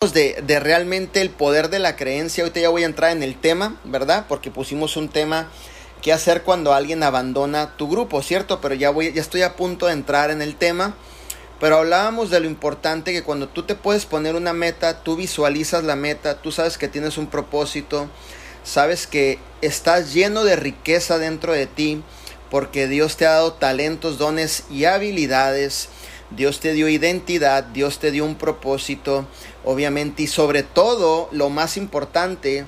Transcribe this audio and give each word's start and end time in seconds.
de, 0.00 0.42
de, 0.46 0.60
realmente 0.60 1.20
el 1.20 1.28
poder 1.28 1.68
de 1.68 1.78
la 1.78 1.94
creencia. 1.94 2.42
Ahorita 2.42 2.58
ya 2.58 2.70
voy 2.70 2.84
a 2.84 2.86
entrar 2.86 3.14
en 3.14 3.22
el 3.22 3.38
tema, 3.38 3.78
¿verdad? 3.84 4.24
Porque 4.30 4.50
pusimos 4.50 4.96
un 4.96 5.10
tema 5.10 5.50
qué 6.00 6.14
hacer 6.14 6.42
cuando 6.42 6.72
alguien 6.72 7.02
abandona 7.02 7.76
tu 7.76 7.86
grupo, 7.86 8.22
¿cierto? 8.22 8.62
Pero 8.62 8.74
ya 8.74 8.88
voy, 8.88 9.12
ya 9.12 9.20
estoy 9.20 9.42
a 9.42 9.56
punto 9.56 9.84
de 9.84 9.92
entrar 9.92 10.30
en 10.30 10.40
el 10.40 10.56
tema. 10.56 10.94
Pero 11.60 11.76
hablábamos 11.76 12.30
de 12.30 12.40
lo 12.40 12.46
importante 12.46 13.12
que 13.12 13.22
cuando 13.22 13.50
tú 13.50 13.64
te 13.64 13.74
puedes 13.74 14.06
poner 14.06 14.36
una 14.36 14.54
meta, 14.54 15.02
tú 15.02 15.16
visualizas 15.16 15.84
la 15.84 15.96
meta, 15.96 16.40
tú 16.40 16.50
sabes 16.50 16.78
que 16.78 16.88
tienes 16.88 17.18
un 17.18 17.26
propósito, 17.26 18.08
sabes 18.64 19.06
que 19.06 19.38
estás 19.60 20.14
lleno 20.14 20.44
de 20.44 20.56
riqueza 20.56 21.18
dentro 21.18 21.52
de 21.52 21.66
ti, 21.66 22.02
porque 22.50 22.88
Dios 22.88 23.18
te 23.18 23.26
ha 23.26 23.32
dado 23.32 23.52
talentos, 23.52 24.16
dones 24.16 24.64
y 24.70 24.86
habilidades. 24.86 25.90
Dios 26.30 26.60
te 26.60 26.72
dio 26.72 26.88
identidad, 26.88 27.64
Dios 27.64 27.98
te 27.98 28.10
dio 28.10 28.24
un 28.24 28.36
propósito, 28.36 29.26
obviamente, 29.64 30.22
y 30.22 30.26
sobre 30.26 30.62
todo, 30.62 31.28
lo 31.32 31.50
más 31.50 31.76
importante, 31.76 32.66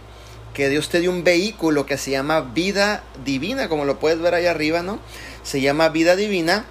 que 0.53 0.69
Dios 0.69 0.89
te 0.89 1.01
dio 1.01 1.11
un 1.11 1.25
vehículo 1.25 1.87
que 1.87 1.97
se 1.97 2.11
llama 2.11 2.41
vida 2.41 3.05
divina, 3.25 3.69
como 3.69 3.85
lo 3.85 3.99
puedes 3.99 4.21
ver 4.21 4.35
ahí 4.35 4.47
arriba, 4.47 4.83
¿no? 4.83 4.99
Se 5.43 5.61
llama 5.61 5.89
vida 5.89 6.17
divina, 6.17 6.67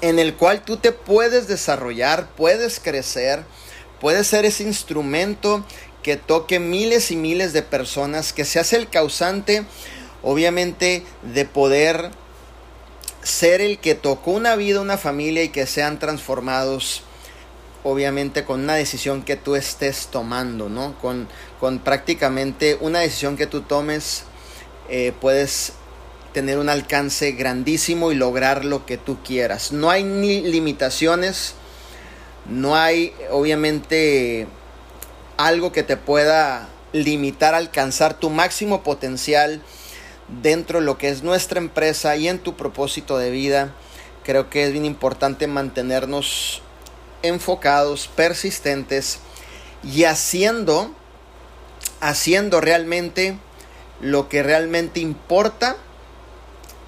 en 0.00 0.18
el 0.18 0.34
cual 0.34 0.64
tú 0.64 0.76
te 0.76 0.92
puedes 0.92 1.48
desarrollar, 1.48 2.28
puedes 2.36 2.80
crecer, 2.80 3.44
puedes 4.00 4.26
ser 4.26 4.44
ese 4.44 4.62
instrumento 4.62 5.64
que 6.02 6.16
toque 6.16 6.60
miles 6.60 7.10
y 7.10 7.16
miles 7.16 7.52
de 7.52 7.62
personas, 7.62 8.32
que 8.32 8.44
se 8.44 8.60
hace 8.60 8.76
el 8.76 8.88
causante, 8.88 9.64
obviamente, 10.22 11.02
de 11.22 11.44
poder 11.44 12.10
ser 13.26 13.60
el 13.60 13.78
que 13.78 13.96
tocó 13.96 14.30
una 14.30 14.54
vida, 14.54 14.80
una 14.80 14.96
familia 14.96 15.42
y 15.42 15.48
que 15.48 15.66
sean 15.66 15.98
transformados 15.98 17.02
obviamente 17.82 18.44
con 18.44 18.60
una 18.60 18.74
decisión 18.74 19.22
que 19.22 19.34
tú 19.34 19.56
estés 19.56 20.08
tomando, 20.08 20.68
¿no? 20.68 20.96
Con, 21.00 21.28
con 21.58 21.80
prácticamente 21.80 22.78
una 22.80 23.00
decisión 23.00 23.36
que 23.36 23.46
tú 23.46 23.62
tomes, 23.62 24.24
eh, 24.88 25.12
puedes 25.20 25.72
tener 26.32 26.58
un 26.58 26.68
alcance 26.68 27.32
grandísimo 27.32 28.12
y 28.12 28.14
lograr 28.14 28.64
lo 28.64 28.86
que 28.86 28.96
tú 28.96 29.18
quieras. 29.24 29.72
No 29.72 29.90
hay 29.90 30.04
ni 30.04 30.42
limitaciones, 30.42 31.54
no 32.48 32.76
hay 32.76 33.12
obviamente 33.30 34.46
algo 35.36 35.72
que 35.72 35.82
te 35.82 35.96
pueda 35.96 36.68
limitar 36.92 37.54
a 37.54 37.58
alcanzar 37.58 38.14
tu 38.14 38.30
máximo 38.30 38.82
potencial 38.82 39.62
dentro 40.28 40.80
de 40.80 40.84
lo 40.84 40.98
que 40.98 41.08
es 41.08 41.22
nuestra 41.22 41.58
empresa 41.58 42.16
y 42.16 42.28
en 42.28 42.38
tu 42.38 42.56
propósito 42.56 43.18
de 43.18 43.30
vida. 43.30 43.72
Creo 44.24 44.50
que 44.50 44.64
es 44.64 44.72
bien 44.72 44.84
importante 44.84 45.46
mantenernos 45.46 46.62
enfocados, 47.22 48.08
persistentes 48.08 49.18
y 49.82 50.04
haciendo, 50.04 50.90
haciendo 52.00 52.60
realmente 52.60 53.38
lo 54.00 54.28
que 54.28 54.42
realmente 54.42 55.00
importa, 55.00 55.76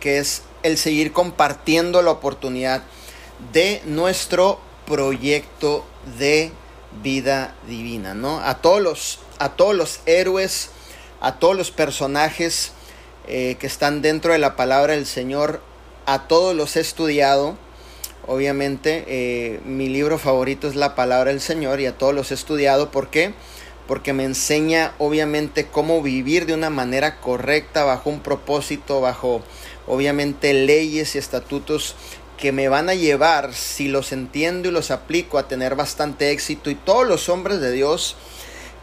que 0.01 0.19
es 0.19 0.43
el 0.63 0.77
seguir 0.77 1.13
compartiendo 1.13 2.03
la 2.03 2.11
oportunidad 2.11 2.83
de 3.53 3.83
nuestro 3.85 4.61
proyecto 4.87 5.85
de 6.19 6.53
vida 7.03 7.55
divina, 7.67 8.15
¿no? 8.15 8.41
A 8.41 8.59
todos 8.59 8.81
los, 8.81 9.19
a 9.39 9.51
todos 9.51 9.75
los 9.75 10.01
héroes, 10.07 10.71
a 11.21 11.39
todos 11.39 11.57
los 11.57 11.71
personajes 11.71 12.73
eh, 13.29 13.57
que 13.61 13.67
están 13.67 14.03
dentro 14.03 14.33
de 14.33 14.39
la 14.39 14.57
palabra 14.57 14.95
del 14.95 15.07
Señor, 15.07 15.61
a 16.07 16.27
todos 16.27 16.57
los 16.57 16.77
he 16.77 16.81
estudiado 16.81 17.57
Obviamente 18.29 19.05
eh, 19.07 19.61
mi 19.65 19.89
libro 19.89 20.19
favorito 20.19 20.69
es 20.69 20.77
La 20.77 20.95
Palabra 20.95 21.31
del 21.31 21.41
Señor 21.41 21.81
y 21.81 21.87
a 21.87 21.97
todos 21.97 22.15
los 22.15 22.31
he 22.31 22.35
estudiado. 22.35 22.91
¿Por 22.91 23.09
qué? 23.09 23.33
Porque 23.87 24.13
me 24.13 24.25
enseña 24.25 24.93
obviamente 24.99 25.67
cómo 25.67 26.03
vivir 26.03 26.45
de 26.45 26.53
una 26.53 26.69
manera 26.69 27.23
correcta, 27.23 27.85
bajo 27.85 28.11
un 28.11 28.21
propósito, 28.21 29.01
bajo 29.01 29.43
obviamente 29.87 30.53
leyes 30.53 31.15
y 31.15 31.19
estatutos 31.19 31.97
que 32.37 32.53
me 32.53 32.69
van 32.69 32.91
a 32.91 32.95
llevar, 32.95 33.55
si 33.55 33.89
los 33.89 34.13
entiendo 34.13 34.69
y 34.69 34.73
los 34.73 34.91
aplico, 34.91 35.39
a 35.39 35.49
tener 35.49 35.75
bastante 35.75 36.31
éxito. 36.31 36.69
Y 36.69 36.75
todos 36.75 37.09
los 37.09 37.31
hombres 37.31 37.63
de 37.63 37.73
Dios 37.73 38.15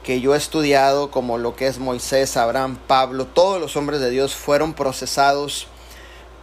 que 0.05 0.21
yo 0.21 0.35
he 0.35 0.38
estudiado, 0.38 1.09
como 1.09 1.38
lo 1.38 1.55
que 1.55 1.67
es 1.67 1.79
Moisés, 1.79 2.38
Abraham, 2.38 2.77
Pablo, 2.88 3.25
todos 3.25 3.59
los 3.59 3.75
hombres 3.75 3.99
de 3.99 4.11
Dios 4.11 4.35
fueron 4.35 4.73
procesados, 4.73 5.67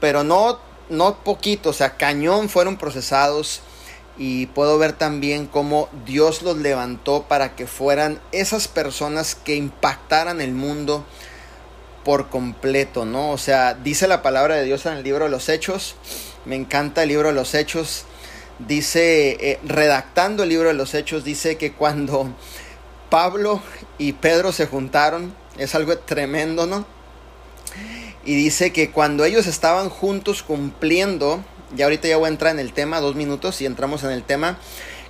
pero 0.00 0.24
no 0.24 0.58
no 0.88 1.16
poquito, 1.24 1.70
o 1.70 1.72
sea, 1.72 1.96
cañón 1.96 2.48
fueron 2.48 2.76
procesados 2.76 3.62
y 4.18 4.46
puedo 4.46 4.78
ver 4.78 4.92
también 4.92 5.46
cómo 5.46 5.88
Dios 6.04 6.42
los 6.42 6.58
levantó 6.58 7.22
para 7.28 7.56
que 7.56 7.66
fueran 7.66 8.20
esas 8.30 8.68
personas 8.68 9.34
que 9.34 9.56
impactaran 9.56 10.40
el 10.40 10.52
mundo 10.52 11.04
por 12.04 12.28
completo, 12.28 13.04
¿no? 13.04 13.30
O 13.30 13.38
sea, 13.38 13.74
dice 13.74 14.06
la 14.06 14.22
palabra 14.22 14.56
de 14.56 14.64
Dios 14.64 14.84
en 14.86 14.94
el 14.94 15.04
libro 15.04 15.24
de 15.24 15.30
los 15.30 15.48
Hechos, 15.48 15.94
me 16.44 16.56
encanta 16.56 17.04
el 17.04 17.08
libro 17.08 17.28
de 17.28 17.34
los 17.34 17.54
Hechos, 17.54 18.04
dice, 18.58 19.38
eh, 19.40 19.60
redactando 19.64 20.42
el 20.42 20.50
libro 20.50 20.68
de 20.68 20.74
los 20.74 20.94
Hechos, 20.94 21.24
dice 21.24 21.56
que 21.56 21.72
cuando 21.72 22.28
Pablo 23.12 23.60
y 23.98 24.14
Pedro 24.14 24.52
se 24.52 24.66
juntaron, 24.66 25.34
es 25.58 25.74
algo 25.74 25.98
tremendo, 25.98 26.66
¿no? 26.66 26.86
Y 28.24 28.34
dice 28.34 28.72
que 28.72 28.90
cuando 28.90 29.26
ellos 29.26 29.46
estaban 29.46 29.90
juntos 29.90 30.42
cumpliendo, 30.42 31.44
ya 31.76 31.84
ahorita 31.84 32.08
ya 32.08 32.16
voy 32.16 32.28
a 32.28 32.28
entrar 32.28 32.54
en 32.54 32.58
el 32.58 32.72
tema, 32.72 33.02
dos 33.02 33.14
minutos 33.14 33.60
y 33.60 33.66
entramos 33.66 34.02
en 34.02 34.12
el 34.12 34.22
tema, 34.22 34.58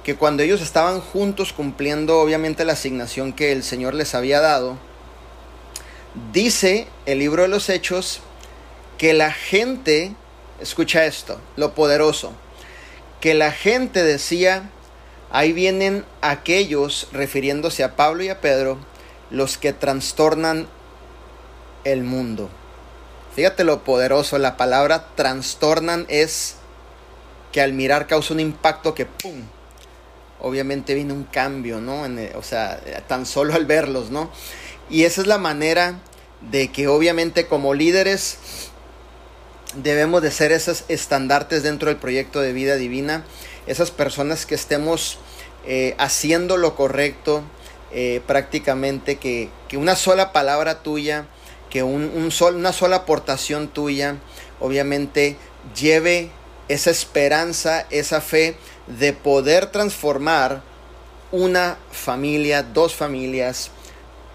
que 0.02 0.16
cuando 0.16 0.42
ellos 0.42 0.62
estaban 0.62 1.00
juntos 1.00 1.52
cumpliendo 1.52 2.18
obviamente 2.18 2.64
la 2.64 2.72
asignación 2.72 3.32
que 3.32 3.52
el 3.52 3.62
Señor 3.62 3.94
les 3.94 4.16
había 4.16 4.40
dado, 4.40 4.78
dice 6.32 6.88
el 7.06 7.20
libro 7.20 7.42
de 7.42 7.48
los 7.50 7.68
Hechos 7.68 8.18
que 8.98 9.14
la 9.14 9.30
gente, 9.30 10.12
escucha 10.60 11.04
esto, 11.04 11.40
lo 11.54 11.72
poderoso, 11.76 12.32
que 13.20 13.34
la 13.34 13.52
gente 13.52 14.02
decía, 14.02 14.70
ahí 15.32 15.52
vienen 15.52 16.04
aquellos, 16.20 17.08
refiriéndose 17.12 17.82
a 17.82 17.96
Pablo 17.96 18.22
y 18.22 18.28
a 18.28 18.40
Pedro, 18.40 18.78
los 19.30 19.58
que 19.58 19.72
trastornan 19.72 20.68
el 21.84 22.04
mundo. 22.04 22.48
Fíjate 23.34 23.64
lo 23.64 23.82
poderoso, 23.82 24.38
la 24.38 24.58
palabra 24.58 25.08
trastornan 25.16 26.04
es 26.08 26.56
que 27.50 27.62
al 27.62 27.72
mirar 27.72 28.06
causa 28.06 28.34
un 28.34 28.40
impacto 28.40 28.94
que 28.94 29.06
¡pum! 29.06 29.42
Obviamente 30.40 30.94
viene 30.94 31.12
un 31.12 31.24
cambio, 31.24 31.80
¿no? 31.80 32.02
o 32.34 32.42
sea, 32.42 32.80
tan 33.06 33.26
solo 33.26 33.54
al 33.54 33.64
verlos, 33.64 34.10
¿no? 34.10 34.30
Y 34.90 35.04
esa 35.04 35.20
es 35.22 35.26
la 35.26 35.38
manera 35.38 36.00
de 36.50 36.72
que 36.72 36.88
obviamente 36.88 37.46
como 37.46 37.74
líderes 37.74 38.38
debemos 39.76 40.20
de 40.20 40.30
ser 40.30 40.52
esos 40.52 40.84
estandartes 40.88 41.62
dentro 41.62 41.88
del 41.88 41.96
proyecto 41.96 42.40
de 42.40 42.52
vida 42.52 42.76
divina, 42.76 43.24
esas 43.66 43.90
personas 43.90 44.46
que 44.46 44.54
estemos 44.54 45.18
eh, 45.64 45.94
haciendo 45.98 46.56
lo 46.56 46.74
correcto, 46.74 47.42
eh, 47.92 48.20
prácticamente 48.26 49.16
que, 49.16 49.48
que 49.68 49.76
una 49.76 49.96
sola 49.96 50.32
palabra 50.32 50.82
tuya, 50.82 51.26
que 51.72 51.82
un, 51.82 52.30
sol, 52.30 52.56
una 52.56 52.72
sola 52.74 52.96
aportación 52.96 53.66
tuya 53.66 54.16
obviamente 54.60 55.38
lleve 55.74 56.30
esa 56.68 56.90
esperanza, 56.90 57.86
esa 57.88 58.20
fe 58.20 58.56
de 58.86 59.14
poder 59.14 59.66
transformar 59.66 60.62
una 61.30 61.78
familia, 61.90 62.62
dos 62.62 62.94
familias, 62.94 63.70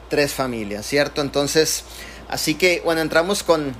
tres 0.09 0.33
familias, 0.33 0.87
¿cierto? 0.87 1.21
Entonces, 1.21 1.83
así 2.27 2.55
que 2.55 2.81
bueno, 2.83 3.01
entramos 3.01 3.43
con, 3.43 3.75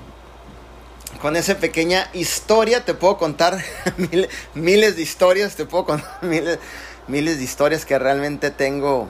con 1.21 1.35
esa 1.35 1.55
pequeña 1.55 2.09
historia, 2.13 2.85
te 2.85 2.93
puedo 2.93 3.17
contar 3.17 3.57
miles, 4.53 4.95
de 4.95 5.01
historias, 5.01 5.55
te 5.55 5.65
puedo 5.65 5.85
contar 5.85 6.17
miles, 6.21 6.59
miles 7.07 7.37
de 7.37 7.43
historias 7.43 7.85
que 7.85 7.97
realmente 7.97 8.51
tengo, 8.51 9.09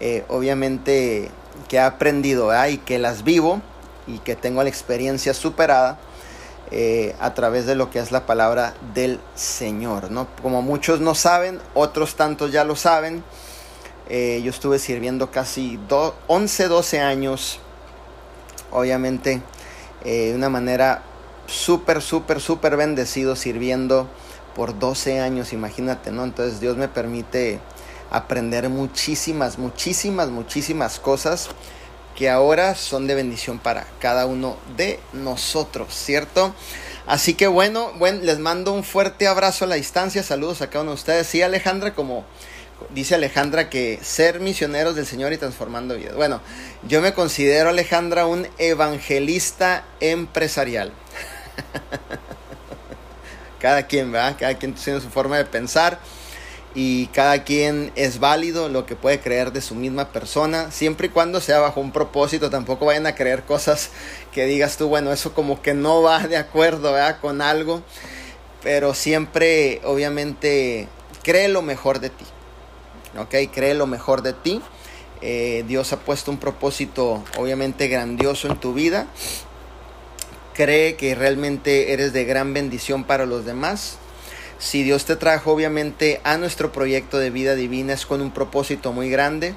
eh, 0.00 0.24
obviamente, 0.28 1.30
que 1.68 1.76
he 1.76 1.80
aprendido 1.80 2.50
y 2.68 2.78
que 2.78 2.98
las 2.98 3.24
vivo 3.24 3.62
y 4.06 4.18
que 4.18 4.36
tengo 4.36 4.62
la 4.62 4.68
experiencia 4.68 5.34
superada 5.34 5.98
eh, 6.70 7.14
a 7.20 7.34
través 7.34 7.66
de 7.66 7.74
lo 7.74 7.90
que 7.90 7.98
es 7.98 8.12
la 8.12 8.26
palabra 8.26 8.74
del 8.94 9.20
Señor. 9.34 10.10
¿no? 10.10 10.28
Como 10.42 10.62
muchos 10.62 11.00
no 11.00 11.14
saben, 11.14 11.60
otros 11.74 12.16
tantos 12.16 12.52
ya 12.52 12.64
lo 12.64 12.76
saben. 12.76 13.24
Eh, 14.08 14.40
yo 14.42 14.50
estuve 14.50 14.78
sirviendo 14.78 15.30
casi 15.30 15.78
11, 16.26 16.68
12 16.68 17.00
años, 17.00 17.60
obviamente 18.70 19.42
de 20.04 20.32
una 20.34 20.48
manera 20.48 21.02
súper, 21.48 22.02
súper, 22.02 22.40
súper 22.40 22.76
bendecido 22.76 23.34
sirviendo 23.34 24.08
por 24.54 24.78
12 24.78 25.20
años, 25.20 25.52
imagínate, 25.52 26.12
¿no? 26.12 26.24
Entonces 26.24 26.60
Dios 26.60 26.76
me 26.76 26.88
permite 26.88 27.58
aprender 28.10 28.68
muchísimas, 28.68 29.58
muchísimas, 29.58 30.28
muchísimas 30.28 30.98
cosas 30.98 31.48
que 32.16 32.28
ahora 32.28 32.74
son 32.74 33.06
de 33.06 33.14
bendición 33.14 33.58
para 33.58 33.86
cada 34.00 34.26
uno 34.26 34.56
de 34.76 34.98
nosotros, 35.12 35.94
¿cierto? 35.94 36.54
Así 37.06 37.34
que 37.34 37.46
bueno, 37.46 37.92
bueno, 37.96 38.20
les 38.22 38.38
mando 38.38 38.72
un 38.72 38.84
fuerte 38.84 39.28
abrazo 39.28 39.64
a 39.64 39.68
la 39.68 39.76
distancia, 39.76 40.22
saludos 40.22 40.60
a 40.60 40.68
cada 40.68 40.82
uno 40.82 40.90
de 40.90 40.96
ustedes. 40.96 41.26
Sí, 41.26 41.40
Alejandra, 41.40 41.94
como, 41.94 42.24
dice 42.90 43.14
Alejandra 43.14 43.70
que 43.70 43.98
ser 44.02 44.40
misioneros 44.40 44.96
del 44.96 45.06
Señor 45.06 45.32
y 45.32 45.36
transformando 45.36 45.96
vidas. 45.96 46.16
Bueno, 46.16 46.40
yo 46.86 47.00
me 47.00 47.14
considero, 47.14 47.70
Alejandra, 47.70 48.26
un 48.26 48.48
evangelista 48.58 49.84
empresarial. 50.00 50.92
cada 53.60 53.86
quien, 53.86 54.12
¿verdad? 54.12 54.36
Cada 54.38 54.54
quien 54.54 54.74
tiene 54.74 55.00
su 55.00 55.08
forma 55.08 55.36
de 55.36 55.44
pensar 55.44 55.98
y 56.74 57.06
cada 57.08 57.44
quien 57.44 57.92
es 57.96 58.20
válido 58.20 58.68
lo 58.68 58.86
que 58.86 58.94
puede 58.94 59.20
creer 59.20 59.52
de 59.52 59.60
su 59.60 59.74
misma 59.74 60.12
persona, 60.12 60.70
siempre 60.70 61.08
y 61.08 61.10
cuando 61.10 61.40
sea 61.40 61.60
bajo 61.60 61.80
un 61.80 61.92
propósito, 61.92 62.50
tampoco 62.50 62.86
vayan 62.86 63.06
a 63.06 63.14
creer 63.14 63.44
cosas 63.44 63.90
que 64.32 64.44
digas 64.44 64.76
tú, 64.76 64.88
bueno, 64.88 65.12
eso 65.12 65.34
como 65.34 65.62
que 65.62 65.74
no 65.74 66.02
va 66.02 66.28
de 66.28 66.36
acuerdo 66.36 66.92
¿verdad? 66.92 67.18
con 67.20 67.42
algo, 67.42 67.82
pero 68.62 68.94
siempre 68.94 69.80
obviamente 69.84 70.88
cree 71.22 71.48
lo 71.48 71.62
mejor 71.62 72.00
de 72.00 72.10
ti, 72.10 72.24
¿ok? 73.18 73.52
Cree 73.52 73.74
lo 73.74 73.86
mejor 73.86 74.22
de 74.22 74.32
ti. 74.32 74.60
Eh, 75.20 75.64
Dios 75.66 75.92
ha 75.92 75.98
puesto 75.98 76.30
un 76.30 76.38
propósito 76.38 77.24
obviamente 77.38 77.88
grandioso 77.88 78.46
en 78.46 78.56
tu 78.56 78.72
vida. 78.72 79.08
Cree 80.58 80.96
que 80.96 81.14
realmente 81.14 81.92
eres 81.92 82.12
de 82.12 82.24
gran 82.24 82.52
bendición 82.52 83.04
para 83.04 83.26
los 83.26 83.44
demás 83.46 83.98
si 84.58 84.82
Dios 84.82 85.04
te 85.04 85.14
trajo 85.14 85.52
obviamente 85.52 86.20
a 86.24 86.36
nuestro 86.36 86.72
proyecto 86.72 87.18
de 87.18 87.30
vida 87.30 87.54
divina 87.54 87.92
es 87.92 88.06
con 88.06 88.20
un 88.20 88.32
propósito 88.32 88.92
muy 88.92 89.08
grande. 89.08 89.54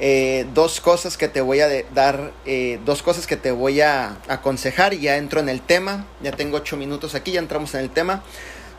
Eh, 0.00 0.46
dos 0.54 0.80
cosas 0.80 1.18
que 1.18 1.28
te 1.28 1.42
voy 1.42 1.60
a 1.60 1.68
dar, 1.92 2.32
eh, 2.46 2.80
dos 2.86 3.02
cosas 3.02 3.26
que 3.26 3.36
te 3.36 3.50
voy 3.50 3.82
a 3.82 4.16
aconsejar 4.26 4.94
ya 4.94 5.18
entro 5.18 5.40
en 5.40 5.50
el 5.50 5.60
tema. 5.60 6.06
Ya 6.22 6.32
tengo 6.32 6.56
ocho 6.56 6.78
minutos 6.78 7.14
aquí, 7.14 7.32
ya 7.32 7.38
entramos 7.38 7.74
en 7.74 7.80
el 7.80 7.90
tema. 7.90 8.22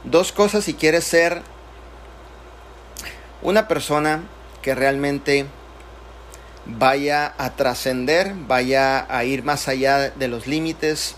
Dos 0.03 0.31
cosas 0.31 0.63
si 0.63 0.73
quieres 0.73 1.03
ser 1.03 1.43
una 3.43 3.67
persona 3.67 4.23
que 4.63 4.73
realmente 4.73 5.45
vaya 6.65 7.35
a 7.37 7.55
trascender, 7.55 8.33
vaya 8.47 9.05
a 9.15 9.23
ir 9.25 9.43
más 9.43 9.67
allá 9.67 10.09
de 10.09 10.27
los 10.27 10.47
límites, 10.47 11.15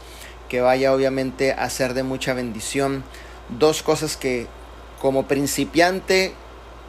que 0.50 0.62
vaya 0.62 0.94
obviamente 0.94 1.52
a 1.52 1.70
ser 1.70 1.94
de 1.94 2.04
mucha 2.04 2.34
bendición 2.34 3.04
dos 3.50 3.84
cosas 3.84 4.18
que 4.18 4.48
como 5.02 5.28
principiante 5.28 6.34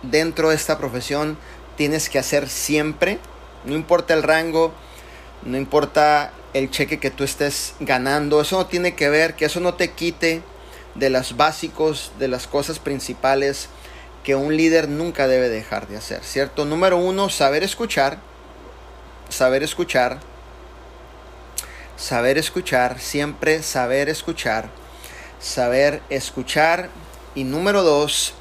dentro 0.03 0.51
de 0.51 0.57
esta 0.57 0.79
profesión 0.79 1.37
tienes 1.77 2.09
que 2.09 2.19
hacer 2.19 2.49
siempre. 2.49 3.19
No 3.65 3.75
importa 3.75 4.15
el 4.15 4.23
rango, 4.23 4.73
no 5.45 5.57
importa 5.57 6.33
el 6.55 6.71
cheque 6.71 6.99
que 6.99 7.11
tú 7.11 7.25
estés 7.25 7.75
ganando, 7.81 8.41
eso 8.41 8.57
no 8.57 8.67
tiene 8.67 8.95
que 8.95 9.09
ver, 9.09 9.35
que 9.35 9.45
eso 9.45 9.61
no 9.61 9.75
te 9.75 9.91
quite 9.91 10.43
de 10.95 11.11
los 11.11 11.37
básicos, 11.37 12.13
de 12.19 12.29
las 12.29 12.47
cosas 12.47 12.79
principales 12.79 13.69
que 14.25 14.35
un 14.35 14.57
líder 14.57 14.89
nunca 14.89 15.29
debe 15.29 15.49
dejar 15.49 15.89
de 15.89 15.97
hacer, 15.97 16.23
¿cierto? 16.25 16.65
Número 16.65 16.97
uno, 16.97 17.29
saber 17.29 17.63
escuchar, 17.63 18.19
saber 19.29 19.63
escuchar, 19.63 20.19
saber 21.99 22.39
escuchar, 22.39 22.99
siempre 23.01 23.63
saber 23.63 24.09
escuchar 24.09 24.71
saber 25.39 26.03
escuchar 26.11 26.91
y 27.35 27.45
número 27.45 27.83
dos, 27.83 28.35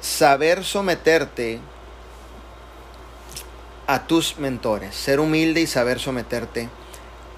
saber 0.00 0.64
someterte 0.64 1.60
a 3.86 4.06
tus 4.06 4.38
mentores, 4.38 4.94
ser 4.94 5.20
humilde 5.20 5.60
y 5.60 5.66
saber 5.66 5.98
someterte 5.98 6.68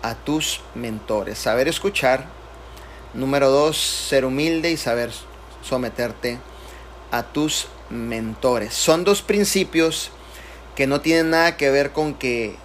a 0.02 0.14
tus 0.14 0.60
mentores, 0.74 1.38
saber 1.38 1.68
escuchar, 1.68 2.26
número 3.14 3.50
dos, 3.50 3.78
ser 3.78 4.24
humilde 4.24 4.70
y 4.70 4.76
saber 4.76 5.10
someterte 5.62 6.38
a 7.10 7.22
tus 7.22 7.68
mentores. 7.88 8.74
Son 8.74 9.04
dos 9.04 9.22
principios 9.22 10.10
que 10.76 10.86
no 10.86 11.00
tienen 11.00 11.30
nada 11.30 11.56
que 11.56 11.70
ver 11.70 11.92
con 11.92 12.14
que 12.14 12.56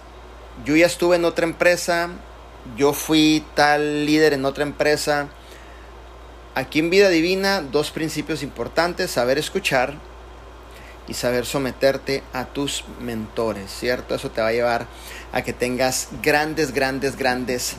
yo 0.64 0.76
ya 0.76 0.86
estuve 0.86 1.16
en 1.16 1.24
otra 1.24 1.46
empresa, 1.46 2.10
yo 2.76 2.92
fui 2.92 3.44
tal 3.54 4.06
líder 4.06 4.32
en 4.32 4.44
otra 4.44 4.62
empresa, 4.62 5.28
Aquí 6.60 6.80
en 6.80 6.90
Vida 6.90 7.08
Divina, 7.10 7.62
dos 7.62 7.92
principios 7.92 8.42
importantes, 8.42 9.12
saber 9.12 9.38
escuchar 9.38 9.94
y 11.06 11.14
saber 11.14 11.46
someterte 11.46 12.24
a 12.32 12.44
tus 12.46 12.84
mentores, 13.00 13.70
¿cierto? 13.70 14.16
Eso 14.16 14.32
te 14.32 14.40
va 14.40 14.48
a 14.48 14.52
llevar 14.52 14.86
a 15.32 15.42
que 15.42 15.52
tengas 15.52 16.08
grandes, 16.22 16.74
grandes, 16.74 17.16
grandes 17.16 17.76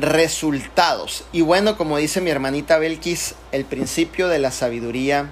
resultados. 0.00 1.26
Y 1.32 1.42
bueno, 1.42 1.76
como 1.76 1.98
dice 1.98 2.22
mi 2.22 2.30
hermanita 2.30 2.78
Belkis, 2.78 3.34
el 3.52 3.66
principio 3.66 4.28
de 4.28 4.38
la 4.38 4.50
sabiduría 4.50 5.30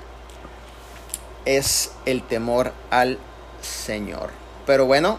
es 1.47 1.93
el 2.05 2.23
temor 2.23 2.75
al 2.91 3.19
Señor. 3.63 4.31
Pero 4.67 4.85
bueno, 4.85 5.19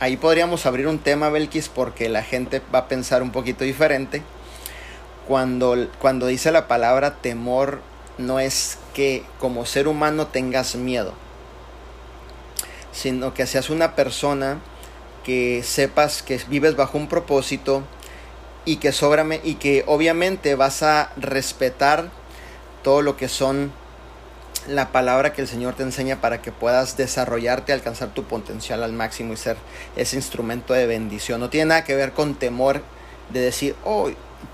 ahí 0.00 0.16
podríamos 0.16 0.66
abrir 0.66 0.86
un 0.86 0.98
tema, 0.98 1.30
Belkis, 1.30 1.68
porque 1.68 2.08
la 2.08 2.22
gente 2.22 2.60
va 2.74 2.80
a 2.80 2.88
pensar 2.88 3.22
un 3.22 3.30
poquito 3.30 3.64
diferente. 3.64 4.22
Cuando, 5.26 5.88
cuando 6.00 6.26
dice 6.26 6.52
la 6.52 6.68
palabra 6.68 7.16
temor, 7.16 7.80
no 8.18 8.40
es 8.40 8.78
que 8.92 9.24
como 9.38 9.66
ser 9.66 9.88
humano 9.88 10.26
tengas 10.26 10.76
miedo, 10.76 11.14
sino 12.92 13.34
que 13.34 13.46
seas 13.46 13.70
una 13.70 13.94
persona 13.94 14.58
que 15.24 15.62
sepas 15.62 16.22
que 16.22 16.40
vives 16.48 16.76
bajo 16.76 16.98
un 16.98 17.08
propósito 17.08 17.82
y 18.64 18.76
que, 18.76 18.92
sobrame, 18.92 19.40
y 19.42 19.54
que 19.54 19.84
obviamente 19.86 20.54
vas 20.54 20.82
a 20.82 21.10
respetar 21.16 22.10
todo 22.82 23.02
lo 23.02 23.16
que 23.16 23.28
son 23.28 23.72
la 24.68 24.92
palabra 24.92 25.32
que 25.32 25.42
el 25.42 25.48
Señor 25.48 25.74
te 25.74 25.82
enseña 25.82 26.20
para 26.20 26.40
que 26.40 26.52
puedas 26.52 26.96
desarrollarte, 26.96 27.72
alcanzar 27.72 28.14
tu 28.14 28.24
potencial 28.24 28.82
al 28.82 28.92
máximo 28.92 29.32
y 29.32 29.36
ser 29.36 29.56
ese 29.96 30.16
instrumento 30.16 30.72
de 30.72 30.86
bendición. 30.86 31.40
No 31.40 31.50
tiene 31.50 31.66
nada 31.66 31.84
que 31.84 31.94
ver 31.94 32.12
con 32.12 32.34
temor 32.34 32.82
de 33.30 33.40
decir, 33.40 33.76
oh, 33.84 34.10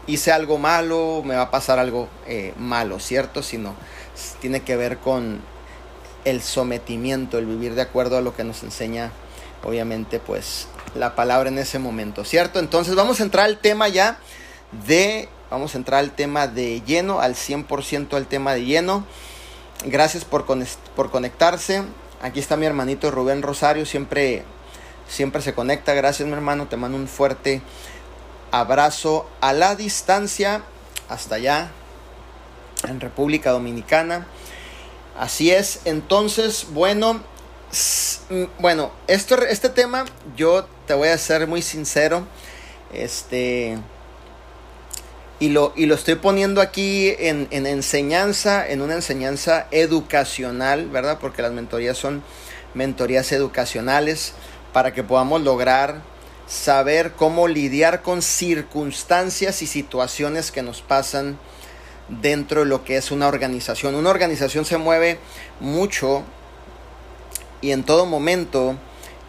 hice 0.06 0.32
algo 0.32 0.58
malo, 0.58 1.22
me 1.24 1.36
va 1.36 1.42
a 1.42 1.50
pasar 1.50 1.78
algo 1.78 2.08
eh, 2.26 2.54
malo, 2.58 2.98
¿cierto? 2.98 3.42
Sino 3.42 3.74
tiene 4.40 4.60
que 4.60 4.76
ver 4.76 4.98
con 4.98 5.40
el 6.24 6.42
sometimiento, 6.42 7.38
el 7.38 7.46
vivir 7.46 7.74
de 7.74 7.82
acuerdo 7.82 8.18
a 8.18 8.20
lo 8.20 8.34
que 8.34 8.44
nos 8.44 8.62
enseña, 8.62 9.10
obviamente, 9.64 10.20
pues 10.20 10.66
la 10.94 11.14
palabra 11.14 11.48
en 11.48 11.58
ese 11.58 11.78
momento, 11.78 12.24
¿cierto? 12.24 12.58
Entonces 12.58 12.94
vamos 12.94 13.20
a 13.20 13.22
entrar 13.22 13.46
al 13.46 13.58
tema 13.58 13.88
ya 13.88 14.18
de, 14.86 15.28
vamos 15.50 15.74
a 15.74 15.78
entrar 15.78 16.00
al 16.00 16.10
tema 16.10 16.46
de 16.46 16.82
lleno, 16.82 17.20
al 17.20 17.34
100% 17.34 18.14
al 18.14 18.26
tema 18.26 18.54
de 18.54 18.64
lleno. 18.64 19.06
Gracias 19.84 20.24
por, 20.24 20.44
por 20.94 21.10
conectarse. 21.10 21.82
Aquí 22.22 22.38
está 22.38 22.56
mi 22.56 22.66
hermanito 22.66 23.10
Rubén 23.10 23.42
Rosario, 23.42 23.86
siempre, 23.86 24.44
siempre 25.08 25.40
se 25.40 25.54
conecta. 25.54 25.94
Gracias 25.94 26.28
mi 26.28 26.34
hermano, 26.34 26.68
te 26.68 26.76
mando 26.76 26.98
un 26.98 27.08
fuerte 27.08 27.62
abrazo 28.50 29.28
a 29.40 29.52
la 29.52 29.76
distancia 29.76 30.62
hasta 31.08 31.36
allá 31.36 31.70
en 32.88 33.00
República 33.00 33.50
Dominicana. 33.50 34.26
Así 35.18 35.50
es, 35.50 35.80
entonces, 35.84 36.66
bueno, 36.70 37.22
bueno, 38.58 38.90
este 39.06 39.68
tema 39.68 40.04
yo 40.36 40.66
te 40.86 40.94
voy 40.94 41.08
a 41.08 41.18
ser 41.18 41.46
muy 41.46 41.62
sincero, 41.62 42.26
este, 42.92 43.78
y 45.40 45.48
lo, 45.48 45.72
y 45.74 45.86
lo 45.86 45.94
estoy 45.94 46.16
poniendo 46.16 46.60
aquí 46.60 47.14
en, 47.18 47.48
en 47.50 47.66
enseñanza, 47.66 48.68
en 48.68 48.82
una 48.82 48.94
enseñanza 48.94 49.66
educacional, 49.70 50.88
¿verdad? 50.90 51.18
Porque 51.18 51.40
las 51.40 51.52
mentorías 51.52 51.96
son 51.96 52.22
mentorías 52.74 53.32
educacionales 53.32 54.34
para 54.74 54.92
que 54.92 55.02
podamos 55.02 55.40
lograr 55.40 56.02
saber 56.46 57.12
cómo 57.12 57.48
lidiar 57.48 58.02
con 58.02 58.20
circunstancias 58.20 59.62
y 59.62 59.66
situaciones 59.66 60.50
que 60.50 60.62
nos 60.62 60.82
pasan 60.82 61.38
dentro 62.08 62.60
de 62.60 62.66
lo 62.66 62.84
que 62.84 62.98
es 62.98 63.10
una 63.10 63.26
organización. 63.26 63.94
Una 63.94 64.10
organización 64.10 64.66
se 64.66 64.76
mueve 64.76 65.18
mucho 65.58 66.22
y 67.62 67.70
en 67.70 67.82
todo 67.82 68.04
momento 68.04 68.76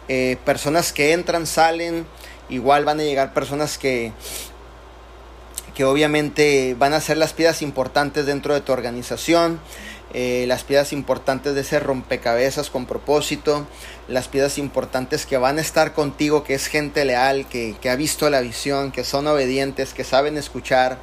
eh, 0.08 0.36
personas 0.44 0.92
que 0.92 1.12
entran, 1.12 1.46
salen, 1.46 2.06
igual 2.50 2.84
van 2.84 3.00
a 3.00 3.02
llegar 3.02 3.32
personas 3.32 3.78
que, 3.78 4.12
que 5.74 5.84
obviamente 5.84 6.76
van 6.78 6.92
a 6.92 7.00
ser 7.00 7.16
las 7.16 7.32
piezas 7.32 7.62
importantes 7.62 8.26
dentro 8.26 8.54
de 8.54 8.60
tu 8.60 8.72
organización. 8.72 9.60
Eh, 10.14 10.44
las 10.46 10.62
piezas 10.62 10.92
importantes 10.92 11.54
de 11.54 11.62
ese 11.62 11.80
rompecabezas 11.80 12.68
con 12.68 12.84
propósito, 12.84 13.66
las 14.08 14.28
piezas 14.28 14.58
importantes 14.58 15.24
que 15.24 15.38
van 15.38 15.56
a 15.56 15.62
estar 15.62 15.94
contigo, 15.94 16.44
que 16.44 16.52
es 16.52 16.66
gente 16.66 17.06
leal, 17.06 17.46
que, 17.48 17.76
que 17.80 17.88
ha 17.88 17.96
visto 17.96 18.28
la 18.28 18.42
visión, 18.42 18.92
que 18.92 19.04
son 19.04 19.26
obedientes, 19.26 19.94
que 19.94 20.04
saben 20.04 20.36
escuchar, 20.36 20.98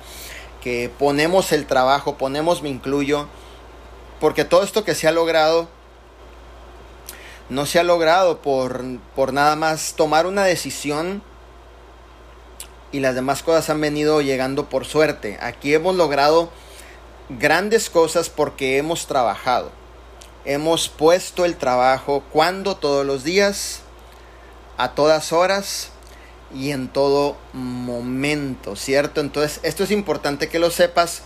que 0.62 0.92
ponemos 1.00 1.52
el 1.54 1.66
trabajo, 1.66 2.18
ponemos 2.18 2.62
me 2.62 2.70
incluyo, 2.70 3.28
porque 4.20 4.46
todo 4.46 4.64
esto 4.64 4.84
que 4.84 4.94
se 4.94 5.08
ha 5.08 5.12
logrado 5.12 5.70
no 7.50 7.66
se 7.66 7.80
ha 7.80 7.84
logrado 7.84 8.42
por, 8.42 8.84
por 9.16 9.34
nada 9.34 9.56
más 9.56 9.96
tomar 9.96 10.28
una 10.28 10.44
decisión 10.44 11.24
y 12.92 13.00
las 13.00 13.16
demás 13.16 13.44
cosas 13.44 13.70
han 13.70 13.82
venido 13.82 14.22
llegando 14.22 14.70
por 14.70 14.86
suerte. 14.86 15.38
Aquí 15.42 15.74
hemos 15.74 15.96
logrado 15.96 16.50
grandes 17.30 17.90
cosas 17.90 18.30
porque 18.30 18.78
hemos 18.78 19.08
trabajado. 19.08 19.72
hemos 20.46 20.88
puesto 20.90 21.46
el 21.46 21.58
trabajo 21.58 22.24
cuando 22.32 22.78
todos 22.78 23.06
los 23.06 23.24
días, 23.24 23.82
a 24.78 24.96
todas 24.96 25.34
horas 25.34 25.90
y 26.56 26.72
en 26.72 26.88
todo 26.88 27.36
momento, 27.54 28.76
¿cierto? 28.76 29.22
Entonces, 29.22 29.60
esto 29.64 29.84
es 29.84 29.92
importante 29.92 30.48
que 30.48 30.58
lo 30.58 30.72
sepas, 30.72 31.22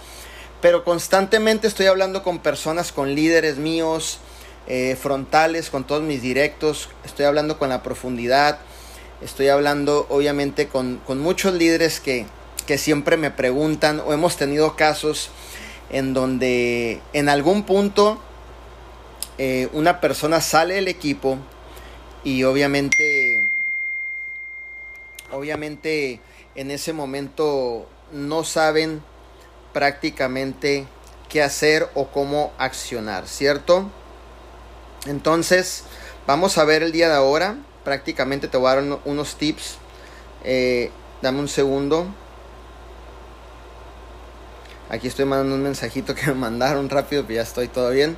pero 0.62 0.84
constantemente 0.84 1.68
estoy 1.68 1.86
hablando 1.86 2.24
con 2.24 2.40
personas, 2.40 2.92
con 2.92 3.14
líderes 3.14 3.58
míos, 3.58 4.20
eh, 4.68 4.98
frontales, 5.00 5.70
con 5.70 5.86
todos 5.86 6.02
mis 6.02 6.22
directos, 6.22 6.90
estoy 7.06 7.26
hablando 7.26 7.60
con 7.60 7.70
la 7.70 7.84
profundidad, 7.84 8.60
estoy 9.24 9.48
hablando 9.48 10.06
obviamente 10.10 10.68
con, 10.68 11.02
muchos 11.08 11.54
líderes 11.54 12.00
que, 12.00 12.26
que 12.66 12.78
siempre 12.78 13.18
me 13.18 13.32
preguntan 13.32 14.02
o 14.06 14.14
hemos 14.14 14.38
tenido 14.38 14.76
casos 14.76 15.30
en 15.90 16.14
donde 16.14 17.02
en 17.14 17.30
algún 17.30 17.64
punto 17.64 18.20
eh, 19.38 19.70
una 19.74 20.02
persona 20.02 20.42
sale 20.42 20.76
del 20.76 20.88
equipo 20.88 21.38
y 22.24 22.44
obviamente, 22.44 23.50
obviamente 25.32 26.20
en 26.56 26.72
ese 26.72 26.94
momento 26.94 27.88
no 28.12 28.44
saben 28.44 29.02
prácticamente 29.74 30.86
qué 31.30 31.42
hacer 31.42 31.90
o 31.96 32.08
cómo 32.10 32.54
accionar, 32.58 33.28
¿cierto? 33.28 33.90
Entonces, 35.08 35.84
vamos 36.28 36.58
a 36.58 36.64
ver 36.64 36.84
el 36.84 36.92
día 36.92 37.10
de 37.10 37.16
ahora. 37.16 37.58
Prácticamente 37.84 38.48
te 38.48 38.58
voy 38.58 38.72
a 38.72 38.76
dar 38.76 39.00
unos 39.06 39.36
tips. 39.36 39.78
Eh, 40.44 40.92
dame 41.22 41.40
un 41.40 41.48
segundo. 41.48 42.08
Aquí 44.90 45.08
estoy 45.08 45.26
mandando 45.26 45.56
un 45.56 45.64
mensajito 45.64 46.14
que 46.14 46.28
me 46.28 46.36
mandaron 46.36 46.90
rápido, 46.90 47.24
pero 47.24 47.38
ya 47.38 47.42
estoy 47.42 47.68
todo 47.68 47.90
bien. 47.90 48.16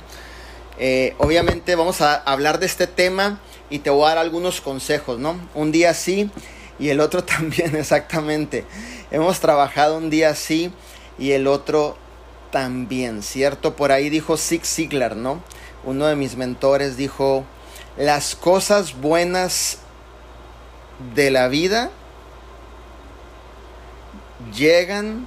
Eh, 0.78 1.14
obviamente 1.18 1.74
vamos 1.74 2.02
a 2.02 2.16
hablar 2.16 2.58
de 2.58 2.66
este 2.66 2.86
tema 2.86 3.40
y 3.70 3.78
te 3.78 3.88
voy 3.88 4.04
a 4.04 4.08
dar 4.08 4.18
algunos 4.18 4.60
consejos, 4.60 5.18
¿no? 5.18 5.40
Un 5.54 5.72
día 5.72 5.94
sí 5.94 6.30
y 6.78 6.90
el 6.90 7.00
otro 7.00 7.24
también, 7.24 7.74
exactamente. 7.76 8.64
Hemos 9.10 9.40
trabajado 9.40 9.96
un 9.96 10.10
día 10.10 10.34
sí 10.34 10.70
y 11.18 11.32
el 11.32 11.46
otro 11.46 11.96
también, 12.50 13.22
¿cierto? 13.22 13.74
Por 13.74 13.92
ahí 13.92 14.10
dijo 14.10 14.36
Zig 14.36 14.64
Ziglar, 14.64 15.16
¿no? 15.16 15.42
Uno 15.84 16.06
de 16.06 16.16
mis 16.16 16.36
mentores 16.36 16.96
dijo, 16.96 17.44
las 17.96 18.36
cosas 18.36 19.00
buenas 19.00 19.78
de 21.14 21.30
la 21.30 21.48
vida 21.48 21.90
llegan 24.54 25.26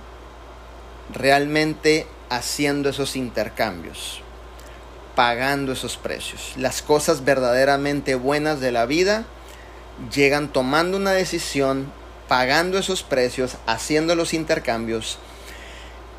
realmente 1.14 2.08
haciendo 2.30 2.90
esos 2.90 3.16
intercambios 3.16 4.22
pagando 5.20 5.74
esos 5.74 5.98
precios. 5.98 6.54
Las 6.56 6.82
cosas 6.82 7.26
verdaderamente 7.26 8.16
buenas 8.16 8.62
de 8.62 8.72
la 8.72 8.86
vida 8.86 9.26
llegan 10.16 10.48
tomando 10.48 10.96
una 10.96 11.12
decisión, 11.12 11.92
pagando 12.30 12.78
esos 12.78 13.04
precios, 13.04 13.58
haciendo 13.66 14.16
los 14.16 14.34
intercambios 14.34 15.18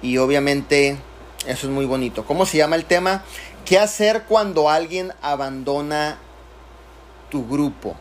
y 0.03 0.19
obviamente 0.19 0.99
eso 1.47 1.67
es 1.67 1.73
muy 1.73 1.87
bonito. 1.87 2.27
¿Cómo 2.27 2.45
se 2.45 2.59
llama 2.59 2.77
el 2.77 2.85
tema? 2.85 3.25
¿Qué 3.65 3.79
hacer 3.79 4.25
cuando 4.29 4.69
alguien 4.69 5.15
abandona 5.23 6.19
tu 7.31 7.49
grupo? 7.49 7.97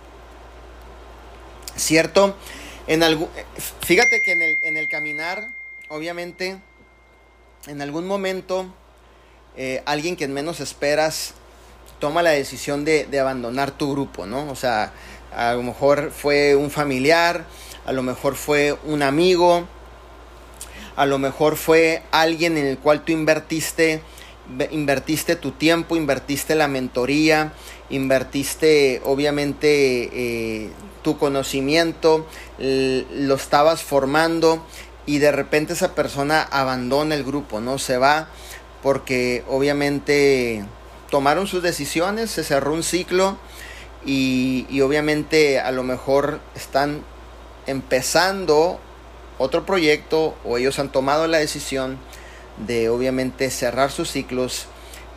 ¿Cierto? 1.75 2.35
En 2.87 3.03
algún, 3.03 3.29
fíjate 3.81 4.21
que 4.21 4.33
en 4.33 4.41
el, 4.41 4.57
en 4.63 4.77
el 4.77 4.89
caminar, 4.89 5.49
obviamente, 5.87 6.59
en 7.67 7.81
algún 7.81 8.07
momento 8.07 8.65
eh, 9.57 9.83
alguien 9.85 10.15
que 10.15 10.27
menos 10.27 10.59
esperas 10.59 11.33
toma 11.99 12.23
la 12.23 12.29
decisión 12.29 12.85
de, 12.85 13.07
abandonar 13.19 13.71
tu 13.71 13.91
grupo, 13.91 14.25
¿no? 14.25 14.49
O 14.49 14.55
sea, 14.55 14.93
a 15.35 15.53
lo 15.53 15.63
mejor 15.63 16.11
fue 16.11 16.55
un 16.55 16.71
familiar, 16.71 17.45
a 17.85 17.91
lo 17.91 18.01
mejor 18.01 18.35
fue 18.35 18.77
un 18.85 19.03
amigo, 19.03 19.67
a 20.95 21.05
lo 21.05 21.17
mejor 21.17 21.57
fue 21.57 22.01
alguien 22.11 22.57
en 22.57 22.65
el 22.65 22.77
cual 22.77 23.03
tú 23.03 23.11
invertiste, 23.11 24.01
invertiste 24.71 25.35
tu 25.35 25.51
tiempo, 25.51 25.95
invertiste 25.95 26.55
la 26.55 26.67
mentoría, 26.67 27.53
invertiste 27.89 29.01
obviamente 29.05 30.09
eh, 30.13 30.69
tu 31.01 31.17
conocimiento, 31.17 32.27
lo 32.57 33.35
estabas 33.35 33.83
formando 33.83 34.63
y 35.05 35.19
de 35.19 35.31
repente 35.31 35.73
esa 35.73 35.95
persona 35.95 36.43
abandona 36.43 37.15
el 37.15 37.23
grupo, 37.23 37.61
¿no? 37.61 37.79
Se 37.79 37.97
va 37.97 38.27
porque 38.83 39.43
obviamente 39.47 40.63
tomaron 41.09 41.47
sus 41.47 41.63
decisiones, 41.63 42.31
se 42.31 42.43
cerró 42.43 42.73
un 42.73 42.83
ciclo 42.83 43.37
y, 44.05 44.79
obviamente 44.81 45.59
a 45.59 45.71
lo 45.71 45.83
mejor 45.83 46.39
están 46.55 47.01
empezando 47.67 48.79
otro 49.37 49.65
proyecto 49.65 50.35
o 50.45 50.57
ellos 50.57 50.79
han 50.79 50.91
tomado 50.91 51.27
la 51.27 51.37
decisión 51.37 51.97
de 52.65 52.89
obviamente 52.89 53.49
cerrar 53.49 53.91
sus 53.91 54.11
ciclos 54.11 54.67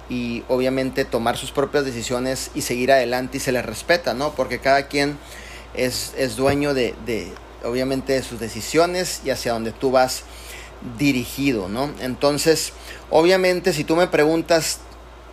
y 0.09 0.45
obviamente 0.49 1.05
tomar 1.05 1.37
sus 1.37 1.53
propias 1.53 1.85
decisiones 1.85 2.51
y 2.55 2.63
seguir 2.63 2.93
adelante 2.93 3.39
y 3.39 3.41
se 3.41 3.53
les 3.53 3.65
respeta, 3.65 4.15
¿no? 4.15 4.33
Porque 4.35 4.59
cada 4.59 4.89
quien 4.89 5.19
es, 5.75 6.37
dueño 6.37 6.75
de, 6.75 6.95
de, 7.07 7.33
obviamente, 7.65 8.15
de 8.15 8.23
sus 8.23 8.39
decisiones 8.39 9.23
y 9.25 9.31
hacia 9.31 9.53
donde 9.53 9.73
tú 9.73 9.91
vas 9.91 10.25
dirigido, 10.99 11.69
¿no? 11.69 11.91
Entonces, 12.01 12.73
obviamente, 13.11 13.73
si 13.73 13.85
tú 13.85 13.97
me 13.97 14.09
preguntas, 14.09 14.81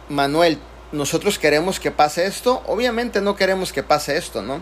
Manuel, 0.08 0.60
¿nosotros 0.92 1.40
queremos 1.40 1.80
que 1.80 1.92
pase 1.92 2.26
esto? 2.26 2.64
Obviamente 2.68 3.22
no 3.22 3.36
queremos 3.36 3.74
que 3.74 3.84
pase 3.84 4.18
esto, 4.18 4.42
¿no? 4.42 4.62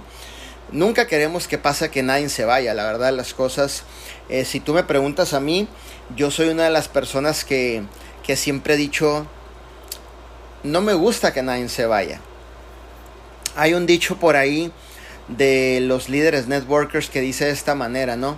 Nunca 0.72 1.08
queremos 1.08 1.48
que 1.48 1.58
pase 1.58 1.90
que 1.90 2.04
nadie 2.04 2.30
se 2.30 2.46
vaya, 2.46 2.74
la 2.74 2.84
verdad, 2.84 3.14
las 3.14 3.34
cosas. 3.34 3.84
Eh, 4.30 4.46
si 4.46 4.60
tú 4.60 4.74
me 4.74 4.84
preguntas 4.84 5.34
a 5.34 5.40
mí, 5.40 5.68
yo 6.16 6.32
soy 6.32 6.50
una 6.50 6.66
de 6.66 6.70
las 6.70 6.88
personas 6.88 7.46
que, 7.46 7.84
que 8.24 8.36
siempre 8.36 8.74
he 8.74 8.78
dicho, 8.78 9.26
no 10.64 10.82
me 10.82 10.94
gusta 10.94 11.34
que 11.34 11.44
nadie 11.44 11.70
se 11.70 11.86
vaya. 11.86 12.20
Hay 13.56 13.74
un 13.74 13.86
dicho 13.86 14.18
por 14.18 14.36
ahí 14.36 14.72
de 15.30 15.80
los 15.82 16.10
líderes 16.10 16.48
networkers 16.48 17.10
que 17.10 17.22
dice 17.22 17.46
de 17.46 17.52
esta 17.52 17.74
manera, 17.76 18.16
¿no? 18.16 18.38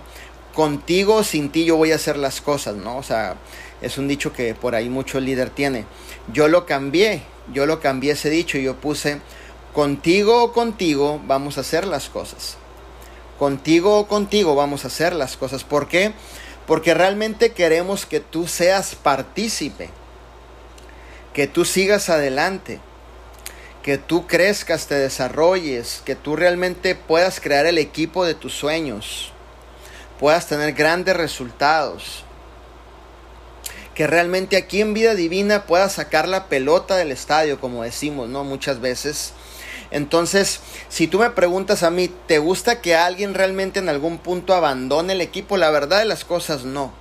contigo, 0.54 1.22
sin 1.22 1.50
ti 1.50 1.64
yo 1.64 1.76
voy 1.76 1.92
a 1.92 1.96
hacer 1.96 2.16
las 2.16 2.40
cosas, 2.40 2.76
¿no? 2.76 2.96
O 2.96 3.02
sea, 3.02 3.36
es 3.80 3.98
un 3.98 4.08
dicho 4.08 4.32
que 4.32 4.54
por 4.54 4.74
ahí 4.74 4.88
mucho 4.88 5.20
líder 5.20 5.50
tiene. 5.50 5.86
Yo 6.32 6.48
lo 6.48 6.66
cambié, 6.66 7.22
yo 7.52 7.66
lo 7.66 7.80
cambié 7.80 8.12
ese 8.12 8.30
dicho 8.30 8.58
y 8.58 8.64
yo 8.64 8.76
puse, 8.76 9.20
contigo 9.72 10.42
o 10.42 10.52
contigo 10.52 11.20
vamos 11.26 11.58
a 11.58 11.62
hacer 11.62 11.86
las 11.86 12.08
cosas. 12.08 12.56
Contigo 13.38 13.98
o 13.98 14.06
contigo 14.06 14.54
vamos 14.54 14.84
a 14.84 14.88
hacer 14.88 15.14
las 15.14 15.36
cosas. 15.36 15.64
¿Por 15.64 15.88
qué? 15.88 16.12
Porque 16.66 16.94
realmente 16.94 17.52
queremos 17.52 18.06
que 18.06 18.20
tú 18.20 18.46
seas 18.46 18.94
partícipe, 18.94 19.90
que 21.32 21.46
tú 21.46 21.64
sigas 21.64 22.10
adelante, 22.10 22.80
que 23.82 23.98
tú 23.98 24.26
crezcas, 24.26 24.86
te 24.86 24.94
desarrolles, 24.94 26.02
que 26.04 26.14
tú 26.14 26.36
realmente 26.36 26.94
puedas 26.94 27.40
crear 27.40 27.66
el 27.66 27.78
equipo 27.78 28.24
de 28.24 28.34
tus 28.34 28.52
sueños 28.52 29.32
puedas 30.20 30.46
tener 30.46 30.74
grandes 30.74 31.16
resultados. 31.16 32.24
Que 33.94 34.06
realmente 34.06 34.56
aquí 34.58 34.82
en 34.82 34.94
vida 34.94 35.14
divina 35.14 35.64
puedas 35.64 35.94
sacar 35.94 36.28
la 36.28 36.46
pelota 36.46 36.96
del 36.96 37.10
estadio, 37.10 37.58
como 37.58 37.82
decimos, 37.82 38.28
¿no? 38.28 38.44
Muchas 38.44 38.80
veces. 38.80 39.32
Entonces, 39.90 40.60
si 40.88 41.08
tú 41.08 41.18
me 41.18 41.30
preguntas 41.30 41.82
a 41.82 41.90
mí, 41.90 42.10
¿te 42.26 42.38
gusta 42.38 42.80
que 42.80 42.94
alguien 42.94 43.34
realmente 43.34 43.80
en 43.80 43.88
algún 43.88 44.18
punto 44.18 44.54
abandone 44.54 45.14
el 45.14 45.20
equipo? 45.20 45.56
La 45.56 45.70
verdad 45.70 45.98
de 45.98 46.04
las 46.04 46.24
cosas, 46.24 46.64
no. 46.64 46.92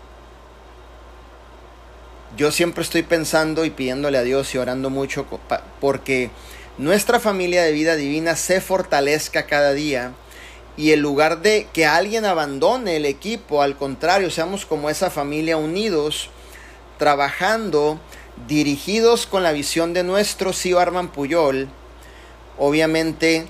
Yo 2.36 2.51
siempre 2.51 2.84
estoy 2.84 3.03
pensando 3.03 3.65
y 3.65 3.69
pidiéndole 3.69 4.17
a 4.17 4.24
Dios 4.24 4.53
y 4.53 4.58
orando 4.58 4.89
mucho 4.89 5.25
porque 5.81 6.29
nuestra 6.77 7.19
familia 7.19 7.63
de 7.63 7.72
vida 7.72 7.96
divina 7.96 8.36
se 8.36 8.62
fortalezca 8.62 9.46
cada 9.46 9.74
día 9.74 10.13
y 10.77 10.93
en 10.93 11.01
lugar 11.01 11.41
de 11.41 11.67
que 11.74 11.86
alguien 11.86 12.24
abandone 12.24 12.96
el 12.96 13.05
equipo, 13.05 13.62
al 13.62 13.75
contrario, 13.75 14.31
seamos 14.31 14.65
como 14.65 14.89
esa 14.89 15.10
familia 15.10 15.58
unidos, 15.58 16.29
trabajando, 16.98 18.00
dirigidos 18.48 19.25
con 19.25 19.43
la 19.43 19.51
visión 19.51 19.93
de 19.93 20.03
nuestro 20.03 20.53
Sio 20.53 20.79
Arman 20.79 21.12
Puyol, 21.12 21.67
obviamente 22.60 23.48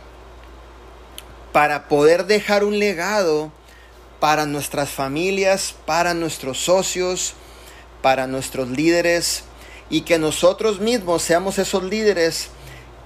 para 1.52 1.88
poder 1.88 2.26
dejar 2.26 2.64
un 2.64 2.80
legado 2.80 3.52
para 4.20 4.46
nuestras 4.46 4.90
familias, 4.90 5.76
para 5.86 6.14
nuestros 6.14 6.60
socios, 6.60 7.34
para 8.02 8.28
nuestros 8.28 8.70
líderes 8.70 9.44
y 9.90 10.02
que 10.02 10.20
nosotros 10.20 10.80
mismos 10.80 11.24
seamos 11.24 11.58
esos 11.58 11.84
líderes 11.84 12.50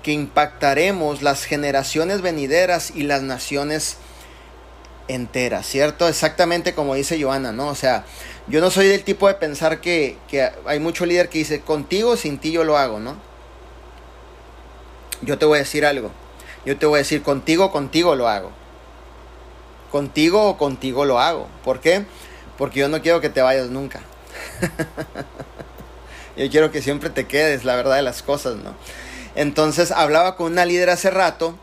que 0.04 0.12
impactaremos 0.12 1.22
las 1.22 1.46
generaciones 1.46 2.22
venideras 2.22 2.92
y 2.94 3.04
las 3.04 3.22
naciones 3.22 3.98
entera, 5.08 5.64
¿cierto? 5.64 6.08
Exactamente 6.08 6.74
como 6.74 6.96
dice 6.96 7.22
Joana, 7.22 7.52
¿no? 7.52 7.68
O 7.70 7.76
sea, 7.76 8.06
yo 8.48 8.60
no 8.60 8.70
soy 8.70 8.88
del 8.88 9.04
tipo 9.04 9.28
de 9.28 9.36
pensar 9.36 9.80
que, 9.80 10.18
hay 10.66 10.80
mucho 10.80 11.06
líder 11.06 11.30
que 11.30 11.40
dice, 11.40 11.62
contigo, 11.62 12.18
sin 12.18 12.38
ti 12.38 12.52
yo 12.52 12.64
lo 12.64 12.78
hago, 12.78 13.00
¿no? 13.00 13.16
Yo 15.24 15.38
te 15.38 15.46
voy 15.46 15.58
a 15.58 15.60
decir 15.60 15.86
algo. 15.86 16.12
Yo 16.66 16.78
te 16.78 16.86
voy 16.86 16.98
a 16.98 17.00
decir, 17.00 17.22
contigo, 17.24 17.72
contigo 17.72 18.16
lo 18.16 18.30
hago. 18.30 18.52
Contigo 19.92 20.48
o 20.48 20.58
contigo 20.58 21.06
lo 21.06 21.20
hago. 21.20 21.48
¿Por 21.64 21.80
qué? 21.80 22.06
Porque 22.58 22.80
yo 22.80 22.90
no 22.90 23.02
quiero 23.02 23.22
que 23.22 23.30
te 23.30 23.42
vayas 23.42 23.70
nunca. 23.70 24.02
yo 26.38 26.50
quiero 26.50 26.72
que 26.72 26.82
siempre 26.82 27.10
te 27.10 27.28
quedes, 27.28 27.66
la 27.66 27.76
verdad 27.76 27.98
de 27.98 28.02
las 28.02 28.24
cosas, 28.24 28.56
¿no? 28.56 28.74
Entonces 29.36 29.92
hablaba 29.92 30.36
con 30.36 30.52
una 30.52 30.66
líder 30.66 30.90
hace 30.90 31.10
rato 31.10 31.58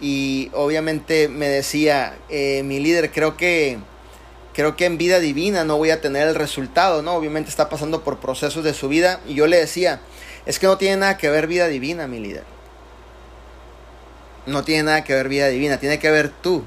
y 0.00 0.50
obviamente 0.54 1.28
me 1.28 1.48
decía, 1.48 2.16
eh, 2.28 2.62
mi 2.64 2.80
líder, 2.80 3.10
creo 3.10 3.36
que 3.36 3.78
creo 4.54 4.76
que 4.76 4.84
en 4.84 4.98
vida 4.98 5.18
divina 5.18 5.64
no 5.64 5.78
voy 5.78 5.90
a 5.90 6.00
tener 6.00 6.28
el 6.28 6.34
resultado, 6.34 7.02
¿no? 7.02 7.14
Obviamente 7.14 7.50
está 7.50 7.68
pasando 7.68 8.02
por 8.02 8.18
procesos 8.20 8.64
de 8.64 8.74
su 8.74 8.88
vida 8.88 9.20
y 9.26 9.34
yo 9.34 9.46
le 9.46 9.56
decía, 9.58 10.00
es 10.46 10.58
que 10.58 10.66
no 10.66 10.78
tiene 10.78 10.98
nada 10.98 11.16
que 11.16 11.30
ver 11.30 11.46
vida 11.46 11.68
divina, 11.68 12.06
mi 12.06 12.18
líder. 12.18 12.44
No 14.46 14.64
tiene 14.64 14.84
nada 14.84 15.04
que 15.04 15.14
ver 15.14 15.28
vida 15.28 15.48
divina, 15.48 15.78
tiene 15.78 15.98
que 15.98 16.10
ver 16.10 16.30
tú. 16.30 16.64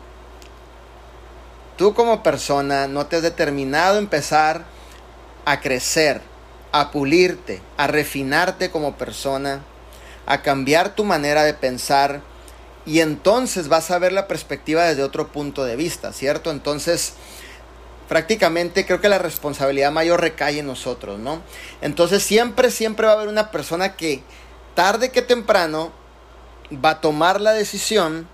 Tú 1.78 1.94
como 1.94 2.24
persona 2.24 2.88
no 2.88 3.08
te 3.08 3.18
has 3.18 3.22
determinado 3.22 3.96
a 3.96 4.00
empezar 4.00 4.64
a 5.46 5.60
crecer, 5.60 6.22
a 6.72 6.92
pulirte, 6.92 7.62
a 7.78 7.88
refinarte 7.88 8.72
como 8.72 8.98
persona, 8.98 9.62
a 10.26 10.42
cambiar 10.42 10.96
tu 10.96 11.04
manera 11.04 11.44
de 11.44 11.54
pensar 11.54 12.22
y 12.86 13.00
entonces 13.00 13.68
vas 13.68 13.92
a 13.92 14.00
ver 14.00 14.14
la 14.14 14.28
perspectiva 14.28 14.84
desde 14.84 15.04
otro 15.04 15.28
punto 15.32 15.66
de 15.66 15.76
vista, 15.76 16.14
¿cierto? 16.14 16.52
Entonces, 16.52 17.14
prácticamente 18.08 18.86
creo 18.86 19.02
que 19.02 19.10
la 19.10 19.18
responsabilidad 19.18 19.92
mayor 19.92 20.22
recae 20.22 20.60
en 20.60 20.68
nosotros, 20.68 21.20
¿no? 21.20 21.42
Entonces 21.82 22.24
siempre, 22.24 22.72
siempre 22.72 23.08
va 23.08 23.14
a 23.14 23.16
haber 23.16 23.28
una 23.28 23.52
persona 23.52 23.96
que 23.96 24.22
tarde 24.76 25.12
que 25.12 25.22
temprano 25.22 25.92
va 26.72 26.92
a 26.92 27.02
tomar 27.02 27.42
la 27.42 27.54
decisión 27.54 28.28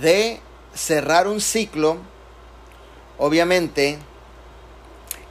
de 0.00 0.40
cerrar 0.74 1.28
un 1.28 1.40
ciclo, 1.40 1.98
obviamente, 3.18 3.98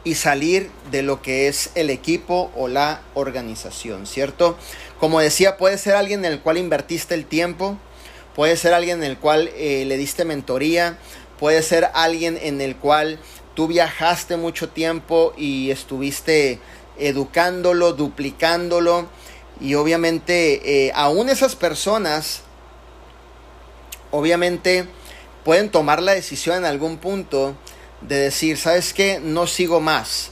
y 0.04 0.16
salir 0.16 0.70
de 0.92 1.02
lo 1.02 1.22
que 1.22 1.48
es 1.48 1.72
el 1.76 1.90
equipo 1.90 2.52
o 2.56 2.68
la 2.68 3.02
organización, 3.14 4.06
¿cierto? 4.06 4.58
Como 5.00 5.20
decía, 5.20 5.58
puede 5.58 5.78
ser 5.78 5.96
alguien 5.96 6.26
en 6.26 6.32
el 6.34 6.42
cual 6.42 6.58
invertiste 6.58 7.16
el 7.16 7.26
tiempo, 7.26 7.78
puede 8.36 8.58
ser 8.58 8.74
alguien 8.74 9.04
en 9.04 9.12
el 9.12 9.18
cual 9.18 9.50
eh, 9.56 9.86
le 9.86 9.98
diste 9.98 10.26
mentoría, 10.26 10.98
puede 11.40 11.62
ser 11.62 11.90
alguien 11.94 12.38
en 12.42 12.62
el 12.62 12.76
cual 12.76 13.20
tú 13.54 13.68
viajaste 13.68 14.38
mucho 14.38 14.70
tiempo 14.70 15.34
y 15.38 15.72
estuviste 15.72 16.60
educándolo, 16.98 17.94
duplicándolo. 17.94 19.08
Y 19.64 19.76
obviamente, 19.76 20.88
eh, 20.88 20.92
aún 20.94 21.30
esas 21.30 21.56
personas, 21.56 22.42
obviamente, 24.12 24.86
pueden 25.46 25.70
tomar 25.70 26.04
la 26.04 26.12
decisión 26.12 26.58
en 26.58 26.66
algún 26.66 26.98
punto 26.98 27.56
de 28.02 28.18
decir, 28.18 28.58
¿sabes 28.58 28.94
qué? 28.94 29.22
No 29.24 29.48
sigo 29.48 29.80
más. 29.80 30.32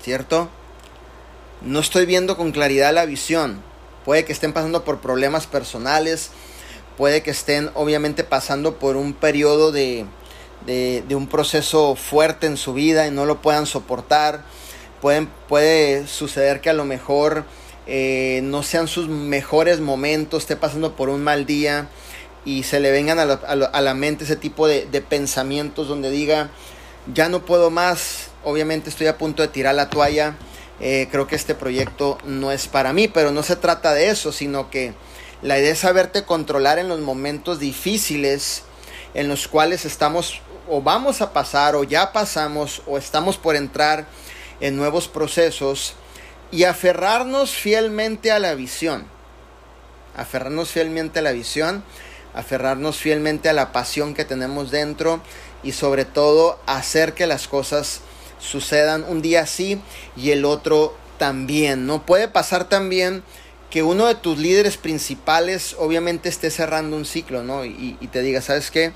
¿Cierto? 0.00 0.48
No 1.62 1.80
estoy 1.80 2.06
viendo 2.06 2.36
con 2.36 2.52
claridad 2.52 2.94
la 2.94 3.06
visión. 3.06 3.60
Puede 4.04 4.24
que 4.24 4.32
estén 4.32 4.52
pasando 4.52 4.84
por 4.84 5.00
problemas 5.00 5.48
personales, 5.48 6.30
puede 6.96 7.24
que 7.24 7.32
estén 7.32 7.72
obviamente 7.74 8.22
pasando 8.22 8.78
por 8.78 8.94
un 8.94 9.14
periodo 9.14 9.72
de, 9.72 10.06
de, 10.64 11.16
un 11.16 11.26
proceso 11.26 11.96
fuerte 11.96 12.46
en 12.46 12.56
su 12.56 12.72
vida 12.72 13.08
y 13.08 13.10
no 13.10 13.26
lo 13.26 13.42
puedan 13.42 13.66
soportar. 13.66 14.44
Pueden, 15.00 15.26
puede 15.48 16.06
suceder 16.06 16.60
que 16.60 16.70
a 16.70 16.74
lo 16.74 16.84
mejor 16.84 17.44
eh, 17.86 18.40
no 18.42 18.62
sean 18.62 18.88
sus 18.88 19.08
mejores 19.08 19.80
momentos, 19.80 20.42
esté 20.42 20.56
pasando 20.56 20.96
por 20.96 21.08
un 21.08 21.22
mal 21.22 21.46
día 21.46 21.88
y 22.44 22.62
se 22.62 22.80
le 22.80 22.90
vengan 22.90 23.18
a 23.18 23.24
la, 23.24 23.34
a 23.34 23.80
la 23.80 23.94
mente 23.94 24.24
ese 24.24 24.36
tipo 24.36 24.66
de, 24.66 24.86
de, 24.86 25.00
pensamientos 25.00 25.88
donde 25.88 26.10
diga, 26.10 26.50
ya 27.12 27.28
no 27.28 27.44
puedo 27.44 27.70
más, 27.70 28.28
obviamente 28.44 28.90
estoy 28.90 29.06
a 29.06 29.18
punto 29.18 29.42
de 29.42 29.48
tirar 29.48 29.74
la 29.74 29.90
toalla, 29.90 30.36
eh, 30.80 31.08
creo 31.10 31.26
que 31.26 31.36
este 31.36 31.54
proyecto 31.54 32.18
no 32.24 32.50
es 32.50 32.66
para 32.66 32.92
mí, 32.92 33.08
pero 33.08 33.30
no 33.30 33.42
se 33.42 33.56
trata 33.56 33.94
de 33.94 34.10
eso, 34.10 34.32
sino 34.32 34.70
que 34.70 34.92
la 35.42 35.58
idea 35.58 35.72
es 35.72 35.78
saberte 35.78 36.24
controlar 36.24 36.78
en 36.78 36.88
los 36.88 37.00
momentos 37.00 37.60
difíciles 37.60 38.62
en 39.14 39.28
los 39.28 39.46
cuales 39.46 39.84
estamos 39.84 40.40
o 40.68 40.82
vamos 40.82 41.20
a 41.20 41.32
pasar 41.32 41.76
o 41.76 41.84
ya 41.84 42.12
pasamos 42.12 42.82
o 42.86 42.98
estamos 42.98 43.36
por 43.36 43.54
entrar 43.54 44.06
en 44.60 44.76
nuevos 44.76 45.08
procesos 45.08 45.94
y 46.54 46.62
aferrarnos 46.62 47.50
fielmente 47.50 48.30
a 48.30 48.38
la 48.38 48.54
visión. 48.54 49.06
Aferrarnos 50.16 50.70
fielmente 50.70 51.18
a 51.18 51.22
la 51.22 51.32
visión, 51.32 51.82
aferrarnos 52.32 52.96
fielmente 52.96 53.48
a 53.48 53.52
la 53.52 53.72
pasión 53.72 54.14
que 54.14 54.24
tenemos 54.24 54.70
dentro 54.70 55.20
y 55.64 55.72
sobre 55.72 56.04
todo 56.04 56.60
hacer 56.66 57.14
que 57.14 57.26
las 57.26 57.48
cosas 57.48 58.02
sucedan 58.38 59.04
un 59.08 59.20
día 59.20 59.40
así 59.40 59.80
y 60.16 60.30
el 60.30 60.44
otro 60.44 60.96
también. 61.18 61.86
No 61.86 62.06
puede 62.06 62.28
pasar 62.28 62.68
también 62.68 63.24
que 63.68 63.82
uno 63.82 64.06
de 64.06 64.14
tus 64.14 64.38
líderes 64.38 64.76
principales 64.76 65.74
obviamente 65.80 66.28
esté 66.28 66.52
cerrando 66.52 66.96
un 66.96 67.04
ciclo, 67.04 67.42
¿no? 67.42 67.64
Y, 67.64 67.98
te 68.12 68.22
diga, 68.22 68.40
¿sabes 68.40 68.70
qué? 68.70 68.92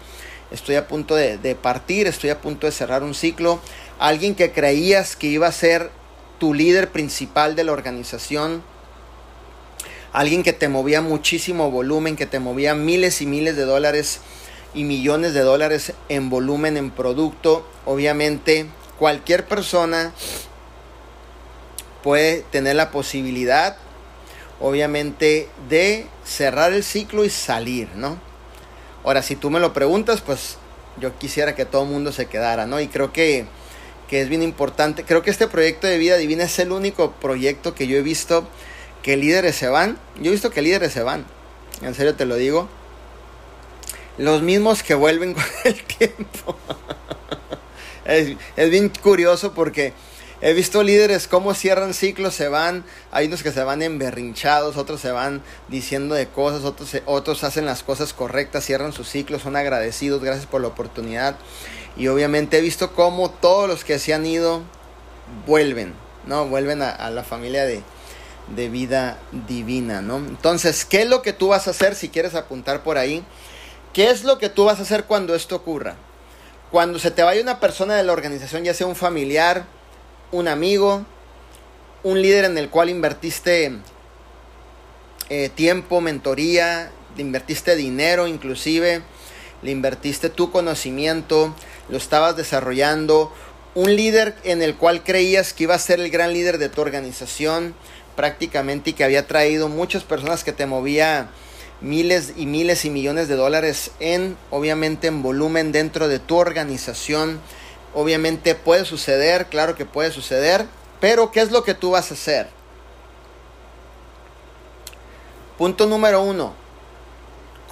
Estoy 0.53 0.77
a 0.77 0.87
punto 0.87 1.17
de, 1.17 1.39
de, 1.39 1.57
partir, 1.57 2.07
estoy 2.07 2.31
a 2.31 2.41
punto 2.41 2.67
de 2.67 2.73
cerrar 2.73 3.03
un 3.03 3.17
ciclo. 3.17 3.59
Alguien 3.99 4.37
que 4.37 4.53
creías 4.53 5.17
que 5.17 5.27
iba 5.27 5.49
a 5.49 5.53
ser 5.53 5.91
tu 6.39 6.55
líder 6.55 6.91
principal 6.91 7.57
de 7.57 7.65
la 7.65 7.73
organización. 7.73 8.63
Alguien 10.13 10.43
que 10.43 10.53
te 10.53 10.69
movía 10.69 11.03
muchísimo 11.03 11.71
volumen, 11.71 12.17
que 12.17 12.27
te 12.27 12.41
movía 12.41 12.75
miles 12.75 13.21
y 13.21 13.27
miles 13.27 13.57
de 13.57 13.65
dólares 13.65 14.21
y 14.75 14.85
millones 14.85 15.35
de 15.35 15.41
dólares 15.41 15.93
en 16.09 16.31
volumen, 16.31 16.77
en 16.77 16.91
producto. 16.91 17.67
Obviamente, 17.85 18.67
cualquier 18.99 19.47
persona 19.47 20.13
puede 22.03 22.43
tener 22.51 22.77
la 22.77 22.91
posibilidad 22.91 23.77
obviamente, 24.61 25.49
de 25.69 26.07
cerrar 26.25 26.73
el 26.73 26.85
ciclo 26.85 27.25
y 27.25 27.31
salir, 27.31 27.89
¿no? 27.95 28.19
Ahora, 29.05 29.23
si 29.23 29.37
tú 29.37 29.51
me 29.51 29.61
lo 29.61 29.73
preguntas, 29.73 30.21
pues 30.21 30.59
yo 31.01 31.17
quisiera 31.19 31.55
que 31.55 31.65
todo 31.65 31.85
el 31.85 31.91
mundo 31.91 32.13
se 32.13 32.27
quedara, 32.27 32.67
¿no? 32.67 32.81
Y 32.81 32.89
creo 32.89 33.13
que, 33.13 33.47
que 34.09 34.21
es 34.21 34.29
bien 34.29 34.43
importante. 34.43 35.05
Creo 35.05 35.23
que 35.23 35.31
este 35.31 35.47
proyecto 35.47 35.87
de 35.87 35.99
vida 35.99 36.17
divina 36.17 36.45
es 36.45 36.59
el 36.59 36.73
único 36.73 37.13
proyecto 37.13 37.75
que 37.75 37.87
yo 37.87 37.97
he 37.99 38.03
visto 38.03 38.49
que 39.03 39.17
líderes 39.17 39.57
se 39.57 39.69
van. 39.69 39.99
Yo 40.21 40.31
he 40.31 40.33
visto 40.33 40.51
que 40.51 40.63
líderes 40.63 40.93
se 40.93 41.03
van. 41.03 41.25
En 41.83 41.95
serio 41.95 42.15
te 42.15 42.25
lo 42.25 42.37
digo. 42.37 42.69
Los 44.17 44.43
mismos 44.43 44.83
que 44.83 44.95
vuelven 44.95 45.35
con 45.35 45.45
el 45.65 45.83
tiempo. 45.85 46.57
es, 48.05 48.37
es 48.57 48.71
bien 48.71 48.89
curioso 48.89 49.53
porque 49.53 49.93
He 50.41 50.53
visto 50.53 50.85
líderes 50.85 51.27
cómo 51.27 51.53
cierran 51.53 51.95
ciclos, 51.95 52.33
se 52.33 52.49
van, 52.49 52.85
hay 53.11 53.27
unos 53.27 53.43
que 53.43 53.51
se 53.51 53.65
van 53.65 53.83
emberrinchados, 53.83 54.77
otros 54.77 55.01
se 55.01 55.11
van 55.11 55.43
diciendo 55.67 56.15
de 56.15 56.29
cosas, 56.29 56.65
otros, 56.65 56.91
otros 57.07 57.43
hacen 57.43 57.67
las 57.67 57.83
cosas 57.83 58.13
correctas, 58.13 58.65
cierran 58.65 58.93
sus 58.93 59.09
ciclos, 59.09 59.43
son 59.43 59.57
agradecidos, 59.57 60.23
gracias 60.23 60.47
por 60.47 60.61
la 60.61 60.69
oportunidad. 60.69 61.37
Y 61.97 62.07
obviamente 62.07 62.59
he 62.59 62.61
visto 62.61 62.93
cómo 62.93 63.31
todos 63.31 63.69
los 63.69 63.83
que 63.83 63.99
se 63.99 64.15
han 64.15 64.27
ido 64.27 64.63
vuelven, 65.45 65.93
¿no? 66.27 66.47
Vuelven 66.47 66.83
a, 66.83 67.11
la 67.11 67.25
familia 67.25 67.65
de, 67.65 67.83
de 68.55 68.69
vida 68.69 69.19
divina, 69.49 70.03
¿no? 70.03 70.19
Entonces, 70.19 70.85
¿qué 70.85 71.03
es 71.03 71.09
lo 71.09 71.21
que 71.21 71.33
tú 71.33 71.49
vas 71.49 71.67
a 71.67 71.71
hacer 71.71 71.97
si 71.97 72.11
quieres 72.11 72.37
apuntar 72.37 72.85
por 72.85 72.97
ahí? 72.97 73.25
¿Qué 73.93 74.11
es 74.11 74.23
lo 74.23 74.39
que 74.39 74.49
tú 74.49 74.67
vas 74.67 74.79
a 74.79 74.83
hacer 74.83 75.05
cuando 75.07 75.35
esto 75.35 75.57
ocurra? 75.57 75.97
Cuando 76.71 77.01
se 77.01 77.11
te 77.11 77.25
vaya 77.25 77.43
una 77.43 77.59
persona 77.59 77.97
de 77.97 78.05
la 78.05 78.13
organización, 78.13 78.63
ya 78.63 78.75
sea 78.75 78.87
un 78.87 78.95
familiar, 78.95 79.65
un 80.33 80.49
amigo, 80.49 81.05
un 82.03 82.21
líder 82.21 82.45
en 82.45 82.59
el 82.59 82.71
cual 82.71 82.91
invertiste 82.91 83.73
eh, 85.29 85.51
tiempo, 85.55 86.01
mentoría, 86.01 86.91
invertiste 87.17 87.77
dinero 87.77 88.27
inclusive, 88.27 89.03
le 89.63 89.71
invertiste 89.71 90.29
tu 90.29 90.51
conocimiento, 90.51 91.55
lo 91.89 91.97
estabas 91.97 92.37
desarrollando, 92.37 93.33
un 93.75 93.95
líder 93.95 94.35
en 94.45 94.63
el 94.63 94.77
cual 94.77 95.03
creías 95.03 95.53
que 95.53 95.65
iba 95.65 95.75
a 95.75 95.79
ser 95.79 96.01
el 96.01 96.11
gran 96.11 96.33
líder 96.33 96.59
de 96.59 96.69
tu 96.69 96.81
organización 96.81 97.75
prácticamente 98.17 98.91
y 98.91 98.93
que 98.93 99.05
había 99.05 99.27
traído 99.27 99.69
muchas 99.69 100.05
personas 100.05 100.43
que 100.45 100.53
te 100.53 100.67
movía 100.67 101.29
miles 101.81 102.33
y 102.37 102.47
miles 102.47 102.85
y 102.85 102.91
millones 102.91 103.29
de 103.29 103.37
dólares 103.37 103.93
en 104.01 104.37
obviamente 104.51 105.07
en 105.07 105.23
volumen 105.23 105.71
dentro 105.71 106.09
de 106.09 106.19
tu 106.19 106.37
organización 106.37 107.41
Obviamente 107.95 108.55
puede 108.55 108.85
suceder, 108.85 109.47
claro 109.47 109.75
que 109.75 109.87
puede 109.87 110.11
suceder, 110.11 110.67
pero 111.01 111.31
¿qué 111.31 111.41
es 111.41 111.51
lo 111.51 111.65
que 111.65 111.75
tú 111.75 111.93
vas 111.93 112.11
a 112.11 112.15
hacer? 112.15 112.49
Punto 115.57 115.87
número 115.87 116.23
uno. 116.23 116.55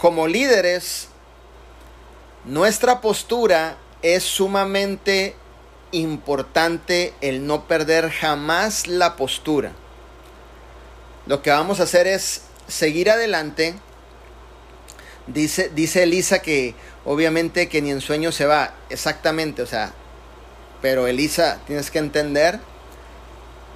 Como 0.00 0.26
líderes, 0.26 1.08
nuestra 2.44 3.00
postura 3.00 3.76
es 4.02 4.24
sumamente 4.24 5.36
importante 5.92 7.14
el 7.20 7.46
no 7.46 7.66
perder 7.66 8.10
jamás 8.10 8.86
la 8.86 9.16
postura. 9.16 9.72
Lo 11.26 11.42
que 11.42 11.50
vamos 11.50 11.80
a 11.80 11.84
hacer 11.84 12.06
es 12.06 12.42
seguir 12.68 13.10
adelante. 13.10 13.74
Dice, 15.26 15.70
dice 15.74 16.04
Elisa 16.04 16.40
que 16.40 16.74
obviamente 17.04 17.68
que 17.68 17.82
ni 17.82 17.90
en 17.90 18.00
sueño 18.00 18.32
se 18.32 18.46
va. 18.46 18.74
Exactamente, 18.90 19.62
o 19.62 19.66
sea, 19.66 19.92
pero 20.82 21.06
Elisa, 21.06 21.60
tienes 21.66 21.90
que 21.90 21.98
entender 21.98 22.60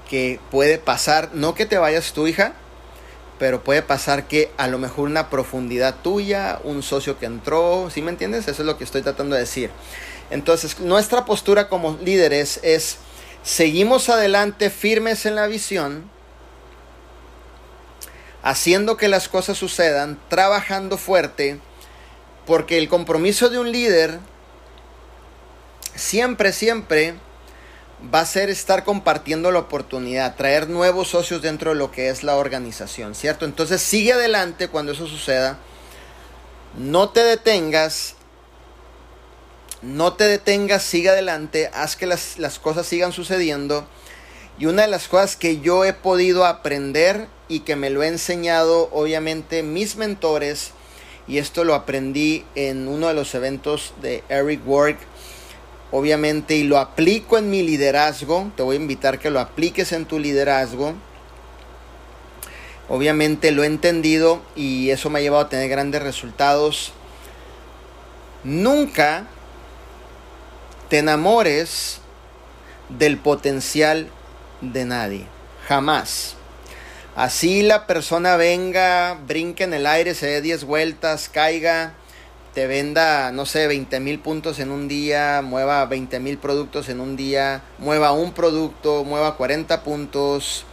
que 0.09 0.41
puede 0.51 0.79
pasar, 0.79 1.31
no 1.35 1.55
que 1.55 1.67
te 1.67 1.79
vayas 1.79 2.13
tu 2.13 2.27
hija, 2.27 2.55
pero 3.39 3.65
puede 3.65 3.81
pasar 3.81 4.29
que 4.29 4.51
a 4.59 4.67
lo 4.67 4.79
mejor 4.79 5.09
una 5.09 5.31
profundidad 5.31 5.97
tuya, 6.03 6.61
un 6.63 6.83
socio 6.83 7.19
que 7.19 7.27
entró, 7.27 7.89
¿sí 7.91 8.03
me 8.03 8.11
entiendes? 8.11 8.49
Eso 8.49 8.63
es 8.63 8.67
lo 8.67 8.77
que 8.77 8.85
estoy 8.85 9.03
tratando 9.03 9.35
de 9.35 9.43
decir. 9.43 9.71
Entonces, 10.31 10.79
nuestra 10.81 11.25
postura 11.25 11.69
como 11.69 11.97
líderes 12.03 12.61
es, 12.63 12.99
seguimos 13.43 14.09
adelante 14.09 14.69
firmes 14.69 15.27
en 15.27 15.37
la 15.37 15.47
visión, 15.47 16.11
haciendo 18.43 18.97
que 18.97 19.09
las 19.09 19.29
cosas 19.29 19.59
sucedan, 19.59 20.19
trabajando 20.29 20.99
fuerte, 20.99 21.59
porque 22.47 22.79
el 22.79 22.89
compromiso 22.89 23.49
de 23.49 23.59
un 23.59 23.73
líder 23.73 24.19
siempre, 26.01 26.53
siempre 26.53 27.15
va 28.13 28.21
a 28.21 28.27
ser 28.27 28.49
estar 28.49 28.85
compartiendo 28.85 29.51
la 29.53 29.59
oportunidad, 29.59 30.37
traer 30.37 30.69
nuevos 30.69 31.09
socios 31.09 31.43
dentro 31.43 31.71
de 31.71 31.77
lo 31.77 31.91
que 31.91 32.09
es 32.09 32.23
la 32.23 32.37
organización, 32.37 33.15
¿cierto? 33.15 33.45
Entonces 33.45 33.83
sigue 33.83 34.15
adelante 34.15 34.69
cuando 34.69 34.93
eso 34.93 35.07
suceda, 35.07 35.59
no 36.79 37.11
te 37.11 37.21
detengas, 37.21 38.15
no 39.83 40.15
te 40.15 40.25
detengas, 40.25 40.83
sigue 40.83 41.11
adelante, 41.11 41.71
haz 41.75 41.97
que 41.97 42.07
las, 42.07 42.39
las 42.39 42.59
cosas 42.59 42.87
sigan 42.87 43.13
sucediendo. 43.13 43.87
Y 44.59 44.67
una 44.67 44.83
de 44.83 44.89
las 44.89 45.09
cosas 45.09 45.37
que 45.37 45.61
yo 45.61 45.85
he 45.85 45.93
podido 45.93 46.45
aprender 46.45 47.29
y 47.49 47.61
que 47.61 47.77
me 47.77 47.91
lo 47.91 48.03
he 48.03 48.09
enseñado 48.09 48.89
obviamente 48.93 49.63
mis 49.63 49.97
mentores, 49.97 50.73
y 51.27 51.39
esto 51.39 51.65
lo 51.65 51.75
aprendí 51.75 52.45
en 52.55 52.89
uno 52.89 53.09
de 53.09 53.15
los 53.15 53.35
eventos 53.35 53.95
de 54.03 54.25
Eric 54.29 54.67
Work, 54.67 54.99
obviamente, 55.93 56.57
y 56.57 56.65
lo 56.65 56.79
aplico 56.79 57.39
en 57.39 57.51
mi 57.51 57.63
liderazgo, 57.63 58.51
te 58.57 58.63
voy 58.63 58.77
a 58.77 58.81
invitar 58.81 59.19
que 59.19 59.31
lo 59.31 59.41
apliques 59.41 59.93
en 59.93 60.07
tu 60.07 60.19
liderazgo. 60.19 60.95
Obviamente 62.89 63.53
lo 63.53 63.63
he 63.63 63.67
entendido 63.67 64.43
y 64.57 64.91
eso 64.91 65.11
me 65.11 65.21
ha 65.21 65.23
llevado 65.23 65.45
a 65.45 65.49
tener 65.49 65.69
grandes 65.69 66.03
resultados. 66.03 66.93
Nunca 68.43 69.27
te 70.89 70.99
enamores 70.99 72.01
del 72.89 73.17
potencial 73.17 74.09
de 74.61 74.85
nadie. 74.85 75.27
Jamás. 75.69 76.35
Así 77.15 77.63
la 77.63 77.87
persona 77.87 78.37
venga, 78.37 79.19
brinque 79.27 79.65
en 79.65 79.75
el 79.75 79.87
aire, 79.87 80.15
se 80.15 80.27
dé 80.27 80.41
10 80.41 80.65
vueltas, 80.65 81.29
caiga, 81.29 81.95
te 82.55 82.67
venda, 82.67 83.31
no 83.33 83.47
sé, 83.47 83.67
20 83.69 84.01
mil 84.01 84.19
puntos 84.19 84.59
en 84.59 84.71
un 84.71 84.89
día, 84.89 85.41
mueva 85.43 85.85
20 85.87 86.19
mil 86.21 86.39
productos 86.39 86.89
en 86.89 87.01
un 87.01 87.17
día, 87.17 87.63
mueva 87.79 88.13
un 88.13 88.33
producto, 88.33 89.05
mueva 89.05 89.37
40 89.37 89.83
puntos. 89.83 90.65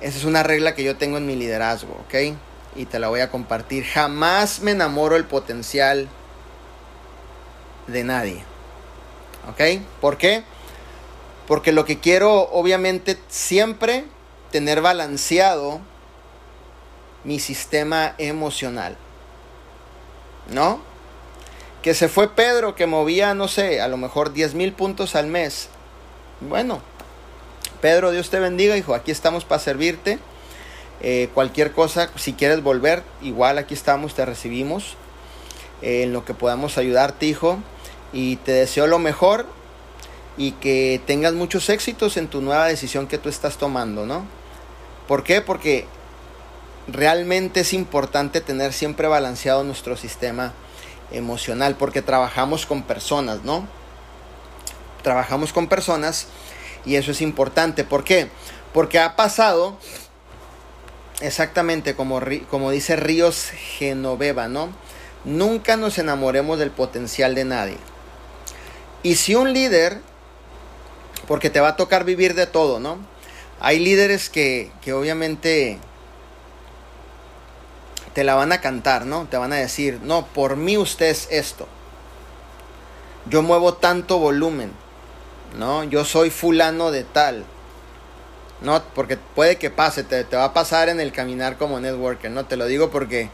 Esa 0.00 0.18
es 0.18 0.24
una 0.24 0.42
regla 0.42 0.74
que 0.74 0.84
yo 0.84 0.96
tengo 0.96 1.16
en 1.16 1.26
mi 1.26 1.36
liderazgo, 1.36 1.92
¿ok? 2.06 2.36
Y 2.76 2.84
te 2.84 2.98
la 2.98 3.08
voy 3.08 3.20
a 3.20 3.30
compartir. 3.30 3.84
Jamás 3.84 4.60
me 4.60 4.72
enamoro 4.72 5.16
el 5.16 5.24
potencial 5.24 6.08
de 7.86 8.04
nadie. 8.04 8.44
¿Ok? 9.48 9.82
¿Por 10.00 10.18
qué? 10.18 10.44
Porque 11.46 11.72
lo 11.72 11.84
que 11.84 11.98
quiero, 11.98 12.48
obviamente, 12.50 13.18
siempre 13.28 14.04
tener 14.52 14.82
balanceado 14.82 15.80
mi 17.24 17.40
sistema 17.40 18.14
emocional. 18.18 18.96
¿No? 20.50 20.89
Que 21.82 21.94
se 21.94 22.08
fue 22.08 22.34
Pedro 22.34 22.74
que 22.74 22.86
movía, 22.86 23.34
no 23.34 23.48
sé, 23.48 23.80
a 23.80 23.88
lo 23.88 23.96
mejor 23.96 24.32
10 24.32 24.54
mil 24.54 24.72
puntos 24.72 25.14
al 25.14 25.26
mes. 25.26 25.68
Bueno, 26.40 26.82
Pedro, 27.80 28.10
Dios 28.10 28.30
te 28.30 28.38
bendiga, 28.38 28.76
hijo. 28.76 28.94
Aquí 28.94 29.10
estamos 29.10 29.44
para 29.44 29.60
servirte. 29.60 30.18
Eh, 31.02 31.30
cualquier 31.32 31.72
cosa, 31.72 32.10
si 32.16 32.34
quieres 32.34 32.62
volver, 32.62 33.02
igual 33.22 33.56
aquí 33.56 33.72
estamos, 33.72 34.14
te 34.14 34.26
recibimos. 34.26 34.96
Eh, 35.80 36.02
en 36.02 36.12
lo 36.12 36.24
que 36.24 36.34
podamos 36.34 36.76
ayudarte, 36.76 37.26
hijo. 37.26 37.58
Y 38.12 38.36
te 38.36 38.52
deseo 38.52 38.86
lo 38.86 38.98
mejor 38.98 39.46
y 40.36 40.52
que 40.52 41.00
tengas 41.06 41.34
muchos 41.34 41.68
éxitos 41.68 42.16
en 42.16 42.28
tu 42.28 42.40
nueva 42.40 42.66
decisión 42.66 43.06
que 43.06 43.18
tú 43.18 43.28
estás 43.28 43.56
tomando, 43.56 44.06
¿no? 44.06 44.24
¿Por 45.06 45.22
qué? 45.22 45.40
Porque 45.40 45.86
realmente 46.88 47.60
es 47.60 47.72
importante 47.72 48.40
tener 48.40 48.72
siempre 48.72 49.08
balanceado 49.08 49.64
nuestro 49.64 49.96
sistema 49.96 50.52
emocional, 51.12 51.76
porque 51.76 52.02
trabajamos 52.02 52.66
con 52.66 52.82
personas, 52.82 53.42
¿no? 53.44 53.66
Trabajamos 55.02 55.52
con 55.52 55.68
personas 55.68 56.26
y 56.84 56.96
eso 56.96 57.10
es 57.10 57.20
importante. 57.20 57.84
¿Por 57.84 58.04
qué? 58.04 58.28
Porque 58.72 58.98
ha 58.98 59.16
pasado 59.16 59.78
exactamente 61.20 61.94
como, 61.94 62.20
como 62.48 62.70
dice 62.70 62.96
Ríos 62.96 63.50
Genoveva, 63.78 64.48
¿no? 64.48 64.70
Nunca 65.24 65.76
nos 65.76 65.98
enamoremos 65.98 66.58
del 66.58 66.70
potencial 66.70 67.34
de 67.34 67.44
nadie. 67.44 67.76
Y 69.02 69.16
si 69.16 69.34
un 69.34 69.52
líder, 69.52 70.00
porque 71.26 71.50
te 71.50 71.60
va 71.60 71.68
a 71.68 71.76
tocar 71.76 72.04
vivir 72.04 72.34
de 72.34 72.46
todo, 72.46 72.80
¿no? 72.80 72.98
Hay 73.60 73.78
líderes 73.78 74.30
que, 74.30 74.70
que 74.80 74.92
obviamente 74.92 75.78
te 78.14 78.24
la 78.24 78.34
van 78.34 78.52
a 78.52 78.60
cantar, 78.60 79.06
¿no? 79.06 79.26
Te 79.26 79.36
van 79.36 79.52
a 79.52 79.56
decir, 79.56 80.00
no, 80.02 80.26
por 80.26 80.56
mí 80.56 80.76
usted 80.76 81.06
es 81.06 81.28
esto. 81.30 81.68
Yo 83.26 83.42
muevo 83.42 83.74
tanto 83.74 84.18
volumen, 84.18 84.72
¿no? 85.58 85.84
Yo 85.84 86.04
soy 86.04 86.30
fulano 86.30 86.90
de 86.90 87.04
tal. 87.04 87.44
No, 88.62 88.82
porque 88.94 89.16
puede 89.16 89.56
que 89.56 89.70
pase, 89.70 90.02
te, 90.04 90.24
va 90.36 90.44
a 90.44 90.52
pasar 90.52 90.88
en 90.88 91.00
el 91.00 91.12
caminar 91.12 91.56
como 91.56 91.80
networker, 91.80 92.30
¿no? 92.30 92.44
Te 92.44 92.56
lo 92.56 92.66
digo 92.66 92.90
porque, 92.90 93.30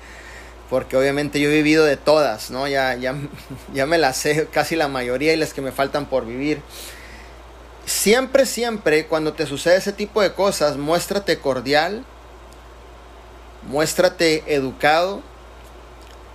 porque 0.70 0.96
obviamente 0.96 1.40
yo 1.40 1.48
he 1.48 1.52
vivido 1.52 1.84
de 1.84 1.96
todas, 1.96 2.50
¿no? 2.50 2.68
Ya, 2.68 2.94
ya, 2.94 3.14
ya 3.74 3.86
me 3.86 3.98
las 3.98 4.16
sé 4.16 4.46
casi 4.52 4.76
la 4.76 4.88
mayoría 4.88 5.32
y 5.32 5.36
las 5.36 5.52
que 5.52 5.62
me 5.62 5.72
faltan 5.72 6.06
por 6.06 6.26
vivir. 6.26 6.60
Siempre, 7.86 8.46
siempre, 8.46 9.06
cuando 9.06 9.32
te 9.32 9.46
sucede 9.46 9.76
ese 9.76 9.92
tipo 9.92 10.20
de 10.20 10.32
cosas, 10.32 10.76
muéstrate 10.76 11.38
cordial, 11.38 12.04
muéstrate 13.66 14.44
educado, 14.46 15.22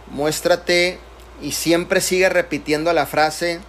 muéstrate 0.07 0.99
y 1.41 1.53
siempre 1.53 2.01
sigue 2.01 2.29
repitiendo 2.29 2.91
la 2.93 3.05
frase, 3.05 3.59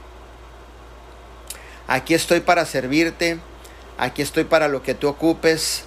aquí 1.87 2.15
estoy 2.15 2.41
para 2.41 2.67
servirte, 2.67 3.39
aquí 3.99 4.23
estoy 4.23 4.45
para 4.45 4.69
lo 4.69 4.83
que 4.83 4.95
tú 4.95 5.09
ocupes, 5.09 5.85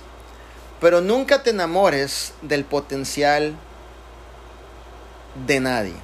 pero 0.80 1.02
nunca 1.02 1.44
te 1.44 1.50
enamores 1.50 2.34
del 2.42 2.64
potencial 2.64 3.56
de 5.46 5.60
nadie. 5.60 5.96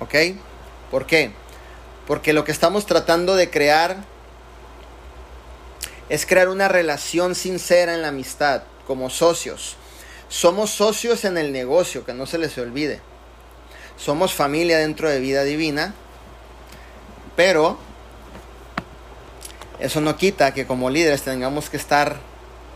¿Ok? 0.00 0.38
¿Por 0.90 1.06
qué? 1.06 1.32
Porque 2.06 2.32
lo 2.32 2.44
que 2.44 2.52
estamos 2.52 2.84
tratando 2.84 3.34
de 3.34 3.48
crear 3.48 3.96
es 6.10 6.26
crear 6.26 6.48
una 6.48 6.68
relación 6.68 7.34
sincera 7.34 7.94
en 7.94 8.02
la 8.02 8.08
amistad, 8.08 8.64
como 8.86 9.08
socios 9.08 9.78
somos 10.34 10.70
socios 10.70 11.24
en 11.24 11.38
el 11.38 11.52
negocio, 11.52 12.04
que 12.04 12.12
no 12.12 12.26
se 12.26 12.38
les 12.38 12.58
olvide. 12.58 13.00
Somos 13.96 14.34
familia 14.34 14.78
dentro 14.78 15.08
de 15.08 15.20
vida 15.20 15.44
divina, 15.44 15.94
pero 17.36 17.78
eso 19.78 20.00
no 20.00 20.16
quita 20.16 20.52
que 20.52 20.66
como 20.66 20.90
líderes 20.90 21.22
tengamos 21.22 21.70
que 21.70 21.76
estar 21.76 22.16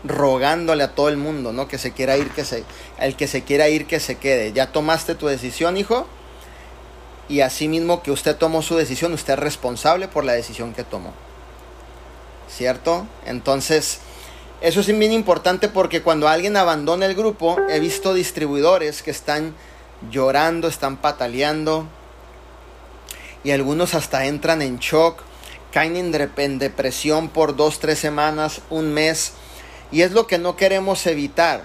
rogándole 0.05 0.83
a 0.83 0.95
todo 0.95 1.09
el 1.09 1.17
mundo, 1.17 1.51
¿no? 1.51 1.67
Que 1.67 1.77
se 1.77 1.91
quiera 1.91 2.15
ir, 2.15 2.29
que 2.29 2.45
se, 2.45 2.63
el 2.97 3.17
que 3.17 3.27
se 3.27 3.43
quiera 3.43 3.67
ir, 3.67 3.87
que 3.87 3.99
se 3.99 4.15
quede. 4.15 4.53
Ya 4.53 4.71
tomaste 4.71 5.13
tu 5.15 5.27
decisión, 5.27 5.75
hijo, 5.75 6.07
y 7.27 7.41
así 7.41 7.67
mismo 7.67 8.01
que 8.01 8.11
usted 8.11 8.37
tomó 8.37 8.61
su 8.61 8.77
decisión, 8.77 9.11
usted 9.11 9.33
es 9.33 9.39
responsable 9.39 10.07
por 10.07 10.23
la 10.23 10.31
decisión 10.31 10.73
que 10.73 10.85
tomó. 10.85 11.11
¿Cierto? 12.47 13.05
Entonces, 13.25 13.99
eso 14.61 14.81
es 14.81 14.87
bien 14.87 15.13
importante 15.13 15.69
porque 15.69 16.01
cuando 16.01 16.27
alguien 16.27 16.57
abandona 16.57 17.05
el 17.05 17.15
grupo, 17.15 17.57
he 17.69 17.79
visto 17.79 18.13
distribuidores 18.13 19.01
que 19.01 19.11
están 19.11 19.55
llorando, 20.11 20.67
están 20.67 20.97
pataleando 20.97 21.87
y 23.43 23.51
algunos 23.51 23.95
hasta 23.95 24.25
entran 24.25 24.61
en 24.61 24.79
shock, 24.79 25.21
caen 25.71 25.95
en 25.95 26.59
depresión 26.59 27.29
por 27.29 27.55
dos, 27.55 27.79
tres 27.79 27.99
semanas, 27.99 28.61
un 28.69 28.93
mes. 28.93 29.33
Y 29.91 30.01
es 30.01 30.11
lo 30.11 30.27
que 30.27 30.37
no 30.37 30.55
queremos 30.55 31.07
evitar, 31.07 31.63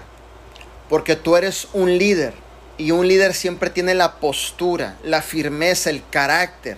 porque 0.89 1.15
tú 1.15 1.35
eres 1.35 1.67
un 1.73 1.97
líder 1.97 2.33
y 2.77 2.91
un 2.91 3.07
líder 3.07 3.33
siempre 3.33 3.69
tiene 3.69 3.93
la 3.93 4.15
postura, 4.15 4.97
la 5.03 5.21
firmeza, 5.21 5.89
el 5.89 6.01
carácter. 6.09 6.77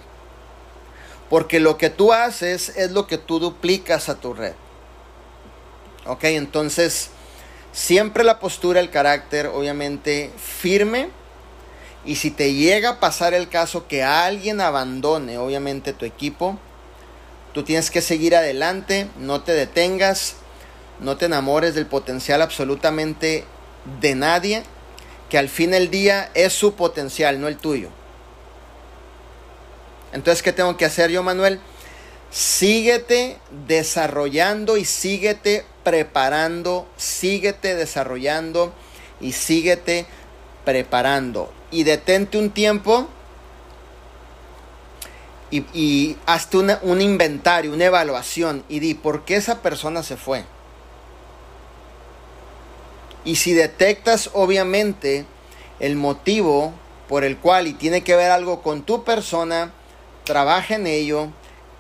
Porque 1.30 1.60
lo 1.60 1.78
que 1.78 1.90
tú 1.90 2.12
haces 2.12 2.70
es 2.70 2.92
lo 2.92 3.06
que 3.06 3.18
tú 3.18 3.40
duplicas 3.40 4.10
a 4.10 4.16
tu 4.16 4.34
red. 4.34 4.54
Ok, 6.08 6.24
entonces 6.26 7.12
Siempre 7.78 8.24
la 8.24 8.40
postura, 8.40 8.80
el 8.80 8.90
carácter, 8.90 9.46
obviamente 9.46 10.32
firme. 10.36 11.10
Y 12.06 12.16
si 12.16 12.32
te 12.32 12.56
llega 12.56 12.90
a 12.90 13.00
pasar 13.00 13.36
el 13.36 13.50
caso 13.50 13.88
que 13.88 14.04
alguien 14.04 14.62
abandone, 14.62 15.38
obviamente, 15.38 15.94
tu 15.94 16.04
equipo, 16.04 16.58
tú 17.54 17.62
tienes 17.62 17.92
que 17.92 18.02
seguir 18.02 18.36
adelante, 18.36 19.08
no 19.20 19.42
te 19.42 19.52
detengas, 19.52 20.38
no 21.00 21.18
te 21.18 21.26
enamores 21.26 21.76
del 21.76 21.86
potencial 21.86 22.42
absolutamente 22.42 23.46
de 24.02 24.16
nadie, 24.16 24.64
que 25.30 25.38
al 25.38 25.48
fin 25.48 25.70
del 25.70 25.92
día 25.92 26.32
es 26.34 26.54
su 26.54 26.74
potencial, 26.74 27.40
no 27.40 27.48
el 27.48 27.58
tuyo. 27.58 27.90
Entonces, 30.14 30.42
¿qué 30.42 30.52
tengo 30.52 30.78
que 30.78 30.86
hacer 30.86 31.12
yo, 31.12 31.22
Manuel? 31.22 31.60
Síguete 32.32 33.38
desarrollando 33.68 34.78
y 34.78 34.86
síguete 34.86 35.64
preparando, 35.88 36.86
síguete 36.98 37.74
desarrollando 37.76 38.74
y 39.22 39.32
síguete 39.32 40.06
preparando. 40.66 41.50
Y 41.72 41.86
detente 41.86 42.38
un 42.38 42.50
tiempo 42.50 43.08
y, 45.50 46.18
hazte 46.26 46.58
un 46.58 47.00
inventario, 47.00 47.72
una 47.72 47.86
evaluación 47.86 48.66
y 48.68 48.82
di 48.82 48.96
por 48.96 49.24
qué 49.24 49.38
esa 49.38 49.62
persona 49.62 50.04
se 50.04 50.18
fue. 50.18 50.44
Y 53.24 53.38
si 53.38 53.54
detectas 53.54 54.30
obviamente 54.34 55.26
el 55.80 55.96
motivo 55.96 56.74
por 57.08 57.24
el 57.24 57.38
cual 57.38 57.68
y 57.68 57.74
tiene 57.74 58.04
que 58.04 58.18
ver 58.18 58.32
algo 58.32 58.62
con 58.62 58.84
tu 58.84 59.06
persona, 59.06 59.72
trabaja 60.26 60.76
en 60.76 60.86
ello, 60.86 61.30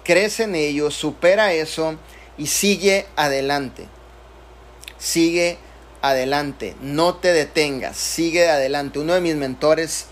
crece 0.05 0.43
en 0.43 0.55
ello, 0.55 0.91
supera 0.91 1.51
eso 1.51 1.97
y 2.37 2.47
sigue 2.47 3.05
adelante. 3.17 3.89
Sigue 4.97 5.57
adelante, 6.01 6.75
no 6.81 7.15
te 7.15 7.33
detengas, 7.33 7.97
sigue 7.97 8.49
adelante. 8.49 8.99
Uno 8.99 9.13
de 9.13 9.21
mis 9.21 9.35
mentores, 9.35 10.07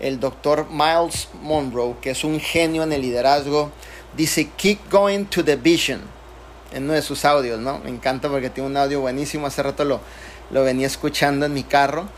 el 0.00 0.20
doctor 0.20 0.68
Miles 0.70 1.28
Monroe, 1.40 1.96
que 2.00 2.10
es 2.10 2.24
un 2.24 2.40
genio 2.40 2.82
en 2.82 2.92
el 2.92 3.02
liderazgo, 3.02 3.70
dice, 4.16 4.50
keep 4.56 4.78
going 4.90 5.24
to 5.24 5.44
the 5.44 5.56
vision. 5.56 6.00
En 6.72 6.84
uno 6.84 6.94
de 6.94 7.02
sus 7.02 7.24
audios, 7.24 7.60
¿no? 7.60 7.78
Me 7.80 7.90
encanta 7.90 8.28
porque 8.28 8.48
tiene 8.48 8.70
un 8.70 8.76
audio 8.76 9.00
buenísimo. 9.00 9.46
Hace 9.46 9.62
rato 9.62 9.84
lo, 9.84 10.00
lo 10.50 10.64
venía 10.64 10.86
escuchando 10.86 11.44
en 11.44 11.52
mi 11.52 11.64
carro. 11.64 12.08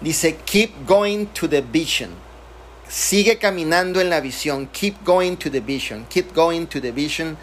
Dice, 0.00 0.36
keep 0.44 0.86
going 0.86 1.26
to 1.26 1.48
the 1.48 1.62
vision. 1.62 2.10
Sigue 2.86 3.38
caminando 3.38 4.02
en 4.02 4.10
la 4.10 4.20
visión. 4.20 4.68
Keep 4.72 5.04
going 5.04 5.36
to 5.36 5.50
the 5.50 5.60
vision. 5.60 6.04
Keep 6.10 6.34
going 6.34 6.66
to 6.66 6.82
the 6.82 6.92
vision. 6.92 7.38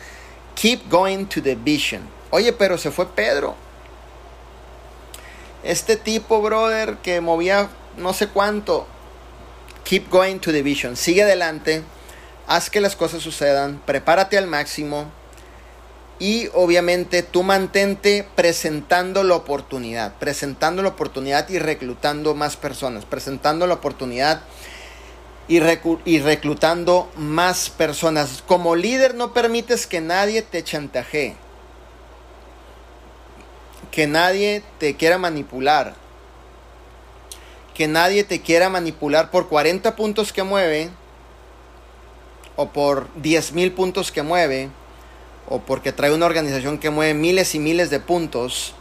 Keep 0.54 0.88
going 0.88 1.26
to 1.26 1.42
the 1.42 1.56
vision. 1.56 2.02
Oye, 2.30 2.54
pero 2.54 2.78
se 2.78 2.92
fue 2.92 3.08
Pedro. 3.08 3.56
Este 5.64 5.96
tipo, 5.96 6.42
brother, 6.42 6.98
que 6.98 7.22
movía 7.22 7.70
no 7.98 8.14
sé 8.14 8.28
cuánto. 8.28 8.88
Keep 9.84 10.10
going 10.10 10.38
to 10.40 10.52
the 10.52 10.62
vision. 10.62 10.96
Sigue 10.96 11.24
adelante. 11.24 11.84
Haz 12.48 12.70
que 12.70 12.82
las 12.82 12.96
cosas 12.96 13.22
sucedan. 13.22 13.82
Prepárate 13.86 14.38
al 14.38 14.48
máximo. 14.48 15.12
Y 16.20 16.50
obviamente 16.54 17.24
tú 17.24 17.44
mantente 17.44 18.28
presentando 18.36 19.24
la 19.24 19.36
oportunidad. 19.36 20.14
Presentando 20.20 20.82
la 20.82 20.90
oportunidad 20.90 21.50
y 21.50 21.60
reclutando 21.60 22.36
más 22.36 22.58
personas. 22.58 23.06
Presentando 23.06 23.68
la 23.68 23.76
oportunidad 23.76 24.42
y, 25.48 26.20
reclutando 26.20 27.12
más 27.18 27.70
personas. 27.70 28.44
Como 28.48 28.76
líder 28.76 29.16
no 29.16 29.34
permites 29.34 29.86
que 29.86 30.00
nadie 30.00 30.42
te 30.42 30.64
chantajee, 30.64 31.36
que 33.92 34.08
nadie 34.08 34.64
te 34.80 34.96
quiera 34.96 35.18
manipular, 35.18 35.94
que 37.74 37.88
nadie 37.88 38.24
te 38.24 38.42
quiera 38.42 38.70
manipular 38.70 39.30
por 39.30 39.50
40 39.50 39.96
puntos 39.96 40.32
que 40.32 40.44
mueve 40.44 40.90
o 42.56 42.70
por 42.70 43.08
10 43.16 43.52
mil 43.54 43.74
puntos 43.74 44.12
que 44.12 44.24
mueve 44.24 44.70
o 45.50 45.60
porque 45.60 45.92
trae 45.92 46.14
una 46.14 46.26
organización 46.26 46.78
que 46.78 46.90
mueve 46.90 47.14
miles 47.14 47.54
y 47.56 47.60
miles 47.60 47.90
de 47.90 48.00
puntos. 48.00 48.74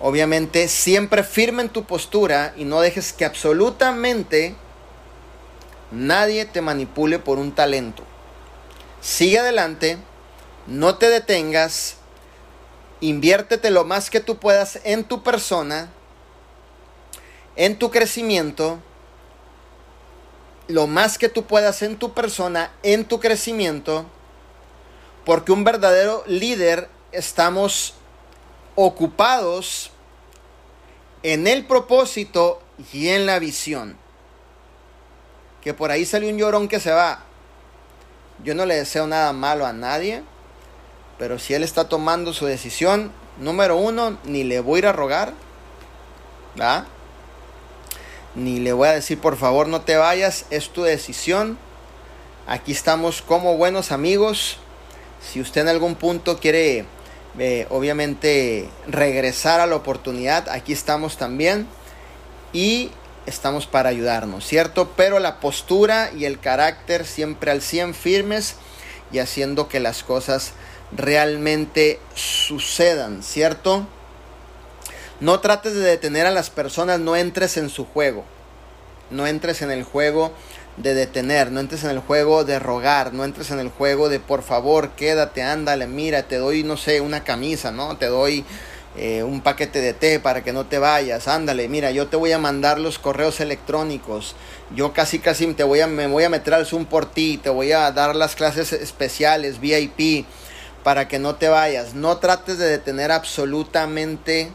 Obviamente 0.00 0.66
siempre 0.66 1.22
firme 1.22 1.62
en 1.62 1.68
tu 1.68 1.84
postura 1.84 2.54
y 2.56 2.64
no 2.64 2.80
dejes 2.80 3.12
que 3.12 3.24
absolutamente 3.24 4.56
nadie 5.92 6.44
te 6.44 6.60
manipule 6.60 7.20
por 7.20 7.38
un 7.38 7.52
talento. 7.52 8.02
Sigue 9.00 9.38
adelante, 9.38 9.98
no 10.66 10.96
te 10.96 11.08
detengas, 11.08 11.96
inviértete 13.02 13.70
lo 13.70 13.84
más 13.84 14.08
que 14.08 14.20
tú 14.20 14.38
puedas 14.38 14.80
en 14.84 15.04
tu 15.04 15.22
persona, 15.22 15.90
en 17.56 17.78
tu 17.78 17.90
crecimiento, 17.90 18.78
lo 20.68 20.86
más 20.86 21.18
que 21.18 21.28
tú 21.28 21.44
puedas 21.44 21.82
en 21.82 21.98
tu 21.98 22.14
persona, 22.14 22.72
en 22.82 23.04
tu 23.04 23.20
crecimiento, 23.20 24.06
porque 25.26 25.52
un 25.52 25.64
verdadero 25.64 26.24
líder 26.26 26.88
estamos 27.12 27.92
ocupados 28.74 29.90
en 31.22 31.46
el 31.46 31.66
propósito 31.66 32.62
y 32.94 33.08
en 33.08 33.26
la 33.26 33.38
visión 33.38 34.00
que 35.62 35.72
por 35.72 35.90
ahí 35.90 36.04
salió 36.04 36.28
un 36.28 36.38
llorón 36.38 36.68
que 36.68 36.80
se 36.80 36.90
va. 36.90 37.20
Yo 38.42 38.54
no 38.54 38.66
le 38.66 38.74
deseo 38.74 39.06
nada 39.06 39.32
malo 39.32 39.64
a 39.64 39.72
nadie, 39.72 40.24
pero 41.22 41.38
si 41.38 41.54
él 41.54 41.62
está 41.62 41.88
tomando 41.88 42.32
su 42.32 42.46
decisión, 42.46 43.12
número 43.38 43.76
uno, 43.76 44.18
ni 44.24 44.42
le 44.42 44.58
voy 44.58 44.74
a 44.74 44.78
ir 44.78 44.86
a 44.88 44.92
rogar, 44.92 45.34
¿verdad? 46.56 46.84
Ni 48.34 48.58
le 48.58 48.72
voy 48.72 48.88
a 48.88 48.92
decir, 48.94 49.20
por 49.20 49.36
favor, 49.36 49.68
no 49.68 49.82
te 49.82 49.94
vayas, 49.94 50.46
es 50.50 50.70
tu 50.70 50.82
decisión. 50.82 51.58
Aquí 52.48 52.72
estamos 52.72 53.22
como 53.22 53.56
buenos 53.56 53.92
amigos. 53.92 54.56
Si 55.20 55.40
usted 55.40 55.60
en 55.60 55.68
algún 55.68 55.94
punto 55.94 56.40
quiere, 56.40 56.86
eh, 57.38 57.68
obviamente, 57.70 58.68
regresar 58.88 59.60
a 59.60 59.66
la 59.66 59.76
oportunidad, 59.76 60.48
aquí 60.48 60.72
estamos 60.72 61.18
también. 61.18 61.68
Y 62.52 62.90
estamos 63.26 63.68
para 63.68 63.90
ayudarnos, 63.90 64.44
¿cierto? 64.44 64.90
Pero 64.96 65.20
la 65.20 65.38
postura 65.38 66.10
y 66.18 66.24
el 66.24 66.40
carácter 66.40 67.06
siempre 67.06 67.52
al 67.52 67.62
100 67.62 67.94
firmes 67.94 68.56
y 69.12 69.20
haciendo 69.20 69.68
que 69.68 69.78
las 69.78 70.02
cosas 70.02 70.54
realmente 70.96 71.98
sucedan, 72.14 73.22
¿cierto? 73.22 73.86
No 75.20 75.40
trates 75.40 75.74
de 75.74 75.80
detener 75.80 76.26
a 76.26 76.30
las 76.30 76.50
personas, 76.50 77.00
no 77.00 77.16
entres 77.16 77.56
en 77.56 77.70
su 77.70 77.84
juego. 77.84 78.24
No 79.10 79.26
entres 79.26 79.62
en 79.62 79.70
el 79.70 79.84
juego 79.84 80.32
de 80.76 80.94
detener, 80.94 81.52
no 81.52 81.60
entres 81.60 81.84
en 81.84 81.90
el 81.90 81.98
juego 82.00 82.44
de 82.44 82.58
rogar, 82.58 83.12
no 83.12 83.24
entres 83.24 83.50
en 83.50 83.58
el 83.58 83.68
juego 83.68 84.08
de 84.08 84.20
por 84.20 84.42
favor, 84.42 84.90
quédate, 84.90 85.42
ándale, 85.42 85.86
mira, 85.86 86.22
te 86.24 86.36
doy, 86.36 86.62
no 86.62 86.76
sé, 86.76 87.00
una 87.00 87.24
camisa, 87.24 87.70
¿no? 87.70 87.98
Te 87.98 88.06
doy 88.06 88.44
eh, 88.96 89.22
un 89.22 89.42
paquete 89.42 89.80
de 89.80 89.92
té 89.92 90.18
para 90.18 90.42
que 90.42 90.52
no 90.52 90.64
te 90.66 90.78
vayas, 90.78 91.28
ándale, 91.28 91.68
mira, 91.68 91.90
yo 91.90 92.06
te 92.06 92.16
voy 92.16 92.32
a 92.32 92.38
mandar 92.38 92.80
los 92.80 92.98
correos 92.98 93.40
electrónicos, 93.40 94.34
yo 94.74 94.94
casi 94.94 95.18
casi 95.18 95.46
te 95.52 95.62
voy 95.62 95.80
a, 95.80 95.86
me 95.86 96.06
voy 96.06 96.24
a 96.24 96.30
meter 96.30 96.54
al 96.54 96.66
Zoom 96.66 96.86
por 96.86 97.06
ti, 97.06 97.38
te 97.42 97.50
voy 97.50 97.72
a 97.72 97.90
dar 97.92 98.16
las 98.16 98.34
clases 98.34 98.72
especiales, 98.72 99.60
VIP, 99.60 100.26
para 100.84 101.08
que 101.08 101.18
no 101.18 101.36
te 101.36 101.48
vayas. 101.48 101.94
No 101.94 102.18
trates 102.18 102.58
de 102.58 102.66
detener 102.66 103.12
absolutamente 103.12 104.50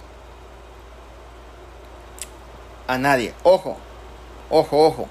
a 2.88 2.98
nadie. 2.98 3.34
Ojo, 3.44 3.78
ojo, 4.50 4.86
ojo. 4.86 5.10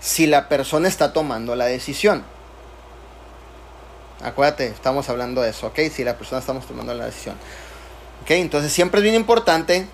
Si 0.00 0.26
la 0.26 0.48
persona 0.48 0.88
está 0.88 1.12
tomando 1.12 1.56
la 1.56 1.66
decisión. 1.66 2.24
Acuérdate, 4.22 4.68
estamos 4.68 5.08
hablando 5.08 5.42
de 5.42 5.50
eso, 5.50 5.66
¿ok? 5.68 5.78
Si 5.92 6.02
la 6.04 6.16
persona 6.16 6.40
estamos 6.40 6.66
tomando 6.66 6.94
la 6.94 7.06
decisión. 7.06 7.36
Entonces 8.28 8.72
siempre 8.72 8.98
es 8.98 9.04
bien 9.04 9.14
importante, 9.14 9.86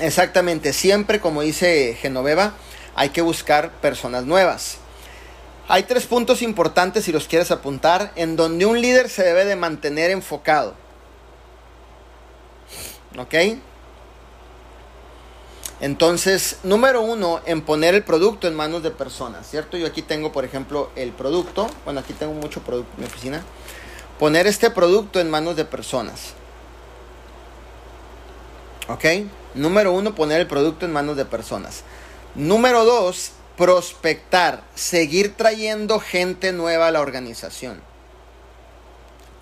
exactamente, 0.00 0.72
siempre 0.74 1.18
como 1.18 1.40
dice 1.40 1.96
Genoveva, 1.98 2.52
hay 2.94 3.08
que 3.08 3.22
buscar 3.22 3.70
personas 3.70 4.24
nuevas. 4.24 4.78
Hay 5.68 5.82
tres 5.82 6.06
puntos 6.06 6.40
importantes 6.40 7.04
si 7.04 7.12
los 7.12 7.28
quieres 7.28 7.50
apuntar 7.50 8.10
en 8.16 8.36
donde 8.36 8.64
un 8.64 8.80
líder 8.80 9.10
se 9.10 9.22
debe 9.22 9.44
de 9.44 9.54
mantener 9.54 10.10
enfocado. 10.10 10.74
¿Ok? 13.18 13.34
Entonces, 15.80 16.58
número 16.62 17.02
uno, 17.02 17.40
en 17.44 17.62
poner 17.62 17.94
el 17.94 18.02
producto 18.02 18.48
en 18.48 18.54
manos 18.54 18.82
de 18.82 18.90
personas, 18.90 19.48
¿cierto? 19.48 19.76
Yo 19.76 19.86
aquí 19.86 20.02
tengo, 20.02 20.32
por 20.32 20.44
ejemplo, 20.44 20.90
el 20.96 21.12
producto. 21.12 21.68
Bueno, 21.84 22.00
aquí 22.00 22.14
tengo 22.14 22.32
mucho 22.32 22.62
producto 22.62 22.90
en 22.96 23.02
mi 23.02 23.06
oficina. 23.06 23.44
Poner 24.18 24.46
este 24.46 24.70
producto 24.70 25.20
en 25.20 25.30
manos 25.30 25.54
de 25.54 25.64
personas. 25.64 26.32
¿Ok? 28.88 29.04
Número 29.54 29.92
uno, 29.92 30.14
poner 30.14 30.40
el 30.40 30.46
producto 30.46 30.86
en 30.86 30.92
manos 30.92 31.16
de 31.16 31.26
personas. 31.26 31.84
Número 32.34 32.84
dos, 32.84 33.32
prospectar, 33.58 34.62
seguir 34.76 35.36
trayendo 35.36 35.98
gente 35.98 36.52
nueva 36.52 36.86
a 36.86 36.90
la 36.92 37.00
organización. 37.00 37.82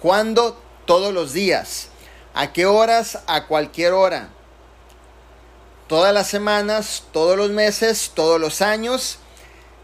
¿Cuándo? 0.00 0.59
Todos 0.87 1.12
los 1.12 1.35
días. 1.35 1.88
¿A 2.33 2.52
qué 2.52 2.64
horas? 2.64 3.18
A 3.26 3.46
cualquier 3.46 3.92
hora. 3.92 4.31
Todas 5.87 6.14
las 6.14 6.29
semanas, 6.29 7.05
todos 7.12 7.37
los 7.37 7.50
meses, 7.50 8.12
todos 8.14 8.40
los 8.40 8.62
años. 8.62 9.18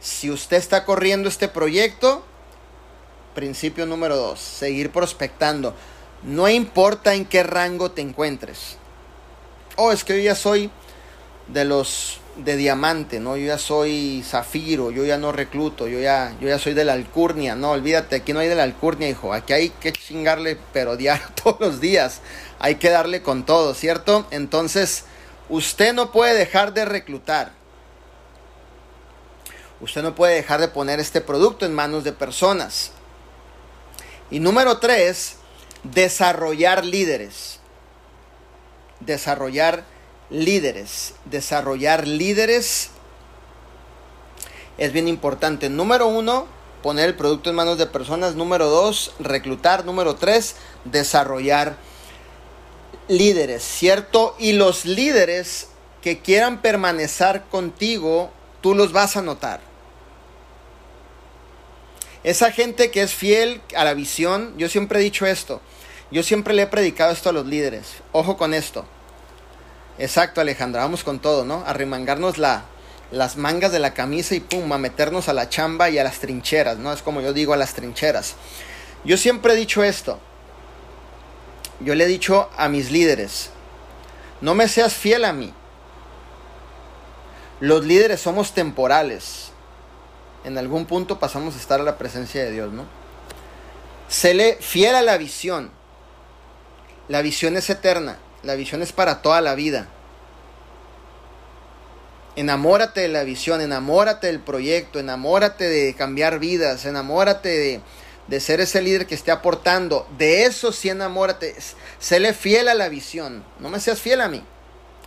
Si 0.01 0.31
usted 0.31 0.57
está 0.57 0.87
corriendo 0.87 1.29
este 1.29 1.49
proyecto, 1.49 2.25
principio 3.35 3.85
número 3.85 4.17
dos, 4.17 4.41
seguir 4.41 4.91
prospectando. 4.91 5.75
No 6.23 6.49
importa 6.49 7.15
en 7.15 7.27
qué 7.27 7.43
rango 7.43 7.91
te 7.91 8.01
encuentres. 8.01 8.79
Oh, 9.77 9.93
es 9.93 10.05
que 10.05 10.17
yo 10.17 10.23
ya 10.23 10.35
soy 10.35 10.71
de 11.49 11.67
los 11.67 12.22
de 12.37 12.57
diamante, 12.57 13.21
¿no? 13.21 13.37
Yo 13.37 13.47
ya 13.47 13.59
soy 13.59 14.25
zafiro, 14.27 14.91
yo 14.91 15.05
ya 15.05 15.19
no 15.19 15.33
recluto, 15.33 15.87
yo 15.87 16.01
ya, 16.01 16.35
yo 16.41 16.49
ya 16.49 16.59
soy 16.59 16.73
de 16.75 16.85
la 16.85 16.95
alcurnia, 16.95 17.55
no, 17.55 17.73
olvídate, 17.73 18.17
aquí 18.17 18.33
no 18.33 18.41
hay 18.41 18.49
de 18.49 18.55
la 18.55 18.63
alcurnia, 18.63 19.09
hijo, 19.09 19.33
aquí 19.33 19.53
hay 19.53 19.71
que 19.71 19.93
chingarle, 19.93 20.59
pero 20.73 20.97
diario, 20.97 21.27
todos 21.43 21.61
los 21.61 21.81
días, 21.81 22.21
hay 22.59 22.77
que 22.77 22.91
darle 22.91 23.23
con 23.23 23.45
todo, 23.45 23.75
¿cierto? 23.75 24.27
Entonces, 24.31 25.05
usted 25.49 25.93
no 25.93 26.11
puede 26.11 26.35
dejar 26.35 26.73
de 26.73 26.85
reclutar, 26.87 27.53
usted 29.81 30.03
no 30.03 30.15
puede 30.15 30.35
dejar 30.35 30.61
de 30.61 30.69
poner 30.69 31.01
este 31.01 31.21
producto 31.21 31.67
en 31.67 31.75
manos 31.75 32.05
de 32.05 32.13
personas. 32.13 32.93
Y 34.31 34.41
número 34.41 34.79
tres, 34.79 35.37
desarrollar 35.83 36.87
líderes, 36.87 37.61
desarrollar 39.01 39.85
líderes. 40.33 41.15
Desarrollar 41.27 42.09
líderes 42.09 42.91
es 44.79 44.93
bien 44.93 45.07
importante. 45.07 45.69
Número 45.69 46.09
uno, 46.09 46.47
poner 46.83 47.09
el 47.09 47.15
producto 47.15 47.51
en 47.51 47.57
manos 47.57 47.79
de 47.79 47.87
personas. 47.87 48.35
Número 48.35 48.69
dos, 48.69 49.15
reclutar. 49.19 49.85
Número 49.85 50.17
tres, 50.17 50.57
desarrollar 50.85 51.77
líderes, 53.09 53.63
¿cierto? 53.63 54.35
Y 54.39 54.53
los 54.53 54.85
líderes 54.85 55.69
que 56.01 56.21
quieran 56.21 56.63
permanecer 56.63 57.43
contigo, 57.51 58.31
tú 58.61 58.75
los 58.75 58.93
vas 58.93 59.17
a 59.17 59.23
notar. 59.23 59.61
Esa 62.25 62.53
gente 62.53 62.91
que 62.91 63.03
es 63.03 63.13
fiel 63.13 63.61
a 63.75 63.85
la 63.85 63.95
visión, 63.95 64.55
yo 64.57 64.69
siempre 64.69 65.01
he 65.01 65.03
dicho 65.03 65.27
esto, 65.27 65.61
yo 66.11 66.23
siempre 66.23 66.55
le 66.55 66.63
he 66.63 66.67
predicado 66.69 67.13
esto 67.13 67.31
a 67.31 67.33
los 67.33 67.47
líderes, 67.47 67.95
ojo 68.13 68.37
con 68.37 68.55
esto, 68.55 68.85
Exacto, 70.03 70.41
Alejandra, 70.41 70.83
vamos 70.83 71.05
con 71.05 71.21
todo, 71.21 71.45
¿no? 71.45 71.63
A 71.65 71.75
remangarnos 71.75 72.37
la, 72.37 72.65
las 73.13 73.37
mangas 73.37 73.71
de 73.71 73.79
la 73.79 73.95
camisa 73.95 74.35
y 74.35 74.41
pum, 74.41 74.73
a 74.73 74.77
meternos 74.77 75.29
a 75.29 75.33
la 75.33 75.49
chamba 75.49 75.91
y 75.91 75.99
a 76.01 76.03
las 76.03 76.19
trincheras, 76.19 76.77
¿no? 76.77 76.93
Es 76.93 77.03
como 77.03 77.21
yo 77.21 77.33
digo 77.33 77.53
a 77.53 77.57
las 77.57 77.75
trincheras. 77.75 78.35
Yo 79.05 79.17
siempre 79.17 79.53
he 79.53 79.57
dicho 79.57 79.85
esto. 79.85 80.19
Yo 81.79 81.95
le 81.95 82.03
he 82.03 82.09
dicho 82.09 82.51
a 82.57 82.69
mis 82.69 82.91
líderes, 82.91 83.51
no 84.41 84.57
me 84.57 84.67
seas 84.67 84.93
fiel 84.93 85.25
a 85.25 85.33
mí. 85.33 85.55
Los 87.61 87.85
líderes 87.85 88.21
somos 88.21 88.55
temporales. 88.55 89.53
En 90.43 90.59
algún 90.59 90.87
punto 90.87 91.21
pasamos 91.21 91.55
a 91.55 91.59
estar 91.59 91.81
a 91.81 91.85
la 91.85 91.97
presencia 91.97 92.43
de 92.43 92.51
Dios, 92.51 92.73
¿no? 92.73 92.87
Séle 94.09 94.59
fiel 94.61 94.97
a 94.97 95.03
la 95.03 95.17
visión. 95.17 95.71
La 97.07 97.23
visión 97.23 97.57
es 97.57 97.71
eterna. 97.71 98.19
La 98.43 98.57
visión 98.57 98.83
es 98.83 98.93
para 98.93 99.23
toda 99.23 99.41
la 99.41 99.55
vida. 99.55 99.89
Enamórate 102.35 103.03
de 103.03 103.09
la 103.09 103.25
visión, 103.25 103.61
enamórate 103.61 104.27
del 104.27 104.41
proyecto, 104.41 104.99
enamórate 104.99 105.69
de 105.69 105.95
cambiar 105.95 106.39
vidas, 106.39 106.87
enamórate 106.87 107.83
de, 108.29 108.41
ser 108.41 108.61
ese 108.61 108.81
líder 108.81 109.07
que 109.07 109.15
esté 109.15 109.31
aportando. 109.31 110.09
De 110.19 110.45
eso 110.45 110.73
sí 110.73 110.89
enamórate. 110.89 111.55
Séle 111.99 112.33
fiel 112.33 112.69
a 112.69 112.75
la 112.75 112.89
visión. 112.89 113.45
No 113.61 113.69
me 113.69 113.79
seas 113.79 114.01
fiel 114.01 114.21
a 114.21 114.29
mí. 114.29 114.43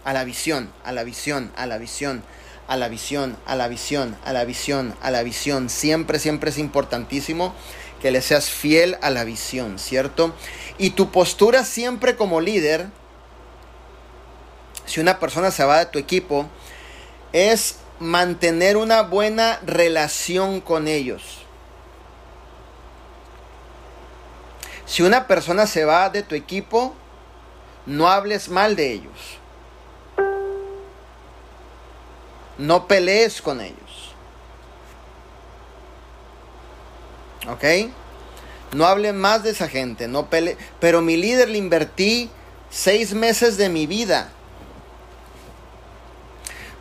A 0.05 0.13
la 0.13 0.23
visión, 0.23 0.71
a 0.83 0.91
la 0.91 1.03
visión, 1.03 1.51
a 1.57 1.65
la 1.65 1.77
visión, 1.79 2.23
a 2.67 2.77
la 2.77 2.87
visión, 2.87 3.37
a 3.47 3.55
la 3.55 3.67
visión, 3.67 4.15
a 4.23 4.31
la 4.31 4.45
visión, 4.45 4.95
a 5.01 5.11
la 5.11 5.23
visión. 5.23 5.69
Siempre, 5.69 6.19
siempre 6.19 6.51
es 6.51 6.59
importantísimo 6.59 7.55
que 8.01 8.11
le 8.11 8.21
seas 8.21 8.49
fiel 8.51 8.97
a 9.01 9.09
la 9.09 9.23
visión, 9.23 9.79
¿cierto? 9.79 10.35
Y 10.77 10.91
tu 10.91 11.11
postura 11.11 11.65
siempre 11.65 12.15
como 12.15 12.39
líder 12.39 12.87
si 14.85 14.99
una 14.99 15.19
persona 15.19 15.51
se 15.51 15.63
va 15.65 15.79
de 15.79 15.85
tu 15.85 15.99
equipo, 15.99 16.47
es 17.33 17.77
mantener 17.99 18.77
una 18.77 19.01
buena 19.01 19.59
relación 19.65 20.61
con 20.61 20.87
ellos. 20.87 21.45
Si 24.85 25.01
una 25.01 25.27
persona 25.27 25.65
se 25.65 25.85
va 25.85 26.09
de 26.09 26.21
tu 26.21 26.35
equipo, 26.35 26.93
no 27.85 28.07
hables 28.07 28.49
mal 28.49 28.75
de 28.75 28.91
ellos. 28.91 29.39
No 32.57 32.87
pelees 32.87 33.41
con 33.41 33.61
ellos. 33.61 34.13
¿Ok? 37.49 37.91
No 38.71 38.85
hablen 38.85 39.17
más 39.17 39.43
de 39.43 39.51
esa 39.51 39.67
gente, 39.67 40.07
no 40.07 40.29
pele. 40.29 40.57
Pero 40.79 41.01
mi 41.01 41.17
líder 41.17 41.49
le 41.49 41.57
invertí 41.57 42.29
seis 42.69 43.13
meses 43.13 43.57
de 43.57 43.69
mi 43.69 43.87
vida. 43.87 44.29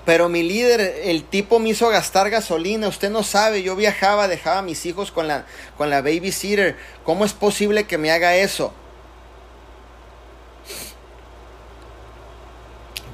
Pero 0.05 0.29
mi 0.29 0.43
líder, 0.43 0.81
el 1.05 1.25
tipo 1.25 1.59
me 1.59 1.71
hizo 1.71 1.89
gastar 1.89 2.29
gasolina. 2.29 2.89
Usted 2.89 3.11
no 3.11 3.23
sabe, 3.23 3.63
yo 3.63 3.75
viajaba, 3.75 4.29
dejaba 4.29 4.59
a 4.59 4.63
mis 4.63 4.85
hijos 4.85 5.11
con 5.11 5.29
la, 5.29 5.47
con 5.79 5.89
la 5.89 6.03
babysitter. 6.03 6.77
¿Cómo 7.05 7.25
es 7.25 7.33
posible 7.33 7.85
que 7.85 7.97
me 7.97 8.11
haga 8.11 8.37
eso? 8.37 8.73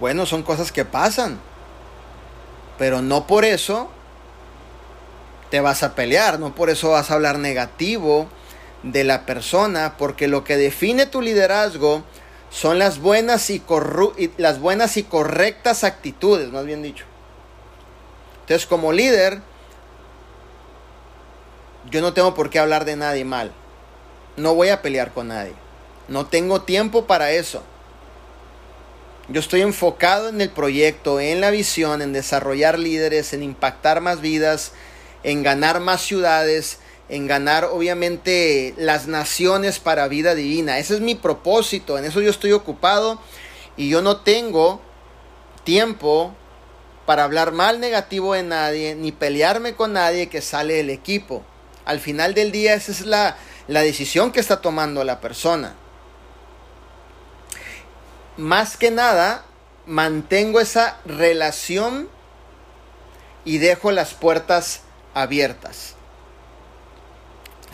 Bueno, 0.00 0.26
son 0.26 0.42
cosas 0.42 0.72
que 0.72 0.84
pasan. 0.84 1.38
Pero 2.78 3.02
no 3.02 3.26
por 3.26 3.44
eso 3.44 3.90
te 5.50 5.60
vas 5.60 5.82
a 5.82 5.94
pelear, 5.94 6.38
no 6.40 6.54
por 6.54 6.70
eso 6.70 6.90
vas 6.90 7.10
a 7.10 7.14
hablar 7.14 7.38
negativo 7.38 8.28
de 8.82 9.04
la 9.04 9.26
persona, 9.26 9.96
porque 9.98 10.28
lo 10.28 10.44
que 10.44 10.56
define 10.56 11.06
tu 11.06 11.20
liderazgo 11.20 12.02
son 12.50 12.78
las 12.78 12.98
buenas 12.98 13.48
y, 13.50 13.62
las 14.36 14.60
buenas 14.60 14.96
y 14.96 15.04
correctas 15.04 15.84
actitudes, 15.84 16.50
más 16.50 16.66
bien 16.66 16.82
dicho. 16.82 17.04
Entonces, 18.42 18.66
como 18.66 18.92
líder, 18.92 19.40
yo 21.90 22.00
no 22.00 22.12
tengo 22.12 22.34
por 22.34 22.50
qué 22.50 22.58
hablar 22.58 22.84
de 22.84 22.96
nadie 22.96 23.24
mal. 23.24 23.52
No 24.36 24.54
voy 24.54 24.68
a 24.68 24.82
pelear 24.82 25.12
con 25.12 25.28
nadie. 25.28 25.54
No 26.08 26.26
tengo 26.26 26.62
tiempo 26.62 27.06
para 27.06 27.30
eso. 27.30 27.62
Yo 29.28 29.38
estoy 29.38 29.60
enfocado 29.60 30.28
en 30.28 30.40
el 30.40 30.50
proyecto, 30.50 31.20
en 31.20 31.40
la 31.40 31.52
visión, 31.52 32.02
en 32.02 32.12
desarrollar 32.12 32.80
líderes, 32.80 33.32
en 33.32 33.44
impactar 33.44 34.00
más 34.00 34.20
vidas, 34.20 34.72
en 35.22 35.44
ganar 35.44 35.78
más 35.78 36.02
ciudades, 36.02 36.80
en 37.10 37.26
ganar 37.26 37.64
obviamente 37.64 38.72
las 38.78 39.08
naciones 39.08 39.80
para 39.80 40.08
vida 40.08 40.34
divina. 40.34 40.78
Ese 40.78 40.94
es 40.94 41.00
mi 41.00 41.16
propósito, 41.16 41.98
en 41.98 42.04
eso 42.04 42.20
yo 42.20 42.30
estoy 42.30 42.52
ocupado 42.52 43.20
y 43.76 43.88
yo 43.88 44.00
no 44.00 44.18
tengo 44.18 44.80
tiempo 45.64 46.34
para 47.06 47.24
hablar 47.24 47.50
mal 47.50 47.80
negativo 47.80 48.34
de 48.34 48.44
nadie, 48.44 48.94
ni 48.94 49.10
pelearme 49.10 49.74
con 49.74 49.92
nadie 49.92 50.28
que 50.28 50.40
sale 50.40 50.74
del 50.74 50.90
equipo. 50.90 51.42
Al 51.84 51.98
final 51.98 52.34
del 52.34 52.52
día 52.52 52.74
esa 52.74 52.92
es 52.92 53.00
la, 53.00 53.36
la 53.66 53.80
decisión 53.80 54.30
que 54.30 54.38
está 54.38 54.60
tomando 54.60 55.02
la 55.02 55.20
persona. 55.20 55.74
Más 58.36 58.76
que 58.76 58.92
nada, 58.92 59.44
mantengo 59.86 60.60
esa 60.60 60.98
relación 61.04 62.08
y 63.44 63.58
dejo 63.58 63.90
las 63.90 64.14
puertas 64.14 64.82
abiertas. 65.12 65.96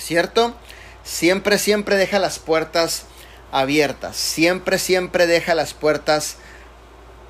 ¿Cierto? 0.06 0.54
Siempre, 1.02 1.58
siempre 1.58 1.96
deja 1.96 2.20
las 2.20 2.38
puertas 2.38 3.06
abiertas. 3.50 4.16
Siempre, 4.16 4.78
siempre 4.78 5.26
deja 5.26 5.54
las 5.54 5.74
puertas 5.74 6.36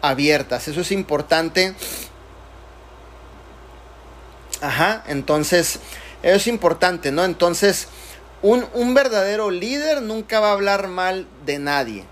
abiertas. 0.02 0.68
Eso 0.68 0.82
es 0.82 0.92
importante. 0.92 1.74
Ajá, 4.60 5.02
entonces, 5.06 5.80
eso 6.22 6.36
es 6.36 6.46
importante, 6.46 7.12
¿no? 7.12 7.24
Entonces, 7.24 7.88
un, 8.42 8.66
un 8.74 8.92
verdadero 8.92 9.50
líder 9.50 10.02
nunca 10.02 10.40
va 10.40 10.50
a 10.50 10.52
hablar 10.52 10.88
mal 10.88 11.26
de 11.46 11.58
nadie. 11.58 12.04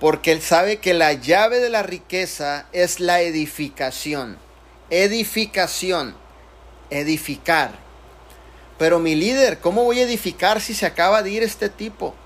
Porque 0.00 0.32
él 0.32 0.40
sabe 0.40 0.78
que 0.78 0.94
la 0.94 1.12
llave 1.12 1.60
de 1.60 1.68
la 1.68 1.82
riqueza 1.82 2.66
es 2.72 3.00
la 3.00 3.20
edificación. 3.20 4.38
Edificación. 4.88 6.14
Edificar. 6.88 7.89
Pero 8.80 8.98
mi 8.98 9.14
líder, 9.14 9.60
¿cómo 9.60 9.84
voy 9.84 10.00
a 10.00 10.04
edificar 10.04 10.60
si 10.60 10.74
se 10.74 10.86
acaba 10.86 11.22
de 11.22 11.30
ir 11.30 11.44
este 11.44 11.68
tipo? 11.68 12.16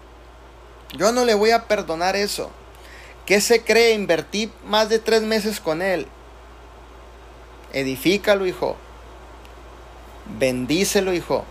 Yo 0.96 1.12
no 1.12 1.26
le 1.26 1.34
voy 1.34 1.50
a 1.50 1.64
perdonar 1.68 2.16
eso. 2.16 2.50
¿Qué 3.26 3.42
se 3.42 3.62
cree? 3.62 3.92
Invertí 3.92 4.50
más 4.64 4.88
de 4.88 4.98
tres 4.98 5.20
meses 5.20 5.60
con 5.60 5.82
él. 5.82 6.06
Edifícalo, 7.74 8.46
hijo. 8.46 8.76
Bendícelo, 10.38 11.12
hijo. 11.12 11.44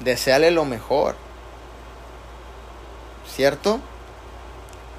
Deseale 0.00 0.50
lo 0.50 0.64
mejor. 0.64 1.14
¿cierto? 3.34 3.80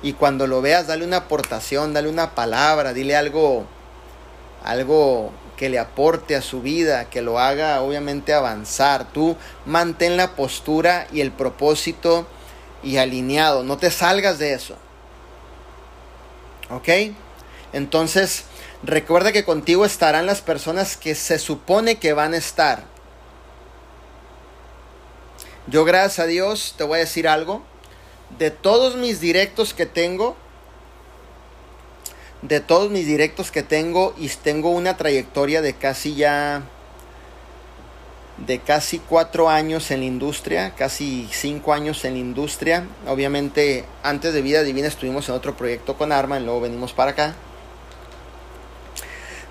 Y 0.01 0.13
cuando 0.13 0.45
lo 0.47 0.61
veas, 0.61 0.87
dale 0.87 1.05
una 1.05 1.17
aportación, 1.17 1.93
dale 1.93 2.09
una 2.09 2.35
palabra, 2.35 2.93
dile 2.93 3.15
algo, 3.15 3.65
algo 4.63 5.31
que 5.57 5.69
le 5.69 5.79
aporte 5.79 6.35
a 6.35 6.41
su 6.41 6.61
vida, 6.61 7.09
que 7.09 7.21
lo 7.21 7.39
haga 7.39 7.81
obviamente 7.81 8.33
avanzar. 8.33 9.11
Tú 9.11 9.37
mantén 9.65 10.17
la 10.17 10.35
postura 10.35 11.07
y 11.11 11.21
el 11.21 11.31
propósito 11.31 12.27
y 12.83 12.97
alineado, 12.97 13.63
no 13.63 13.77
te 13.77 13.91
salgas 13.91 14.37
de 14.37 14.53
eso. 14.53 14.77
¿Ok? 16.69 16.89
Entonces, 17.73 18.45
recuerda 18.83 19.31
que 19.31 19.43
contigo 19.43 19.85
estarán 19.85 20.25
las 20.25 20.41
personas 20.41 20.97
que 20.97 21.15
se 21.15 21.39
supone 21.39 21.95
que 21.95 22.13
van 22.13 22.33
a 22.33 22.37
estar. 22.37 22.83
Yo 25.67 25.83
gracias 25.83 26.19
a 26.19 26.27
Dios 26.27 26.75
te 26.77 26.83
voy 26.83 26.97
a 26.97 26.99
decir 26.99 27.27
algo. 27.27 27.63
De 28.37 28.51
todos 28.51 28.95
mis 28.95 29.19
directos 29.19 29.73
que 29.73 29.85
tengo, 29.85 30.35
de 32.47 32.59
todos 32.59 32.91
mis 32.91 33.07
directos 33.07 33.49
que 33.49 33.63
tengo 33.63 34.13
y 34.17 34.27
tengo 34.29 34.69
una 34.69 34.97
trayectoria 34.97 35.61
de 35.61 35.73
casi 35.73 36.15
ya 36.15 36.61
de 38.37 38.59
casi 38.59 38.99
cuatro 38.99 39.49
años 39.49 39.89
en 39.91 40.01
la 40.01 40.05
industria, 40.05 40.75
casi 40.75 41.27
cinco 41.31 41.73
años 41.73 42.03
en 42.05 42.13
la 42.13 42.19
industria. 42.19 42.85
Obviamente, 43.07 43.85
antes 44.03 44.33
de 44.33 44.41
Vida 44.41 44.61
Divina 44.61 44.87
estuvimos 44.87 45.27
en 45.29 45.35
otro 45.35 45.55
proyecto 45.55 45.97
con 45.97 46.11
Arma 46.11 46.39
y 46.39 46.43
luego 46.43 46.61
venimos 46.61 46.93
para 46.93 47.11
acá. 47.11 47.35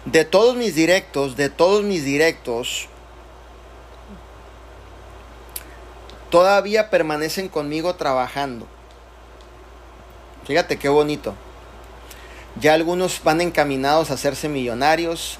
De 0.05 0.25
todos 0.25 0.55
mis 0.55 0.75
directos, 0.75 1.35
de 1.35 1.49
todos 1.49 1.83
mis 1.83 2.05
directos, 2.05 2.89
todavía 6.31 6.91
permanecen 6.91 7.49
conmigo 7.49 7.95
trabajando. 7.95 8.69
Fíjate 10.47 10.77
qué 10.77 10.91
bonito. 10.91 11.35
Ya 12.61 12.75
algunos 12.75 13.21
van 13.25 13.41
encaminados 13.41 14.11
a 14.11 14.15
hacerse 14.15 14.49
millonarios, 14.49 15.39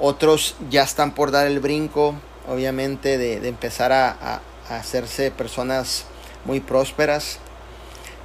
otros 0.00 0.56
ya 0.68 0.82
están 0.82 1.14
por 1.14 1.30
dar 1.30 1.46
el 1.46 1.60
brinco, 1.60 2.16
obviamente, 2.48 3.18
de, 3.18 3.46
empezar 3.46 3.92
a, 3.92 4.40
hacerse 4.68 5.30
personas 5.30 6.06
muy 6.44 6.60
prósperas. 6.60 7.38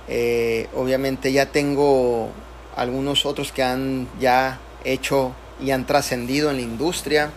Eh, 0.08 0.70
obviamente 0.76 1.32
ya 1.34 1.48
tengo 1.48 2.30
algunos 2.76 3.26
otros 3.26 3.52
que 3.52 3.64
han 3.64 4.08
ya 4.20 4.60
hecho 4.86 5.34
y 5.62 5.72
han 5.72 5.86
trascendido 5.86 6.50
en 6.50 6.56
la 6.56 6.62
industria, 6.64 7.32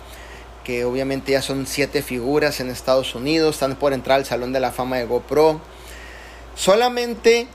que 0.64 0.84
obviamente 0.84 1.32
ya 1.32 1.43
son 1.43 1.66
siete 1.66 2.03
figuras 2.03 2.61
en 2.61 2.70
Estados 2.70 3.14
Unidos, 3.14 3.57
están 3.57 3.76
por 3.76 3.93
entrar 3.93 4.18
al 4.18 4.24
Salón 4.24 4.53
de 4.53 4.61
la 4.61 4.72
Fama 4.72 4.97
de 4.97 5.05
GoPro. 5.05 5.61
Solamente 6.55 7.47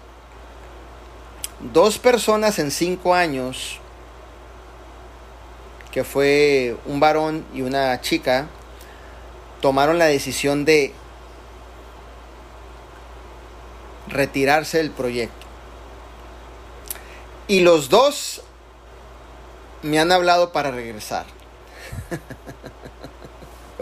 dos 1.73 1.97
personas 1.99 2.59
en 2.59 2.71
cinco 2.71 3.13
años 3.13 3.79
que 5.95 6.03
fue 6.03 6.75
un 6.85 6.99
varón 6.99 7.45
y 7.53 7.61
una 7.61 8.01
chica, 8.01 8.47
tomaron 9.61 9.97
la 9.97 10.07
decisión 10.07 10.65
de 10.65 10.93
retirarse 14.09 14.79
del 14.79 14.91
proyecto. 14.91 15.47
Y 17.47 17.61
los 17.61 17.87
dos 17.87 18.41
me 19.83 19.97
han 19.97 20.11
hablado 20.11 20.51
para 20.51 20.69
regresar. 20.69 21.25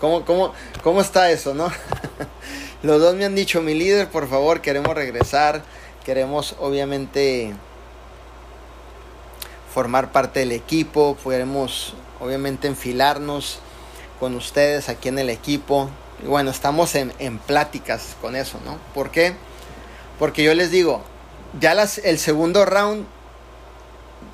¿Cómo, 0.00 0.24
cómo, 0.24 0.52
cómo 0.84 1.00
está 1.00 1.32
eso, 1.32 1.52
no? 1.52 1.68
Los 2.84 3.00
dos 3.00 3.16
me 3.16 3.24
han 3.24 3.34
dicho, 3.34 3.60
mi 3.60 3.74
líder, 3.74 4.08
por 4.08 4.28
favor, 4.28 4.60
queremos 4.60 4.94
regresar. 4.94 5.62
Queremos, 6.06 6.54
obviamente, 6.60 7.52
formar 9.74 10.12
parte 10.12 10.38
del 10.38 10.52
equipo, 10.52 11.16
podremos 11.20 11.94
obviamente 12.20 12.68
enfilarnos 12.68 13.58
con 14.20 14.36
ustedes 14.36 14.88
aquí 14.88 15.08
en 15.08 15.18
el 15.18 15.30
equipo. 15.30 15.90
Y 16.22 16.28
bueno, 16.28 16.52
estamos 16.52 16.94
en, 16.94 17.10
pláticas 17.40 18.14
con 18.20 18.36
eso, 18.36 18.60
¿no? 18.64 18.78
¿Por 18.94 19.10
qué? 19.10 19.34
Porque 20.20 20.44
yo 20.44 20.54
les 20.54 20.70
digo, 20.70 21.02
ya 21.58 21.74
las, 21.74 21.98
el 21.98 22.20
segundo 22.20 22.64
round 22.64 23.04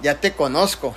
ya 0.03 0.21
te 0.21 0.35
conozco. 0.35 0.95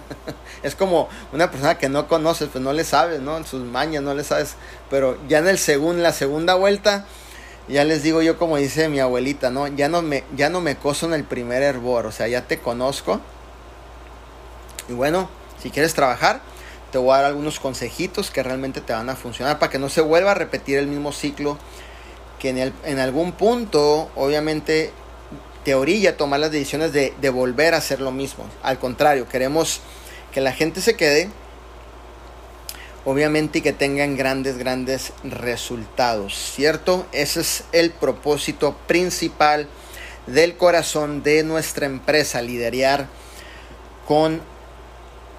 es 0.62 0.74
como 0.74 1.08
una 1.32 1.50
persona 1.50 1.78
que 1.78 1.88
no 1.88 2.08
conoces, 2.08 2.50
pues 2.52 2.62
no 2.62 2.74
le 2.74 2.84
sabes, 2.84 3.20
¿no? 3.20 3.38
En 3.38 3.46
sus 3.46 3.64
mañas 3.64 4.02
no 4.02 4.12
le 4.12 4.22
sabes. 4.22 4.56
Pero 4.90 5.16
ya 5.28 5.38
en 5.38 5.48
el 5.48 5.56
segundo, 5.56 6.02
la 6.02 6.12
segunda 6.12 6.56
vuelta, 6.56 7.06
ya 7.68 7.84
les 7.84 8.02
digo 8.02 8.22
yo 8.22 8.38
como 8.38 8.56
dice 8.56 8.88
mi 8.88 9.00
abuelita, 9.00 9.50
¿no? 9.50 9.68
Ya 9.68 9.88
no 9.88 10.02
me, 10.02 10.24
ya 10.36 10.48
no 10.50 10.60
me 10.60 10.76
coso 10.76 11.06
en 11.06 11.14
el 11.14 11.24
primer 11.24 11.62
hervor, 11.62 12.06
o 12.06 12.12
sea, 12.12 12.28
ya 12.28 12.46
te 12.46 12.58
conozco 12.58 13.20
y 14.88 14.92
bueno, 14.92 15.28
si 15.62 15.70
quieres 15.70 15.94
trabajar, 15.94 16.40
te 16.90 16.98
voy 16.98 17.12
a 17.12 17.18
dar 17.18 17.26
algunos 17.26 17.60
consejitos 17.60 18.30
que 18.30 18.42
realmente 18.42 18.80
te 18.80 18.92
van 18.92 19.08
a 19.08 19.14
funcionar 19.14 19.58
para 19.58 19.70
que 19.70 19.78
no 19.78 19.88
se 19.88 20.00
vuelva 20.00 20.32
a 20.32 20.34
repetir 20.34 20.78
el 20.78 20.88
mismo 20.88 21.12
ciclo 21.12 21.58
que 22.40 22.50
en, 22.50 22.72
en 22.84 22.98
algún 22.98 23.32
punto, 23.32 24.10
obviamente, 24.16 24.90
te 25.64 25.74
orilla 25.74 26.10
a 26.10 26.16
tomar 26.16 26.40
las 26.40 26.50
decisiones 26.50 26.92
de, 26.92 27.14
de 27.20 27.30
volver 27.30 27.74
a 27.74 27.76
hacer 27.76 28.00
lo 28.00 28.10
mismo. 28.10 28.46
Al 28.62 28.78
contrario, 28.78 29.28
queremos 29.28 29.80
que 30.32 30.40
la 30.40 30.52
gente 30.52 30.80
se 30.80 30.96
quede, 30.96 31.28
obviamente, 33.04 33.58
y 33.58 33.62
que 33.62 33.72
tengan 33.72 34.16
grandes, 34.16 34.58
grandes 34.58 35.12
resultados, 35.24 36.34
¿cierto? 36.34 37.06
Ese 37.12 37.40
es 37.40 37.64
el 37.72 37.90
propósito 37.90 38.76
principal 38.86 39.68
del 40.26 40.56
corazón 40.56 41.22
de 41.22 41.42
nuestra 41.42 41.86
empresa, 41.86 42.42
liderar 42.42 43.08
con 44.06 44.40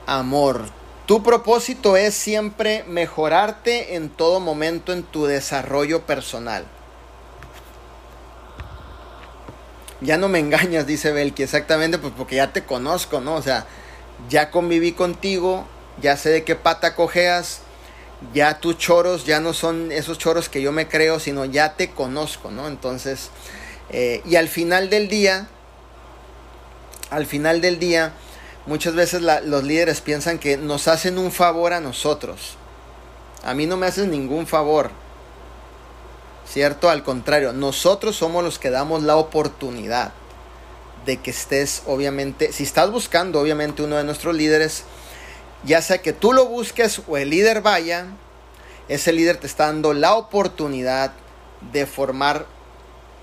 amor. 0.07 0.65
Tu 1.05 1.23
propósito 1.23 1.97
es 1.97 2.13
siempre 2.13 2.83
mejorarte 2.87 3.95
en 3.95 4.09
todo 4.09 4.39
momento 4.39 4.93
en 4.93 5.03
tu 5.03 5.25
desarrollo 5.25 6.05
personal. 6.05 6.65
Ya 9.99 10.17
no 10.17 10.29
me 10.29 10.39
engañas, 10.39 10.87
dice 10.87 11.11
Belki, 11.11 11.43
exactamente, 11.43 11.99
pues 11.99 12.13
porque 12.17 12.37
ya 12.37 12.53
te 12.53 12.63
conozco, 12.63 13.21
¿no? 13.21 13.35
O 13.35 13.41
sea, 13.41 13.67
ya 14.29 14.49
conviví 14.49 14.93
contigo, 14.93 15.67
ya 15.99 16.17
sé 16.17 16.29
de 16.29 16.43
qué 16.43 16.55
pata 16.55 16.95
cojeas, 16.95 17.61
ya 18.33 18.59
tus 18.59 18.77
choros 18.77 19.25
ya 19.25 19.39
no 19.39 19.53
son 19.53 19.91
esos 19.91 20.17
choros 20.17 20.47
que 20.47 20.61
yo 20.61 20.71
me 20.71 20.87
creo, 20.87 21.19
sino 21.19 21.45
ya 21.45 21.73
te 21.73 21.89
conozco, 21.89 22.51
¿no? 22.51 22.67
Entonces, 22.67 23.31
eh, 23.89 24.21
y 24.25 24.35
al 24.35 24.47
final 24.47 24.89
del 24.89 25.07
día, 25.07 25.47
al 27.09 27.25
final 27.25 27.61
del 27.61 27.79
día, 27.79 28.13
Muchas 28.67 28.93
veces 28.93 29.21
los 29.21 29.63
líderes 29.63 30.01
piensan 30.01 30.37
que 30.37 30.55
nos 30.55 30.87
hacen 30.87 31.17
un 31.17 31.31
favor 31.31 31.73
a 31.73 31.81
nosotros. 31.81 32.57
A 33.43 33.55
mí 33.55 33.65
no 33.65 33.75
me 33.75 33.87
hacen 33.87 34.11
ningún 34.11 34.45
favor. 34.45 34.91
¿Cierto? 36.47 36.89
Al 36.89 37.03
contrario, 37.03 37.53
nosotros 37.53 38.15
somos 38.15 38.43
los 38.43 38.59
que 38.59 38.69
damos 38.69 39.01
la 39.03 39.15
oportunidad 39.15 40.11
de 41.05 41.17
que 41.17 41.31
estés, 41.31 41.81
obviamente, 41.87 42.53
si 42.53 42.63
estás 42.63 42.91
buscando, 42.91 43.39
obviamente, 43.39 43.81
uno 43.81 43.97
de 43.97 44.03
nuestros 44.03 44.35
líderes, 44.35 44.83
ya 45.63 45.81
sea 45.81 45.99
que 45.99 46.13
tú 46.13 46.33
lo 46.33 46.45
busques 46.45 47.01
o 47.07 47.17
el 47.17 47.29
líder 47.29 47.61
vaya, 47.61 48.07
ese 48.87 49.13
líder 49.13 49.37
te 49.37 49.47
está 49.47 49.67
dando 49.67 49.93
la 49.93 50.15
oportunidad 50.15 51.13
de 51.71 51.85
formar 51.85 52.45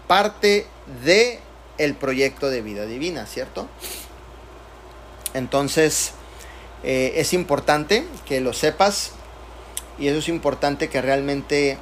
parte 0.07 0.67
de 1.05 1.41
el 1.79 1.95
proyecto 1.95 2.49
de 2.51 2.63
vida 2.63 2.87
divina, 2.87 3.27
¿cierto? 3.27 3.69
Entonces, 5.35 6.13
eh, 6.83 7.15
es 7.17 7.33
importante 7.33 8.05
que 8.27 8.41
lo 8.41 8.53
sepas 8.53 9.13
y 9.99 10.09
eso 10.09 10.19
es 10.19 10.29
importante 10.29 10.89
que 10.89 11.03
realmente 11.03 11.77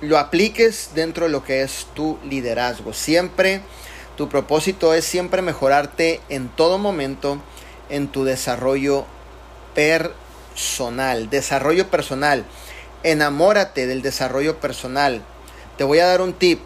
lo 0.00 0.18
apliques 0.18 0.90
dentro 0.94 1.26
de 1.26 1.32
lo 1.32 1.44
que 1.44 1.62
es 1.62 1.86
tu 1.94 2.18
liderazgo. 2.24 2.92
Siempre, 2.92 3.60
tu 4.16 4.28
propósito 4.28 4.94
es 4.94 5.04
siempre 5.04 5.42
mejorarte 5.42 6.20
en 6.28 6.48
todo 6.48 6.78
momento 6.78 7.38
en 7.88 8.08
tu 8.08 8.24
desarrollo 8.24 9.06
personal. 9.74 11.30
Desarrollo 11.30 11.88
personal. 11.88 12.44
Enamórate 13.02 13.86
del 13.86 14.02
desarrollo 14.02 14.60
personal. 14.60 15.22
Te 15.76 15.84
voy 15.84 15.98
a 15.98 16.06
dar 16.06 16.20
un 16.20 16.34
tip. 16.34 16.60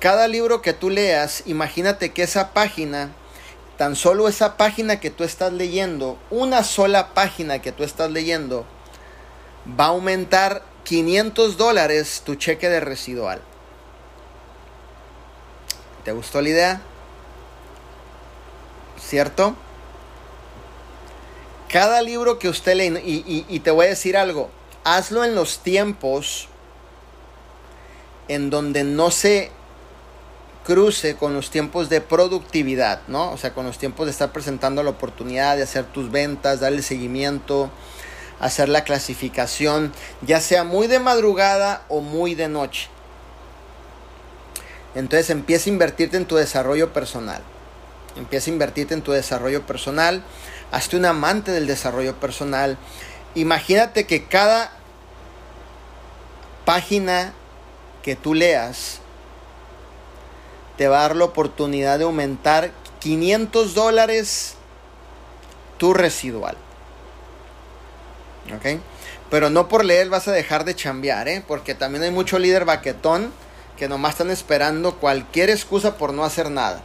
Cada 0.00 0.28
libro 0.28 0.62
que 0.62 0.72
tú 0.72 0.90
leas, 0.90 1.42
imagínate 1.46 2.12
que 2.12 2.22
esa 2.22 2.52
página 2.52 3.10
tan 3.76 3.94
solo 3.94 4.28
esa 4.28 4.56
página 4.56 5.00
que 5.00 5.10
tú 5.10 5.24
estás 5.24 5.52
leyendo, 5.52 6.18
una 6.30 6.64
sola 6.64 7.14
página 7.14 7.60
que 7.60 7.72
tú 7.72 7.84
estás 7.84 8.10
leyendo, 8.10 8.64
va 9.78 9.86
a 9.86 9.88
aumentar 9.88 10.62
500 10.84 11.56
dólares 11.56 12.22
tu 12.24 12.36
cheque 12.36 12.68
de 12.68 12.80
residual. 12.80 13.40
¿Te 16.04 16.12
gustó 16.12 16.40
la 16.40 16.48
idea? 16.48 16.80
¿Cierto? 18.98 19.56
Cada 21.70 22.02
libro 22.02 22.38
que 22.38 22.48
usted 22.48 22.74
lee, 22.74 23.00
y, 23.04 23.44
y 23.48 23.60
te 23.60 23.70
voy 23.70 23.86
a 23.86 23.88
decir 23.90 24.16
algo, 24.16 24.50
hazlo 24.84 25.24
en 25.24 25.34
los 25.34 25.60
tiempos 25.60 26.48
en 28.28 28.50
donde 28.50 28.84
no 28.84 29.10
se 29.10 29.50
cruce 30.66 31.14
con 31.14 31.32
los 31.32 31.50
tiempos 31.50 31.88
de 31.88 32.00
productividad, 32.00 33.00
¿no? 33.06 33.30
O 33.30 33.36
sea, 33.36 33.54
con 33.54 33.66
los 33.66 33.78
tiempos 33.78 34.06
de 34.06 34.12
estar 34.12 34.32
presentando 34.32 34.82
la 34.82 34.90
oportunidad 34.90 35.56
de 35.56 35.62
hacer 35.62 35.84
tus 35.84 36.10
ventas, 36.10 36.58
darle 36.58 36.82
seguimiento, 36.82 37.70
hacer 38.40 38.68
la 38.68 38.82
clasificación, 38.82 39.92
ya 40.22 40.40
sea 40.40 40.64
muy 40.64 40.88
de 40.88 40.98
madrugada 40.98 41.84
o 41.88 42.00
muy 42.00 42.34
de 42.34 42.48
noche. 42.48 42.88
Entonces 44.96 45.30
empieza 45.30 45.70
a 45.70 45.72
invertirte 45.72 46.16
en 46.16 46.26
tu 46.26 46.36
desarrollo 46.36 46.92
personal. 46.92 47.42
Empieza 48.16 48.50
a 48.50 48.54
invertirte 48.54 48.94
en 48.94 49.02
tu 49.02 49.12
desarrollo 49.12 49.64
personal. 49.66 50.24
Hazte 50.72 50.96
un 50.96 51.04
amante 51.04 51.52
del 51.52 51.66
desarrollo 51.66 52.16
personal. 52.16 52.76
Imagínate 53.34 54.06
que 54.06 54.24
cada 54.24 54.72
página 56.64 57.32
que 58.02 58.16
tú 58.16 58.34
leas 58.34 59.00
te 60.76 60.88
va 60.88 60.98
a 60.98 61.02
dar 61.02 61.16
la 61.16 61.24
oportunidad 61.24 61.98
de 61.98 62.04
aumentar 62.04 62.70
500 63.00 63.74
dólares 63.74 64.54
tu 65.78 65.94
residual. 65.94 66.56
¿Ok? 68.54 68.80
Pero 69.30 69.50
no 69.50 69.68
por 69.68 69.84
leer 69.84 70.08
vas 70.08 70.28
a 70.28 70.32
dejar 70.32 70.64
de 70.64 70.76
chambear, 70.76 71.28
¿eh? 71.28 71.42
Porque 71.46 71.74
también 71.74 72.04
hay 72.04 72.10
mucho 72.10 72.38
líder 72.38 72.64
baquetón 72.64 73.32
que 73.76 73.88
nomás 73.88 74.12
están 74.12 74.30
esperando 74.30 74.96
cualquier 74.96 75.50
excusa 75.50 75.96
por 75.96 76.12
no 76.12 76.24
hacer 76.24 76.50
nada. 76.50 76.82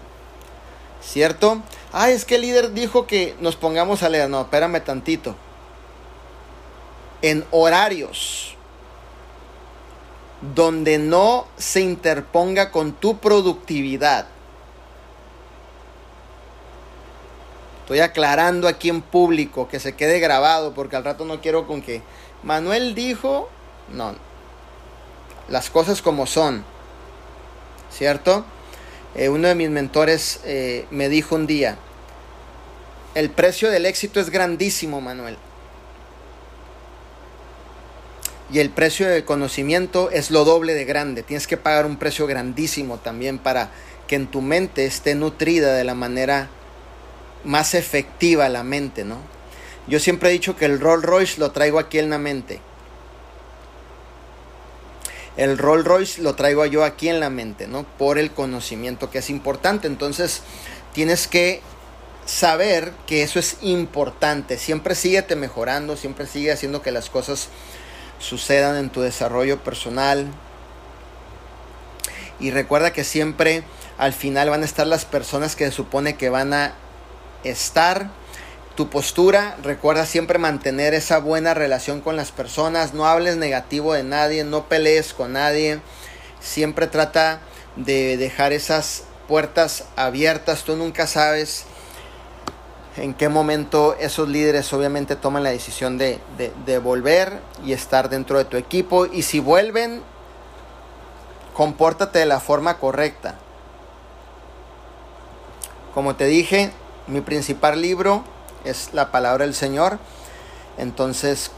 ¿Cierto? 1.01 1.61
Ah, 1.94 2.10
es 2.10 2.26
que 2.26 2.36
el 2.36 2.42
líder 2.42 2.74
dijo 2.74 3.06
que 3.06 3.36
nos 3.39 3.56
pongamos 3.56 4.04
a 4.04 4.10
leer. 4.10 4.30
No, 4.30 4.42
espérame 4.42 4.82
tantito. 4.84 5.36
En 7.22 7.46
horarios 7.52 8.56
donde 10.42 10.98
no 10.98 11.46
se 11.58 11.82
interponga 11.82 12.72
con 12.72 12.94
tu 12.94 13.20
productividad. 13.20 14.28
Estoy 17.82 18.00
aclarando 18.00 18.68
aquí 18.68 18.89
en 18.89 19.02
público 19.02 19.68
que 19.68 19.80
se 19.80 19.96
quede 19.96 20.20
grabado 20.20 20.74
porque 20.74 20.96
al 20.96 21.04
rato 21.04 21.26
no 21.26 21.42
quiero 21.42 21.68
con 21.68 21.82
que 21.82 22.02
Manuel 22.42 22.96
dijo, 22.96 23.50
no, 23.92 24.16
las 25.50 25.70
cosas 25.70 26.02
como 26.02 26.26
son, 26.26 26.64
¿cierto? 27.92 28.46
Eh, 29.16 29.30
uno 29.30 29.47
de 29.47 29.55
mis 29.55 29.70
mentores 29.70 30.39
eh, 30.45 30.86
me 30.89 31.09
dijo 31.09 31.36
un 31.36 31.47
día, 31.47 31.78
el 33.14 33.30
precio 33.30 33.70
del 33.70 33.86
éxito 33.86 34.20
es 34.20 34.30
grandísimo, 34.30 35.01
Manuel. 35.01 35.38
Y 38.53 38.59
el 38.59 38.70
precio 38.70 39.07
del 39.07 39.24
conocimiento 39.24 40.09
es 40.12 40.32
lo 40.32 40.43
doble 40.43 40.74
de 40.74 40.86
grande. 40.86 41.24
Tienes 41.24 41.47
que 41.47 41.57
pagar 41.57 41.86
un 41.86 41.97
precio 41.97 42.28
grandísimo 42.28 42.97
también 42.97 43.38
para 43.38 43.72
que 44.07 44.16
en 44.16 44.28
tu 44.28 44.41
mente 44.41 44.86
esté 44.86 45.16
nutrida 45.16 45.74
de 45.74 45.86
la 45.86 45.95
manera 45.95 46.49
más 47.43 47.74
efectiva 47.74 48.49
la 48.49 48.64
mente, 48.64 49.05
¿no? 49.05 49.18
Yo 49.88 49.99
siempre 49.99 50.30
he 50.30 50.34
dicho 50.34 50.55
que 50.55 50.66
el 50.66 50.80
Rolls 50.80 51.03
Royce 51.03 51.39
lo 51.39 51.51
traigo 51.51 51.80
aquí 51.80 51.97
en 51.97 52.09
la 52.09 52.18
mente. 52.18 52.59
El 55.42 55.58
Rolls 55.58 55.86
Royce 55.86 56.22
lo 56.22 56.36
traigo 56.36 56.68
yo 56.68 56.84
aquí 56.84 57.10
en 57.10 57.20
la 57.20 57.32
mente, 57.32 57.68
¿no? 57.68 57.84
Por 57.98 58.20
el 58.20 58.30
conocimiento 58.30 59.10
que 59.10 59.18
es 59.18 59.32
importante. 59.32 59.88
Entonces, 59.88 60.44
tienes 60.94 61.28
que 61.28 61.62
saber 62.28 62.94
que 63.08 63.24
eso 63.24 63.39
es 63.39 63.58
importante. 63.62 64.60
Siempre 64.60 64.94
síguete 64.94 65.36
mejorando, 65.36 65.98
siempre 65.98 66.28
sigue 66.28 66.52
haciendo 66.52 66.84
que 66.84 66.92
las 66.92 67.10
cosas 67.10 67.50
sucedan 68.20 68.76
en 68.76 68.92
tu 68.92 69.02
desarrollo 69.02 69.64
personal. 69.64 70.28
Y 72.39 72.52
recuerda 72.52 72.94
que 72.94 73.04
siempre 73.04 73.64
al 73.98 74.14
final 74.14 74.52
van 74.52 74.62
a 74.62 74.66
estar 74.66 74.86
las 74.86 75.06
personas 75.06 75.56
que 75.56 75.66
se 75.66 75.72
supone 75.72 76.18
que 76.18 76.30
van 76.30 76.54
a 76.54 76.76
estar. 77.44 78.12
Tu 78.82 78.89
postura, 78.89 79.57
recuerda 79.61 80.07
siempre 80.07 80.39
mantener 80.39 80.95
esa 80.95 81.19
buena 81.19 81.53
relación 81.53 82.01
con 82.01 82.15
las 82.15 82.32
personas, 82.32 82.95
no 82.95 83.05
hables 83.05 83.38
negativo 83.38 83.93
de 83.93 84.01
nadie, 84.01 84.43
no 84.43 84.65
pelees 84.65 85.13
con 85.13 85.34
nadie, 85.34 85.79
siempre 86.39 86.88
trata 86.88 87.41
de 87.75 88.17
dejar 88.17 88.53
esas 88.53 89.03
puertas 89.27 89.84
abiertas, 89.95 90.63
tú 90.63 90.75
nunca 90.77 91.05
sabes 91.05 91.65
en 92.97 93.13
qué 93.13 93.29
momento 93.29 93.95
esos 93.99 94.27
líderes 94.27 94.73
obviamente 94.73 95.15
toman 95.15 95.43
la 95.43 95.51
decisión 95.51 95.99
de, 95.99 96.19
volver 96.84 97.39
y 97.63 97.73
estar 97.73 98.09
dentro 98.09 98.39
de 98.39 98.45
tu 98.45 98.57
equipo. 98.57 99.05
Y 99.05 99.21
si 99.21 99.39
vuelven, 99.39 100.01
compórtate 101.53 102.17
de 102.17 102.25
la 102.25 102.39
forma 102.39 102.79
correcta. 102.79 103.36
Como 105.93 106.15
te 106.15 106.25
dije, 106.25 106.71
mi 107.05 107.21
principal 107.21 107.79
libro 107.79 108.23
es 108.66 108.93
la 108.93 109.12
palabra 109.12 109.45
del 109.45 109.53
Señor. 109.53 109.99
Entonces, 110.78 111.51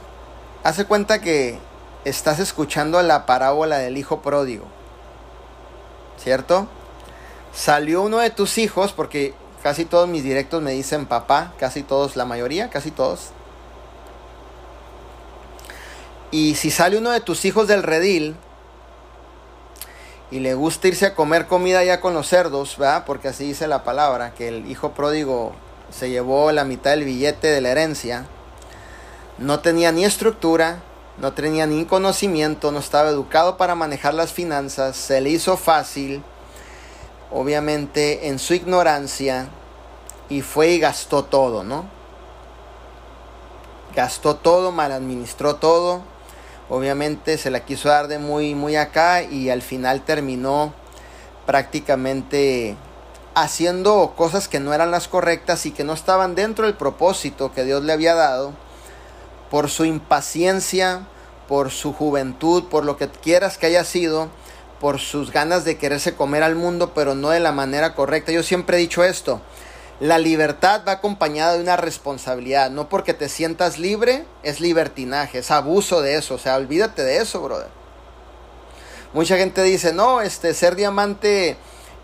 hace 0.64 0.86
cuenta 0.86 1.22
que 1.22 1.60
estás 2.06 2.40
escuchando 2.40 3.02
la 3.02 3.26
parábola 3.26 3.78
del 3.78 3.98
hijo 3.98 4.22
pródigo. 4.22 4.66
¿Cierto? 6.18 6.68
Salió 7.54 8.02
uno 8.02 8.18
de 8.20 8.30
tus 8.30 8.58
hijos, 8.58 8.94
porque 8.94 9.34
Casi 9.64 9.86
todos 9.86 10.10
mis 10.10 10.26
directos 10.26 10.62
me 10.62 10.72
dicen 10.72 11.06
papá, 11.06 11.54
casi 11.58 11.84
todos, 11.84 12.18
la 12.18 12.26
mayoría, 12.26 12.70
casi 12.70 12.92
todos. 12.92 13.30
Y 16.32 16.56
si 16.56 16.70
sale 16.70 16.98
uno 16.98 17.12
de 17.12 17.22
tus 17.22 17.46
hijos 17.46 17.70
del 17.70 17.82
redil 17.82 18.36
y 20.32 20.42
le 20.42 20.54
gusta 20.54 20.90
irse 20.90 21.06
a 21.06 21.16
comer 21.16 21.48
comida 21.48 21.82
ya 21.82 22.02
con 22.02 22.14
los 22.14 22.28
cerdos, 22.28 22.78
¿verdad? 22.78 23.06
Porque 23.06 23.30
así 23.30 23.46
dice 23.46 23.68
la 23.68 23.86
palabra, 23.86 24.34
que 24.34 24.50
el 24.50 24.70
hijo 24.70 24.92
pródigo 24.92 25.54
se 25.94 26.10
llevó 26.10 26.52
la 26.52 26.66
mitad 26.66 26.92
del 26.92 27.06
billete 27.06 27.48
de 27.48 27.62
la 27.62 27.70
herencia, 27.70 28.26
no 29.38 29.60
tenía 29.60 29.92
ni 29.92 30.06
estructura, 30.06 30.82
no 31.18 31.34
tenía 31.34 31.68
ni 31.68 31.86
conocimiento, 31.86 32.72
no 32.72 32.80
estaba 32.80 33.10
educado 33.10 33.58
para 33.58 33.76
manejar 33.76 34.14
las 34.14 34.32
finanzas, 34.32 34.96
se 34.96 35.22
le 35.22 35.30
hizo 35.30 35.58
fácil 35.58 36.24
obviamente 37.34 38.28
en 38.28 38.40
su 38.40 38.54
ignorancia 38.54 39.48
y 40.30 40.42
fue 40.42 40.70
y 40.70 40.80
gastó 40.80 41.26
todo, 41.26 41.64
¿no? 41.64 41.86
Gastó 43.96 44.36
todo, 44.36 44.72
mal 44.72 44.92
administró 44.92 45.56
todo. 45.56 46.02
Obviamente 46.70 47.38
se 47.38 47.52
la 47.52 47.66
quiso 47.66 47.90
dar 47.90 48.08
de 48.08 48.20
muy 48.20 48.56
muy 48.56 48.76
acá 48.76 49.24
y 49.24 49.50
al 49.50 49.62
final 49.62 50.02
terminó 50.02 50.74
prácticamente 51.46 52.78
haciendo 53.36 54.14
cosas 54.16 54.48
que 54.48 54.60
no 54.60 54.74
eran 54.74 54.92
las 54.92 55.08
correctas 55.08 55.66
y 55.66 55.72
que 55.72 55.84
no 55.84 55.94
estaban 55.94 56.36
dentro 56.36 56.66
del 56.66 56.76
propósito 56.76 57.52
que 57.52 57.64
Dios 57.64 57.84
le 57.84 57.94
había 57.94 58.16
dado 58.16 58.54
por 59.50 59.70
su 59.70 59.86
impaciencia, 59.86 61.08
por 61.48 61.72
su 61.72 61.94
juventud, 61.94 62.66
por 62.70 62.86
lo 62.86 62.98
que 62.98 63.10
quieras 63.10 63.58
que 63.58 63.68
haya 63.68 63.84
sido 63.84 64.30
por 64.80 65.00
sus 65.00 65.32
ganas 65.32 65.64
de 65.64 65.78
quererse 65.78 66.16
comer 66.16 66.44
al 66.44 66.56
mundo, 66.56 66.94
pero 66.94 67.16
no 67.16 67.30
de 67.30 67.40
la 67.40 67.52
manera 67.52 67.96
correcta. 67.96 68.32
Yo 68.32 68.44
siempre 68.44 68.78
he 68.78 68.82
dicho 68.82 69.04
esto, 69.04 69.42
la 70.00 70.18
libertad 70.18 70.82
va 70.86 70.94
acompañada 70.94 71.54
de 71.54 71.62
una 71.62 71.78
responsabilidad, 71.78 72.70
no 72.70 72.90
porque 72.90 73.14
te 73.14 73.30
sientas 73.30 73.78
libre 73.80 74.26
es 74.44 74.60
libertinaje, 74.60 75.40
es 75.40 75.52
abuso 75.52 76.02
de 76.02 76.16
eso, 76.18 76.36
o 76.36 76.38
sea, 76.38 76.58
olvídate 76.58 77.04
de 77.04 77.18
eso, 77.18 77.42
brother. 77.42 77.70
Mucha 79.14 79.38
gente 79.38 79.62
dice, 79.64 79.94
no, 79.94 80.22
este, 80.22 80.54
ser 80.54 80.76
diamante, 80.76 81.56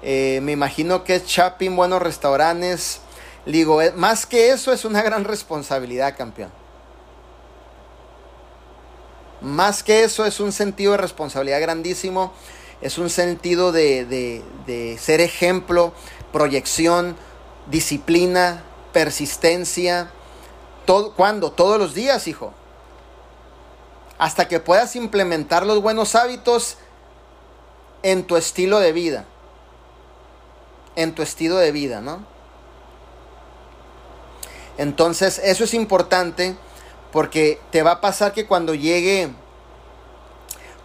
eh, 0.02 0.40
me 0.44 0.52
imagino 0.52 1.04
que 1.04 1.16
es 1.16 1.26
shopping, 1.26 1.76
buenos 1.76 2.02
restaurantes. 2.02 3.02
Digo, 3.46 3.82
eh, 3.82 3.92
más 3.96 4.26
que 4.26 4.52
eso 4.52 4.72
es 4.72 4.86
una 4.86 5.02
gran 5.02 5.24
responsabilidad, 5.24 6.16
campeón. 6.18 6.52
Más 9.42 9.84
que 9.84 10.04
eso 10.04 10.26
es 10.26 10.40
un 10.40 10.52
sentido 10.52 10.92
de 10.92 10.98
responsabilidad 10.98 11.62
grandísimo 11.62 12.34
es 12.82 12.98
un 12.98 13.10
sentido 13.10 13.72
de, 13.72 14.98
ser 15.00 15.22
ejemplo, 15.22 15.94
proyección, 16.32 17.16
disciplina, 17.70 18.64
persistencia. 18.94 20.12
Todo, 20.86 21.14
¿Cuándo? 21.14 21.52
Todos 21.52 21.78
los 21.78 21.94
días, 21.94 22.28
hijo. 22.28 22.54
Hasta 24.18 24.48
que 24.48 24.60
puedas 24.60 24.96
implementar 24.96 25.66
los 25.66 25.82
buenos 25.82 26.16
hábitos 26.16 26.78
en 28.02 28.24
tu 28.24 28.38
estilo 28.38 28.80
de 28.80 28.94
vida. 28.94 29.26
En 31.00 31.16
tu 31.16 31.22
estilo 31.22 31.56
de 31.56 31.72
vida, 31.72 32.02
¿no? 32.02 32.26
Entonces, 34.78 35.40
eso 35.44 35.64
es 35.64 35.74
importante 35.74 36.56
porque 37.14 37.60
te 37.72 37.84
va 37.84 37.92
a 37.92 38.02
pasar 38.02 38.34
que 38.34 38.46
cuando 38.46 38.76
llegue 38.76 39.30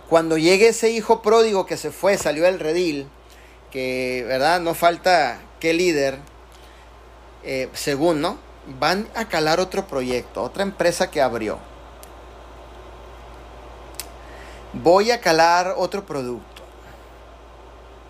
cuando 0.09 0.37
llegue 0.37 0.69
ese 0.69 0.91
hijo 0.91 1.23
pródigo 1.23 1.67
que 1.67 1.77
se 1.77 1.91
fue, 1.91 2.19
salió 2.19 2.45
del 2.45 2.61
redil, 2.61 3.09
que, 3.71 4.25
¿verdad? 4.29 4.61
No 4.61 4.75
falta 4.75 5.41
que 5.61 5.73
líder, 5.73 6.19
eh, 7.43 7.69
según, 7.73 8.21
¿no? 8.21 8.39
Van 8.79 9.09
a 9.15 9.27
calar 9.27 9.61
otro 9.61 9.87
proyecto, 9.87 10.43
otra 10.43 10.63
empresa 10.63 11.11
que 11.11 11.23
abrió. 11.23 11.59
Voy 14.75 15.11
a 15.11 15.21
calar 15.21 15.75
otro 15.77 16.05
producto, 16.05 16.63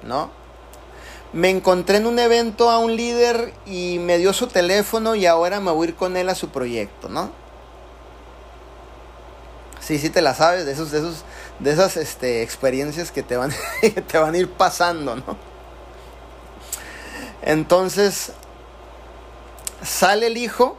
¿no? 0.03 0.31
Me 1.35 1.51
encontré 1.51 1.97
en 1.97 2.07
un 2.07 2.21
evento 2.21 2.71
a 2.71 2.79
un 2.79 2.95
líder 2.95 3.53
y 3.67 3.99
me 3.99 4.19
dio 4.19 4.33
su 4.33 4.47
teléfono 4.47 5.17
y 5.17 5.27
ahora 5.27 5.59
me 5.59 5.73
voy 5.73 5.89
a 5.89 5.91
ir 5.91 5.97
con 5.97 6.17
él 6.17 6.29
a 6.29 6.37
su 6.37 6.51
proyecto, 6.51 7.09
¿no? 7.09 7.33
Sí, 9.81 9.99
sí 9.99 10.11
te 10.11 10.23
la 10.23 10.33
sabes, 10.35 10.65
de 10.65 10.73
esos, 10.73 10.93
de 10.93 10.99
esos, 10.99 11.25
de 11.59 11.73
esas 11.73 11.97
este, 11.97 12.43
experiencias 12.43 13.11
que 13.11 13.25
te 13.25 13.37
van, 13.37 13.53
que 13.81 13.91
te 13.91 14.17
van 14.17 14.35
a 14.35 14.39
ir 14.39 14.49
pasando, 14.49 15.17
¿no? 15.17 15.37
Entonces, 17.43 18.33
sale 19.83 20.29
el 20.29 20.37
hijo 20.37 20.77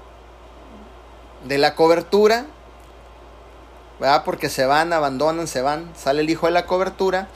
de 1.44 1.58
la 1.58 1.76
cobertura, 1.76 2.46
¿verdad? 4.00 4.24
Porque 4.24 4.50
se 4.50 4.66
van, 4.66 4.94
abandonan, 4.94 5.48
se 5.48 5.62
van, 5.62 5.92
sale 5.98 6.22
el 6.22 6.30
hijo 6.30 6.46
de 6.46 6.54
la 6.54 6.66
cobertura 6.66 7.28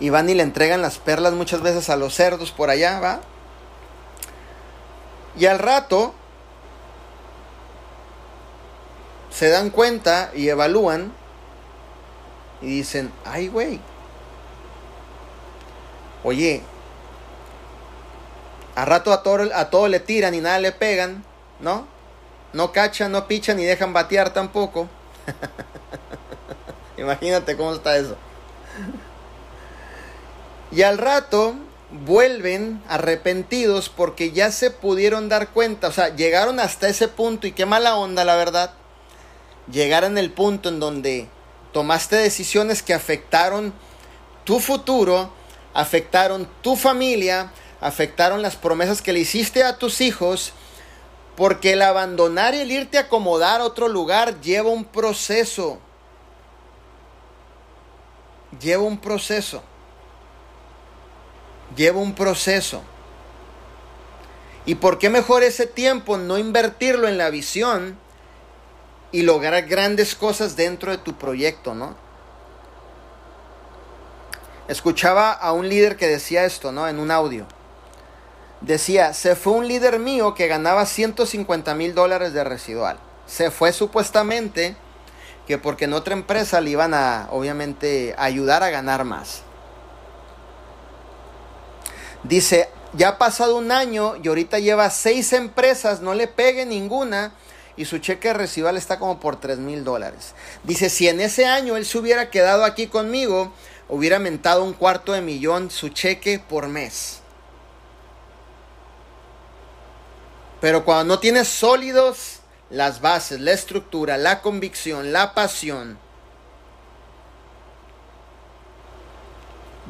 y 0.00 0.10
van 0.10 0.28
y 0.28 0.34
le 0.34 0.42
entregan 0.42 0.82
las 0.82 0.98
perlas 0.98 1.32
muchas 1.32 1.62
veces 1.62 1.88
a 1.88 1.96
los 1.96 2.14
cerdos 2.14 2.52
por 2.52 2.70
allá, 2.70 3.00
¿va? 3.00 3.20
Y 5.36 5.46
al 5.46 5.58
rato 5.58 6.14
se 9.30 9.48
dan 9.48 9.70
cuenta 9.70 10.30
y 10.34 10.48
evalúan 10.48 11.12
y 12.62 12.66
dicen, 12.66 13.12
ay 13.24 13.48
güey, 13.48 13.80
oye, 16.24 16.62
a 18.74 18.84
rato 18.84 19.12
a 19.12 19.22
todo, 19.22 19.48
a 19.54 19.70
todo 19.70 19.88
le 19.88 20.00
tiran 20.00 20.34
y 20.34 20.40
nada 20.40 20.58
le 20.58 20.72
pegan, 20.72 21.24
¿no? 21.60 21.86
No 22.52 22.72
cachan, 22.72 23.12
no 23.12 23.26
pichan 23.26 23.56
ni 23.56 23.64
dejan 23.64 23.92
batear 23.92 24.30
tampoco. 24.30 24.88
Imagínate 26.96 27.56
cómo 27.56 27.74
está 27.74 27.96
eso. 27.96 28.16
Y 30.72 30.82
al 30.82 30.98
rato 30.98 31.54
vuelven 31.90 32.82
arrepentidos 32.88 33.88
porque 33.88 34.32
ya 34.32 34.50
se 34.50 34.70
pudieron 34.70 35.28
dar 35.28 35.50
cuenta, 35.50 35.88
o 35.88 35.92
sea, 35.92 36.14
llegaron 36.14 36.58
hasta 36.58 36.88
ese 36.88 37.08
punto 37.08 37.46
y 37.46 37.52
qué 37.52 37.66
mala 37.66 37.96
onda, 37.96 38.24
la 38.24 38.36
verdad. 38.36 38.72
Llegar 39.70 40.04
en 40.04 40.18
el 40.18 40.32
punto 40.32 40.68
en 40.68 40.80
donde 40.80 41.28
tomaste 41.72 42.16
decisiones 42.16 42.82
que 42.82 42.94
afectaron 42.94 43.72
tu 44.44 44.58
futuro, 44.60 45.30
afectaron 45.74 46.48
tu 46.62 46.76
familia, 46.76 47.52
afectaron 47.80 48.42
las 48.42 48.56
promesas 48.56 49.02
que 49.02 49.12
le 49.12 49.20
hiciste 49.20 49.62
a 49.62 49.78
tus 49.78 50.00
hijos, 50.00 50.52
porque 51.36 51.74
el 51.74 51.82
abandonar 51.82 52.54
y 52.54 52.60
el 52.60 52.72
irte 52.72 52.98
a 52.98 53.02
acomodar 53.02 53.60
a 53.60 53.64
otro 53.64 53.88
lugar 53.88 54.40
lleva 54.40 54.70
un 54.70 54.84
proceso. 54.84 55.78
Lleva 58.60 58.84
un 58.84 58.98
proceso 58.98 59.62
lleva 61.74 61.98
un 61.98 62.14
proceso. 62.14 62.82
¿Y 64.66 64.76
por 64.76 64.98
qué 64.98 65.10
mejor 65.10 65.42
ese 65.42 65.66
tiempo 65.66 66.18
no 66.18 66.38
invertirlo 66.38 67.08
en 67.08 67.18
la 67.18 67.30
visión 67.30 67.98
y 69.12 69.22
lograr 69.22 69.66
grandes 69.66 70.14
cosas 70.14 70.56
dentro 70.56 70.90
de 70.90 70.98
tu 70.98 71.16
proyecto, 71.16 71.74
no? 71.74 71.96
Escuchaba 74.68 75.30
a 75.30 75.52
un 75.52 75.68
líder 75.68 75.96
que 75.96 76.08
decía 76.08 76.44
esto, 76.44 76.72
¿no? 76.72 76.88
En 76.88 76.98
un 76.98 77.12
audio. 77.12 77.46
Decía, 78.60 79.12
se 79.12 79.36
fue 79.36 79.52
un 79.52 79.68
líder 79.68 80.00
mío 80.00 80.34
que 80.34 80.48
ganaba 80.48 80.86
150 80.86 81.74
mil 81.76 81.94
dólares 81.94 82.32
de 82.32 82.42
residual. 82.42 82.98
Se 83.26 83.52
fue 83.52 83.72
supuestamente 83.72 84.76
que 85.46 85.58
porque 85.58 85.84
en 85.84 85.92
otra 85.92 86.14
empresa 86.14 86.60
le 86.60 86.70
iban 86.70 86.92
a, 86.92 87.28
obviamente, 87.30 88.16
ayudar 88.18 88.64
a 88.64 88.70
ganar 88.70 89.04
más. 89.04 89.42
Dice, 92.28 92.68
ya 92.94 93.10
ha 93.10 93.18
pasado 93.18 93.56
un 93.56 93.70
año 93.70 94.16
y 94.16 94.26
ahorita 94.26 94.58
lleva 94.58 94.90
seis 94.90 95.32
empresas, 95.32 96.00
no 96.00 96.12
le 96.14 96.26
pegue 96.26 96.66
ninguna 96.66 97.32
y 97.76 97.84
su 97.84 97.98
cheque 97.98 98.32
residual 98.32 98.76
está 98.76 98.98
como 98.98 99.20
por 99.20 99.38
3 99.38 99.58
mil 99.58 99.84
dólares. 99.84 100.34
Dice, 100.64 100.90
si 100.90 101.06
en 101.08 101.20
ese 101.20 101.46
año 101.46 101.76
él 101.76 101.86
se 101.86 101.98
hubiera 101.98 102.30
quedado 102.30 102.64
aquí 102.64 102.88
conmigo, 102.88 103.52
hubiera 103.88 104.16
aumentado 104.16 104.64
un 104.64 104.72
cuarto 104.72 105.12
de 105.12 105.20
millón 105.20 105.70
su 105.70 105.90
cheque 105.90 106.40
por 106.40 106.66
mes. 106.66 107.20
Pero 110.60 110.84
cuando 110.84 111.14
no 111.14 111.20
tienes 111.20 111.46
sólidos 111.46 112.40
las 112.70 113.00
bases, 113.00 113.40
la 113.40 113.52
estructura, 113.52 114.16
la 114.16 114.40
convicción, 114.40 115.12
la 115.12 115.32
pasión, 115.32 115.98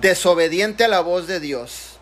desobediente 0.00 0.84
a 0.84 0.88
la 0.88 1.00
voz 1.00 1.26
de 1.26 1.40
Dios, 1.40 1.95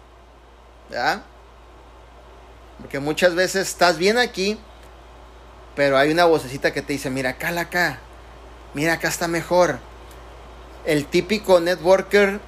porque 2.79 2.99
muchas 2.99 3.35
veces 3.35 3.69
estás 3.69 3.99
bien 3.99 4.19
aquí, 4.19 4.59
pero 5.75 5.99
hay 5.99 6.11
una 6.11 6.25
vocecita 6.25 6.73
que 6.73 6.83
te 6.83 6.93
dice, 6.93 7.11
mira, 7.11 7.31
acá, 7.31 7.49
acá, 7.59 7.99
mira, 8.75 8.95
acá 8.95 9.09
está 9.09 9.29
mejor. 9.29 9.79
El 10.85 11.07
típico 11.07 11.61
networker 11.61 12.41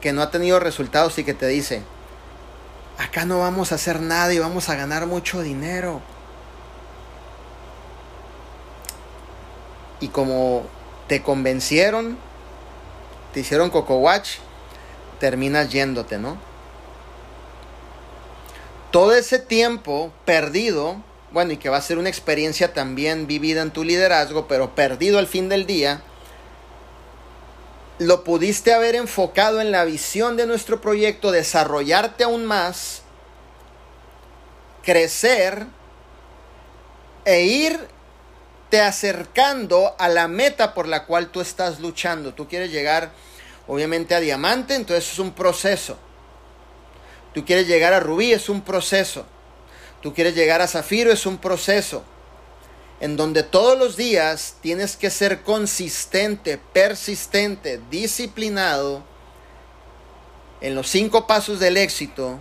que 0.00 0.12
no 0.12 0.22
ha 0.22 0.30
tenido 0.30 0.60
resultados 0.60 1.18
y 1.18 1.24
que 1.24 1.34
te 1.34 1.46
dice, 1.46 1.82
acá 2.98 3.24
no 3.24 3.38
vamos 3.38 3.72
a 3.72 3.76
hacer 3.76 4.00
nada 4.00 4.32
y 4.32 4.38
vamos 4.38 4.68
a 4.68 4.74
ganar 4.74 5.06
mucho 5.06 5.40
dinero. 5.42 6.00
Y 10.00 10.08
como 10.08 10.66
te 11.06 11.22
convencieron, 11.22 12.18
te 13.32 13.40
hicieron 13.40 13.70
coco 13.70 13.96
watch, 13.98 14.38
terminas 15.18 15.70
yéndote, 15.70 16.18
¿no? 16.18 16.49
Todo 18.90 19.14
ese 19.14 19.38
tiempo 19.38 20.12
perdido, 20.24 21.02
bueno, 21.32 21.52
y 21.52 21.56
que 21.56 21.68
va 21.68 21.76
a 21.76 21.82
ser 21.82 21.98
una 21.98 22.08
experiencia 22.08 22.72
también 22.72 23.26
vivida 23.26 23.62
en 23.62 23.70
tu 23.70 23.84
liderazgo, 23.84 24.48
pero 24.48 24.74
perdido 24.74 25.18
al 25.18 25.26
fin 25.26 25.48
del 25.48 25.66
día, 25.66 26.02
lo 27.98 28.24
pudiste 28.24 28.72
haber 28.72 28.94
enfocado 28.94 29.60
en 29.60 29.70
la 29.70 29.84
visión 29.84 30.36
de 30.36 30.46
nuestro 30.46 30.80
proyecto, 30.80 31.30
desarrollarte 31.30 32.24
aún 32.24 32.46
más, 32.46 33.02
crecer 34.82 35.66
e 37.26 37.42
irte 37.42 38.80
acercando 38.80 39.94
a 39.98 40.08
la 40.08 40.28
meta 40.28 40.72
por 40.72 40.88
la 40.88 41.04
cual 41.04 41.28
tú 41.28 41.40
estás 41.40 41.80
luchando. 41.80 42.32
Tú 42.32 42.48
quieres 42.48 42.72
llegar, 42.72 43.10
obviamente, 43.68 44.14
a 44.14 44.20
diamante, 44.20 44.74
entonces 44.74 45.12
es 45.12 45.18
un 45.18 45.32
proceso. 45.32 45.98
Tú 47.34 47.44
quieres 47.44 47.68
llegar 47.68 47.92
a 47.92 48.00
rubí, 48.00 48.32
es 48.32 48.48
un 48.48 48.62
proceso. 48.62 49.24
Tú 50.02 50.14
quieres 50.14 50.34
llegar 50.34 50.60
a 50.60 50.68
zafiro, 50.68 51.12
es 51.12 51.26
un 51.26 51.38
proceso. 51.38 52.02
En 53.00 53.16
donde 53.16 53.42
todos 53.42 53.78
los 53.78 53.96
días 53.96 54.56
tienes 54.60 54.96
que 54.96 55.10
ser 55.10 55.42
consistente, 55.42 56.58
persistente, 56.58 57.80
disciplinado 57.90 59.02
en 60.60 60.74
los 60.74 60.88
cinco 60.88 61.26
pasos 61.26 61.60
del 61.60 61.76
éxito, 61.76 62.38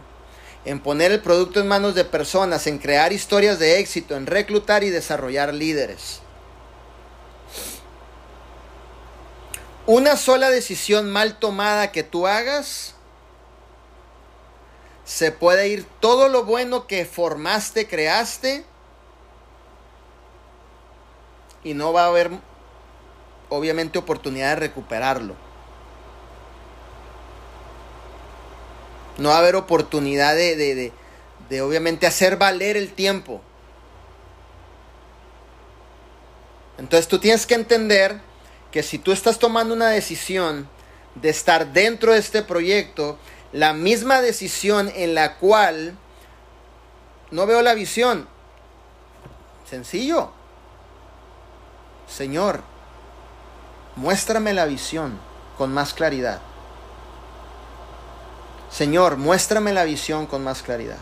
en 0.65 0.81
poner 0.81 1.11
el 1.11 1.21
producto 1.21 1.59
en 1.59 1.67
manos 1.67 1.95
de 1.95 2.03
personas, 2.03 2.67
en 2.67 2.79
crear 2.79 3.13
historias 3.13 3.59
de 3.59 3.79
éxito, 3.79 4.15
en 4.15 4.25
reclutar 4.25 4.83
y 4.83 4.89
desarrollar 4.89 5.53
líderes. 5.53 6.19
Una 9.85 10.17
sola 10.17 10.49
decisión 10.49 11.09
mal 11.09 11.39
tomada 11.39 11.91
que 11.91 12.03
tú 12.03 12.27
hagas 12.27 12.95
se 15.09 15.31
puede 15.31 15.69
ir 15.69 15.87
todo 15.99 16.29
lo 16.29 16.43
bueno 16.45 16.85
que 16.85 17.03
formaste, 17.03 17.87
creaste, 17.87 18.63
y 21.63 21.73
no 21.73 21.91
va 21.91 22.03
a 22.03 22.07
haber 22.09 22.29
obviamente 23.49 23.97
oportunidad 23.97 24.49
de 24.49 24.55
recuperarlo. 24.57 25.33
No 29.17 29.29
va 29.29 29.37
a 29.37 29.39
haber 29.39 29.55
oportunidad 29.55 30.35
de, 30.35 30.55
de, 30.55 30.93
de, 31.49 31.61
obviamente 31.63 32.05
hacer 32.05 32.37
valer 32.37 32.77
el 32.77 32.93
tiempo. 32.93 33.41
Entonces 36.77 37.07
tú 37.07 37.17
tienes 37.17 37.47
que 37.47 37.55
entender 37.55 38.21
que 38.69 38.83
si 38.83 38.99
tú 38.99 39.11
estás 39.11 39.39
tomando 39.39 39.73
una 39.73 39.89
decisión 39.89 40.69
de 41.15 41.29
estar 41.29 41.73
dentro 41.73 42.13
de 42.13 42.19
este 42.19 42.43
proyecto, 42.43 43.17
la 43.51 43.73
misma 43.73 44.21
decisión 44.21 44.91
en 44.93 45.15
la 45.15 45.37
cual 45.37 45.97
no 47.31 47.45
veo 47.45 47.61
la 47.61 47.73
visión. 47.73 48.27
Sencillo. 49.69 50.31
Señor, 52.07 52.61
muéstrame 53.95 54.53
la 54.53 54.65
visión 54.65 55.19
con 55.57 55.73
más 55.73 55.93
claridad. 55.93 56.41
Señor, 58.71 59.17
muéstrame 59.17 59.73
la 59.73 59.83
visión 59.83 60.25
con 60.25 60.43
más 60.43 60.61
claridad. 60.61 60.97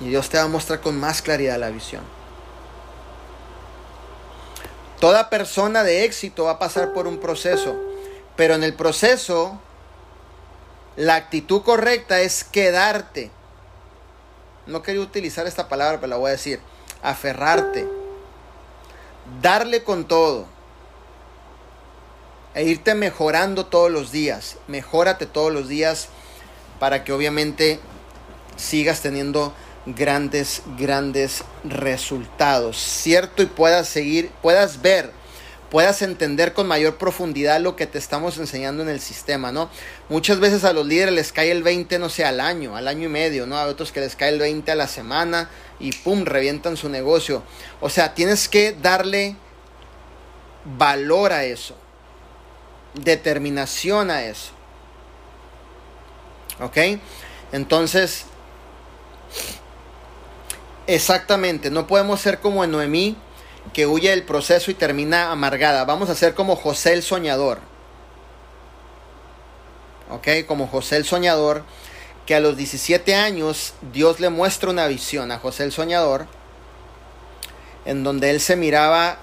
Y 0.00 0.08
Dios 0.08 0.28
te 0.28 0.38
va 0.38 0.44
a 0.44 0.48
mostrar 0.48 0.80
con 0.80 0.98
más 0.98 1.22
claridad 1.22 1.58
la 1.58 1.70
visión. 1.70 2.02
Toda 5.00 5.30
persona 5.30 5.82
de 5.82 6.04
éxito 6.04 6.44
va 6.44 6.52
a 6.52 6.58
pasar 6.58 6.92
por 6.92 7.06
un 7.06 7.18
proceso, 7.18 7.76
pero 8.38 8.54
en 8.54 8.62
el 8.62 8.72
proceso 8.72 9.58
la 10.94 11.16
actitud 11.16 11.62
correcta 11.62 12.20
es 12.20 12.44
quedarte. 12.44 13.32
No 14.68 14.80
quería 14.80 15.00
utilizar 15.00 15.48
esta 15.48 15.68
palabra, 15.68 15.98
pero 15.98 16.10
la 16.10 16.18
voy 16.18 16.28
a 16.28 16.32
decir. 16.32 16.60
Aferrarte. 17.02 17.88
Darle 19.42 19.82
con 19.82 20.06
todo. 20.06 20.46
E 22.54 22.62
irte 22.62 22.94
mejorando 22.94 23.66
todos 23.66 23.90
los 23.90 24.12
días. 24.12 24.56
Mejórate 24.68 25.26
todos 25.26 25.52
los 25.52 25.66
días 25.66 26.06
para 26.78 27.02
que 27.02 27.12
obviamente 27.12 27.80
sigas 28.56 29.00
teniendo 29.00 29.52
grandes, 29.84 30.62
grandes 30.78 31.42
resultados, 31.64 32.76
¿cierto? 32.76 33.42
Y 33.42 33.46
puedas 33.46 33.88
seguir, 33.88 34.30
puedas 34.42 34.80
ver, 34.80 35.17
puedas 35.70 36.02
entender 36.02 36.52
con 36.52 36.66
mayor 36.66 36.96
profundidad 36.96 37.60
lo 37.60 37.76
que 37.76 37.86
te 37.86 37.98
estamos 37.98 38.38
enseñando 38.38 38.82
en 38.82 38.88
el 38.88 39.00
sistema, 39.00 39.52
¿no? 39.52 39.70
Muchas 40.08 40.40
veces 40.40 40.64
a 40.64 40.72
los 40.72 40.86
líderes 40.86 41.14
les 41.14 41.32
cae 41.32 41.50
el 41.50 41.62
20, 41.62 41.98
no 41.98 42.08
sé, 42.08 42.24
al 42.24 42.40
año, 42.40 42.76
al 42.76 42.88
año 42.88 43.06
y 43.06 43.10
medio, 43.10 43.46
¿no? 43.46 43.56
A 43.56 43.66
otros 43.66 43.92
que 43.92 44.00
les 44.00 44.16
cae 44.16 44.30
el 44.30 44.38
20 44.38 44.70
a 44.72 44.74
la 44.74 44.88
semana 44.88 45.50
y 45.78 45.92
pum, 45.92 46.24
revientan 46.24 46.76
su 46.76 46.88
negocio. 46.88 47.42
O 47.80 47.90
sea, 47.90 48.14
tienes 48.14 48.48
que 48.48 48.72
darle 48.72 49.36
valor 50.64 51.32
a 51.32 51.44
eso, 51.44 51.76
determinación 52.94 54.10
a 54.10 54.24
eso. 54.24 54.52
¿Ok? 56.60 56.76
Entonces, 57.52 58.26
Exactamente, 60.88 61.70
no 61.70 61.86
podemos 61.86 62.18
ser 62.18 62.40
como 62.40 62.64
en 62.64 62.70
Noemí, 62.70 63.14
que 63.72 63.86
huye 63.86 64.10
del 64.10 64.22
proceso 64.22 64.70
y 64.70 64.74
termina 64.74 65.30
amargada. 65.30 65.84
Vamos 65.84 66.10
a 66.10 66.14
ser 66.14 66.34
como 66.34 66.56
José 66.56 66.92
el 66.92 67.02
soñador. 67.02 67.58
¿Ok? 70.10 70.46
Como 70.46 70.66
José 70.66 70.96
el 70.96 71.04
soñador, 71.04 71.64
que 72.26 72.34
a 72.34 72.40
los 72.40 72.56
17 72.56 73.14
años 73.14 73.74
Dios 73.92 74.20
le 74.20 74.30
muestra 74.30 74.70
una 74.70 74.86
visión 74.86 75.32
a 75.32 75.38
José 75.38 75.64
el 75.64 75.72
soñador, 75.72 76.26
en 77.84 78.04
donde 78.04 78.30
él 78.30 78.40
se 78.40 78.56
miraba, 78.56 79.18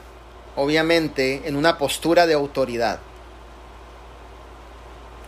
obviamente, 0.55 1.43
en 1.45 1.55
una 1.55 1.77
postura 1.77 2.27
de 2.27 2.33
autoridad. 2.33 2.99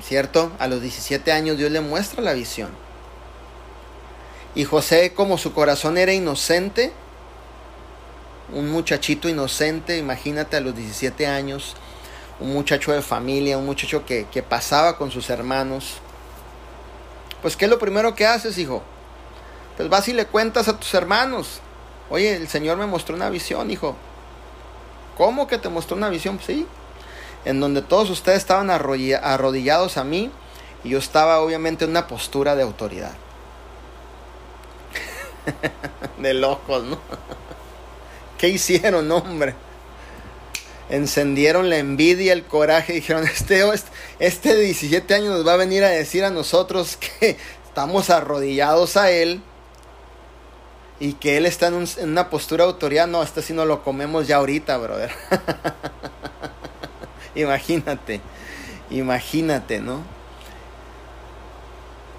¿Cierto? 0.04 0.52
A 0.60 0.68
los 0.68 0.82
17 0.82 1.32
años 1.32 1.58
Dios 1.58 1.72
le 1.72 1.82
muestra 1.82 2.22
la 2.22 2.34
visión. 2.34 2.70
Y 4.56 4.64
José, 4.64 5.14
como 5.14 5.38
su 5.38 5.54
corazón 5.54 5.98
era 5.98 6.14
inocente, 6.14 6.94
un 8.54 8.70
muchachito 8.70 9.28
inocente, 9.28 9.98
imagínate 9.98 10.58
a 10.58 10.62
los 10.62 10.76
17 10.76 11.28
años, 11.28 11.76
un 12.40 12.54
muchacho 12.54 12.92
de 12.92 13.02
familia, 13.02 13.58
un 13.58 13.66
muchacho 13.66 14.06
que, 14.06 14.26
que 14.32 14.44
pasaba 14.44 14.98
con 14.98 15.12
sus 15.12 15.30
hermanos. 15.30 15.96
Pues, 17.42 17.58
¿qué 17.58 17.66
es 17.66 17.72
lo 17.72 17.80
primero 17.80 18.16
que 18.16 18.26
haces, 18.26 18.58
hijo? 18.58 18.84
Pues 19.76 19.90
vas 19.90 20.08
y 20.08 20.14
le 20.14 20.26
cuentas 20.26 20.68
a 20.68 20.80
tus 20.80 20.94
hermanos. 20.94 21.62
Oye, 22.10 22.36
el 22.36 22.48
Señor 22.48 22.78
me 22.78 22.86
mostró 22.86 23.16
una 23.16 23.30
visión, 23.30 23.70
hijo. 23.70 23.96
¿Cómo 25.18 25.48
que 25.48 25.58
te 25.58 25.70
mostró 25.70 25.98
una 25.98 26.10
visión? 26.10 26.40
Sí. 26.46 26.66
En 27.46 27.60
donde 27.60 27.82
todos 27.82 28.10
ustedes 28.10 28.40
estaban 28.40 28.70
arrodillados 28.70 29.98
a 29.98 30.04
mí 30.04 30.32
y 30.84 30.90
yo 30.90 31.00
estaba 31.00 31.40
obviamente 31.40 31.86
en 31.86 31.92
una 31.92 32.08
postura 32.08 32.56
de 32.56 32.64
autoridad. 32.64 33.14
de 36.18 36.34
locos, 36.34 36.84
¿no? 36.84 36.98
¿Qué 38.38 38.50
hicieron, 38.50 39.12
hombre? 39.12 39.56
Encendieron 40.90 41.70
la 41.70 41.78
envidia, 41.78 42.34
el 42.34 42.46
coraje, 42.46 42.94
dijeron, 42.94 43.26
este, 43.26 43.64
este 44.20 44.56
de 44.56 44.62
17 44.62 45.14
años 45.14 45.30
nos 45.30 45.48
va 45.48 45.54
a 45.54 45.58
venir 45.58 45.84
a 45.84 45.90
decir 45.90 46.24
a 46.24 46.30
nosotros 46.30 46.98
que 47.20 47.38
estamos 47.66 48.10
arrodillados 48.10 48.96
a 48.96 49.12
él 49.12 49.42
y 51.00 51.14
que 51.14 51.38
él 51.38 51.46
está 51.46 51.68
en, 51.68 51.88
una 52.04 52.30
postura 52.30 52.64
de 52.64 52.72
autoridad. 52.72 53.08
No, 53.08 53.22
este 53.24 53.42
sí 53.42 53.54
no 53.54 53.66
lo 53.66 53.84
comemos 53.84 54.28
ya 54.28 54.38
ahorita, 54.38 54.78
brother. 54.78 55.12
imagínate, 57.36 58.22
imagínate, 58.90 59.80
¿no? 59.80 60.02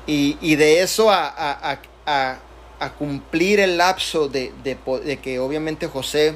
Y, 0.07 0.57
de 0.57 0.81
eso 0.81 1.11
a 1.11 1.79
cumplir 2.91 3.61
el 3.61 3.77
lapso 3.77 4.29
de, 4.29 4.53
que 5.23 5.41
obviamente 5.41 5.89
José 5.89 6.35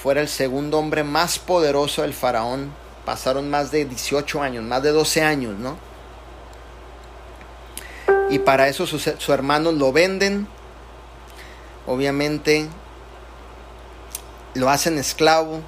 fuera 0.00 0.20
el 0.20 0.28
segundo 0.28 0.78
hombre 0.78 1.02
más 1.04 1.38
poderoso 1.38 2.02
del 2.02 2.14
faraón. 2.14 2.72
Pasaron 3.04 3.50
más 3.50 3.72
de 3.72 3.84
18 3.84 4.42
años, 4.42 4.64
más 4.64 4.82
de 4.82 4.90
12 4.90 5.22
años, 5.22 5.58
¿no? 5.58 5.76
Y 8.30 8.38
para 8.38 8.68
eso 8.68 8.86
sus, 8.86 9.28
hermanos 9.28 9.74
lo 9.74 9.92
venden. 9.92 10.46
Obviamente 11.86 12.68
lo 14.54 14.70
hacen 14.70 14.98
esclavo. 14.98 15.60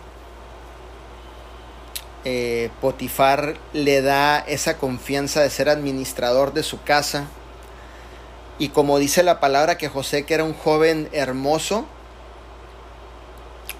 Eh, 2.24 2.70
Potifar 2.80 3.56
le 3.72 4.00
da 4.00 4.38
esa 4.38 4.78
confianza 4.78 5.42
de 5.42 5.50
ser 5.50 5.68
administrador 5.68 6.54
de 6.54 6.62
su 6.62 6.82
casa 6.82 7.26
y 8.58 8.68
como 8.68 8.98
dice 8.98 9.22
la 9.22 9.40
palabra 9.40 9.78
que 9.78 9.88
José, 9.88 10.24
que 10.24 10.34
era 10.34 10.44
un 10.44 10.54
joven 10.54 11.08
hermoso, 11.12 11.86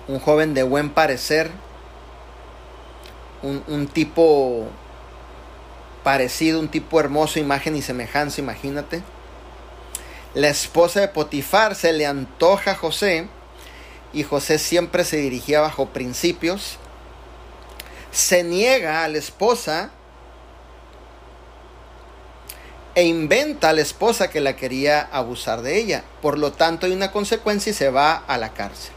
un 0.09 0.18
joven 0.18 0.55
de 0.55 0.62
buen 0.62 0.91
parecer, 0.91 1.51
un, 3.43 3.87
tipo 3.89 4.66
parecido, 6.03 6.61
un 6.61 6.68
tipo 6.68 6.99
hermoso, 6.99 7.39
imagen 7.39 7.77
y 7.77 7.83
semejanza, 7.83 8.41
imagínate. 8.41 9.03
La 10.35 10.49
esposa 10.49 11.01
de 11.01 11.09
Potifar 11.09 11.75
se 11.75 11.93
le 11.93 12.07
antoja 12.07 12.72
a 12.72 12.75
José 12.75 13.29
y 14.12 14.22
José 14.22 14.59
siempre 14.59 15.05
se 15.05 15.18
dirigía 15.18 15.61
bajo 15.61 15.91
principios. 15.91 16.79
Se 18.11 18.43
niega 18.43 19.05
a 19.05 19.09
la 19.09 19.18
esposa 19.18 19.91
e 22.95 23.05
inventa 23.05 23.70
a 23.70 23.72
la 23.72 23.80
esposa 23.80 24.30
que 24.30 24.40
la 24.40 24.57
quería 24.57 25.01
abusar 25.01 25.62
de 25.62 25.78
ella. 25.78 26.05
Por 26.22 26.38
lo 26.38 26.53
tanto, 26.53 26.86
hay 26.86 26.92
una 26.92 27.11
consecuencia 27.11 27.70
y 27.70 27.74
se 27.74 27.90
va 27.90 28.14
a 28.14 28.38
la 28.38 28.53
cárcel. 28.53 28.92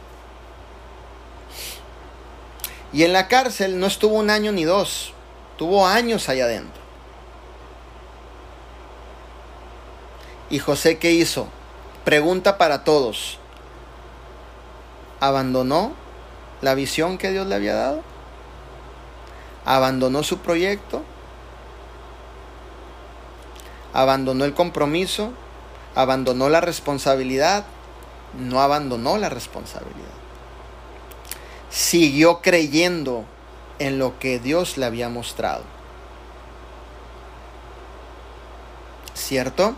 Y 2.93 3.03
en 3.03 3.13
la 3.13 3.27
cárcel 3.27 3.79
no 3.79 3.87
estuvo 3.87 4.15
un 4.15 4.29
año 4.29 4.51
ni 4.51 4.63
dos, 4.63 5.13
tuvo 5.57 5.87
años 5.87 6.29
allá 6.29 6.45
adentro. 6.45 6.81
¿Y 10.49 10.59
José 10.59 10.97
qué 10.97 11.11
hizo? 11.11 11.47
Pregunta 12.05 12.57
para 12.57 12.83
todos. 12.83 13.39
¿Abandonó 15.19 15.93
la 16.61 16.73
visión 16.73 17.17
que 17.17 17.31
Dios 17.31 17.47
le 17.47 17.55
había 17.55 17.73
dado? 17.73 18.01
¿Abandonó 19.65 20.23
su 20.23 20.37
proyecto? 20.37 21.03
Abandonó 23.97 24.45
el 24.45 24.53
compromiso, 24.53 25.31
abandonó 25.95 26.49
la 26.49 26.61
responsabilidad, 26.61 27.65
no 28.37 28.61
abandonó 28.61 29.17
la 29.17 29.27
responsabilidad. 29.27 30.05
Siguió 31.71 32.43
creyendo 32.43 33.25
en 33.79 33.97
lo 33.97 34.19
que 34.19 34.37
Dios 34.37 34.77
le 34.77 34.85
había 34.85 35.09
mostrado. 35.09 35.63
¿Cierto? 39.15 39.73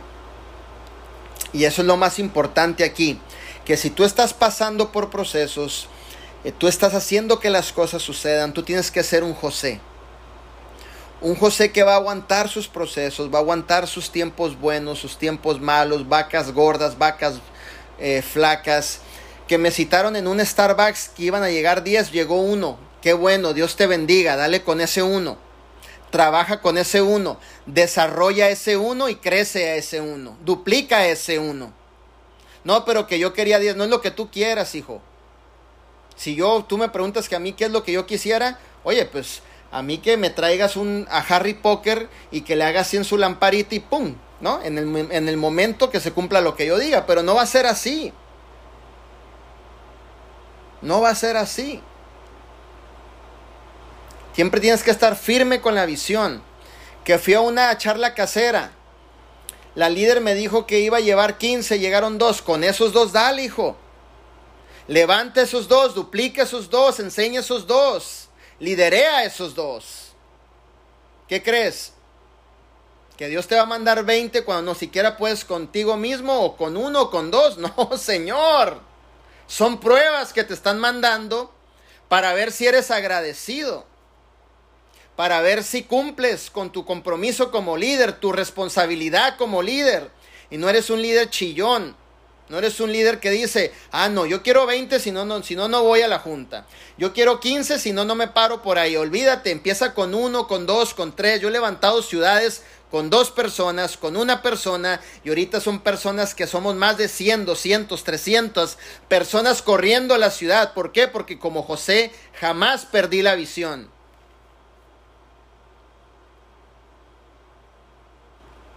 Y 1.53 1.63
eso 1.63 1.81
es 1.81 1.87
lo 1.87 1.95
más 1.95 2.19
importante 2.19 2.83
aquí, 2.83 3.21
que 3.63 3.77
si 3.77 3.89
tú 3.89 4.03
estás 4.03 4.33
pasando 4.33 4.91
por 4.91 5.09
procesos, 5.09 5.87
eh, 6.43 6.51
tú 6.51 6.67
estás 6.67 6.93
haciendo 6.93 7.39
que 7.39 7.49
las 7.49 7.71
cosas 7.71 8.01
sucedan, 8.01 8.51
tú 8.51 8.63
tienes 8.63 8.91
que 8.91 9.01
ser 9.01 9.23
un 9.23 9.33
José. 9.33 9.79
Un 11.21 11.35
José 11.35 11.71
que 11.73 11.83
va 11.83 11.93
a 11.93 11.97
aguantar 11.97 12.47
sus 12.47 12.69
procesos, 12.69 13.33
va 13.33 13.39
a 13.39 13.41
aguantar 13.41 13.87
sus 13.87 14.09
tiempos 14.09 14.57
buenos, 14.57 14.99
sus 14.99 15.17
tiempos 15.17 15.59
malos, 15.59 16.07
vacas 16.07 16.53
gordas, 16.53 16.97
vacas 16.97 17.39
eh, 17.99 18.21
flacas, 18.21 19.01
que 19.45 19.57
me 19.57 19.71
citaron 19.71 20.15
en 20.15 20.27
un 20.27 20.39
Starbucks 20.39 21.09
que 21.09 21.23
iban 21.23 21.43
a 21.43 21.49
llegar 21.49 21.83
10, 21.83 22.11
llegó 22.11 22.39
uno. 22.39 22.77
Qué 23.01 23.11
bueno, 23.11 23.53
Dios 23.53 23.75
te 23.75 23.87
bendiga, 23.87 24.37
dale 24.37 24.63
con 24.63 24.79
ese 24.79 25.03
uno. 25.03 25.37
Trabaja 26.09 26.61
con 26.61 26.77
ese 26.77 27.01
uno, 27.01 27.37
desarrolla 27.65 28.49
ese 28.49 28.77
uno 28.77 29.09
y 29.09 29.15
crece 29.15 29.69
a 29.69 29.75
ese 29.75 30.01
uno, 30.01 30.37
duplica 30.43 31.05
ese 31.05 31.37
uno. 31.37 31.73
No, 32.63 32.85
pero 32.85 33.07
que 33.07 33.19
yo 33.19 33.33
quería 33.33 33.59
10, 33.59 33.75
no 33.75 33.83
es 33.83 33.89
lo 33.89 34.01
que 34.01 34.11
tú 34.11 34.31
quieras, 34.31 34.73
hijo. 34.73 35.01
Si 36.15 36.35
yo, 36.35 36.65
tú 36.67 36.77
me 36.77 36.89
preguntas 36.89 37.29
que 37.29 37.35
a 37.35 37.39
mí 37.39 37.53
qué 37.53 37.65
es 37.65 37.71
lo 37.71 37.83
que 37.83 37.91
yo 37.91 38.05
quisiera, 38.05 38.59
oye, 38.83 39.05
pues 39.05 39.41
a 39.71 39.81
mí 39.83 39.99
que 39.99 40.17
me 40.17 40.29
traigas 40.29 40.75
un, 40.75 41.07
a 41.09 41.19
Harry 41.19 41.53
Potter 41.53 42.09
y 42.31 42.41
que 42.41 42.55
le 42.55 42.63
hagas 42.63 42.87
así 42.87 42.97
en 42.97 43.03
su 43.03 43.17
lamparita 43.17 43.75
y 43.75 43.79
¡pum! 43.79 44.15
¿No? 44.41 44.61
En 44.63 44.77
el, 44.77 45.11
en 45.11 45.27
el 45.27 45.37
momento 45.37 45.89
que 45.89 45.99
se 45.99 46.11
cumpla 46.11 46.41
lo 46.41 46.55
que 46.55 46.65
yo 46.65 46.77
diga, 46.79 47.05
pero 47.05 47.23
no 47.23 47.35
va 47.35 47.41
a 47.41 47.47
ser 47.47 47.65
así. 47.65 48.13
No 50.81 51.01
va 51.01 51.09
a 51.09 51.15
ser 51.15 51.35
así. 51.35 51.81
Siempre 54.33 54.61
tienes 54.61 54.83
que 54.83 54.91
estar 54.91 55.17
firme 55.17 55.59
con 55.59 55.75
la 55.75 55.85
visión. 55.85 56.41
Que 57.03 57.19
fui 57.19 57.33
a 57.33 57.41
una 57.41 57.77
charla 57.77 58.13
casera. 58.13 58.71
La 59.75 59.89
líder 59.89 60.21
me 60.21 60.35
dijo 60.35 60.65
que 60.65 60.79
iba 60.79 60.97
a 60.97 61.01
llevar 61.01 61.37
15, 61.37 61.79
llegaron 61.79 62.17
dos. 62.17 62.41
Con 62.41 62.63
esos 62.63 62.93
dos, 62.93 63.11
dale, 63.11 63.43
hijo. 63.43 63.75
Levanta 64.87 65.41
esos 65.41 65.67
dos, 65.67 65.93
duplica 65.93 66.43
esos 66.43 66.69
dos, 66.69 66.99
enseña 66.99 67.41
esos 67.41 67.67
dos. 67.67 68.28
Liderea 68.59 69.23
esos 69.23 69.55
dos. 69.55 70.11
¿Qué 71.27 71.41
crees? 71.41 71.93
Que 73.17 73.27
Dios 73.27 73.47
te 73.47 73.55
va 73.55 73.61
a 73.61 73.65
mandar 73.65 74.03
20 74.03 74.43
cuando 74.43 74.71
no 74.71 74.75
siquiera 74.77 75.17
puedes 75.17 75.45
contigo 75.45 75.97
mismo 75.97 76.41
o 76.41 76.57
con 76.57 76.77
uno 76.77 77.03
o 77.03 77.11
con 77.11 77.31
dos. 77.31 77.57
No, 77.77 77.97
Señor. 77.97 78.81
Son 79.47 79.79
pruebas 79.79 80.31
que 80.31 80.43
te 80.43 80.53
están 80.53 80.79
mandando 80.79 81.51
para 82.07 82.33
ver 82.33 82.51
si 82.51 82.67
eres 82.67 82.91
agradecido. 82.91 83.85
Para 85.15 85.41
ver 85.41 85.63
si 85.63 85.83
cumples 85.83 86.49
con 86.49 86.71
tu 86.71 86.85
compromiso 86.85 87.51
como 87.51 87.75
líder, 87.75 88.19
tu 88.19 88.31
responsabilidad 88.31 89.37
como 89.37 89.61
líder. 89.61 90.11
Y 90.49 90.57
no 90.57 90.69
eres 90.69 90.89
un 90.89 91.01
líder 91.01 91.29
chillón. 91.29 91.95
No 92.49 92.57
eres 92.57 92.79
un 92.79 92.91
líder 92.91 93.19
que 93.19 93.29
dice, 93.29 93.71
ah, 93.91 94.09
no, 94.09 94.25
yo 94.25 94.41
quiero 94.41 94.65
20, 94.65 94.99
si 94.99 95.11
no, 95.11 95.23
no, 95.23 95.43
si 95.43 95.55
no, 95.55 95.67
no 95.67 95.83
voy 95.83 96.01
a 96.01 96.07
la 96.07 96.17
junta. 96.17 96.65
Yo 96.97 97.13
quiero 97.13 97.39
15, 97.39 97.77
si 97.77 97.93
no, 97.93 98.05
no 98.05 98.15
me 98.15 98.27
paro 98.27 98.63
por 98.63 98.79
ahí. 98.79 98.97
Olvídate, 98.97 99.51
empieza 99.51 99.93
con 99.93 100.15
uno, 100.15 100.47
con 100.47 100.65
dos, 100.65 100.95
con 100.95 101.15
tres. 101.15 101.39
Yo 101.41 101.49
he 101.49 101.51
levantado 101.51 102.01
ciudades 102.01 102.63
con 102.89 103.11
dos 103.11 103.29
personas, 103.29 103.97
con 103.97 104.17
una 104.17 104.41
persona, 104.41 104.99
y 105.23 105.29
ahorita 105.29 105.61
son 105.61 105.81
personas 105.81 106.33
que 106.33 106.47
somos 106.47 106.75
más 106.75 106.97
de 106.97 107.07
100, 107.07 107.45
200, 107.45 108.03
300 108.03 108.77
personas 109.07 109.61
corriendo 109.61 110.15
a 110.15 110.17
la 110.17 110.31
ciudad. 110.31 110.73
¿Por 110.73 110.91
qué? 110.91 111.07
Porque 111.07 111.37
como 111.37 111.61
José 111.61 112.11
jamás 112.39 112.85
perdí 112.85 113.21
la 113.21 113.35
visión. 113.35 113.91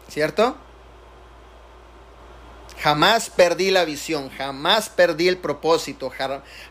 ¿Cierto? 0.09 0.59
Jamás 2.83 3.31
perdí 3.31 3.71
la 3.71 3.85
visión, 3.85 4.29
jamás 4.31 4.89
perdí 4.89 5.29
el 5.29 5.39
propósito, 5.39 6.11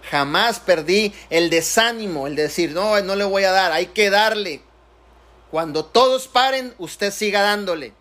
jamás 0.10 0.60
perdí 0.60 1.14
el 1.30 1.50
desánimo, 1.50 2.28
el 2.28 2.36
decir, 2.36 2.72
no, 2.72 3.00
no 3.00 3.16
le 3.16 3.24
voy 3.24 3.46
a 3.46 3.52
dar, 3.54 3.72
hay 3.72 3.86
que 3.86 4.10
darle. 4.10 4.62
Cuando 5.52 5.86
todos 5.86 6.28
paren, 6.28 6.74
usted 6.80 7.14
siga 7.14 7.44
dándole. 7.44 7.94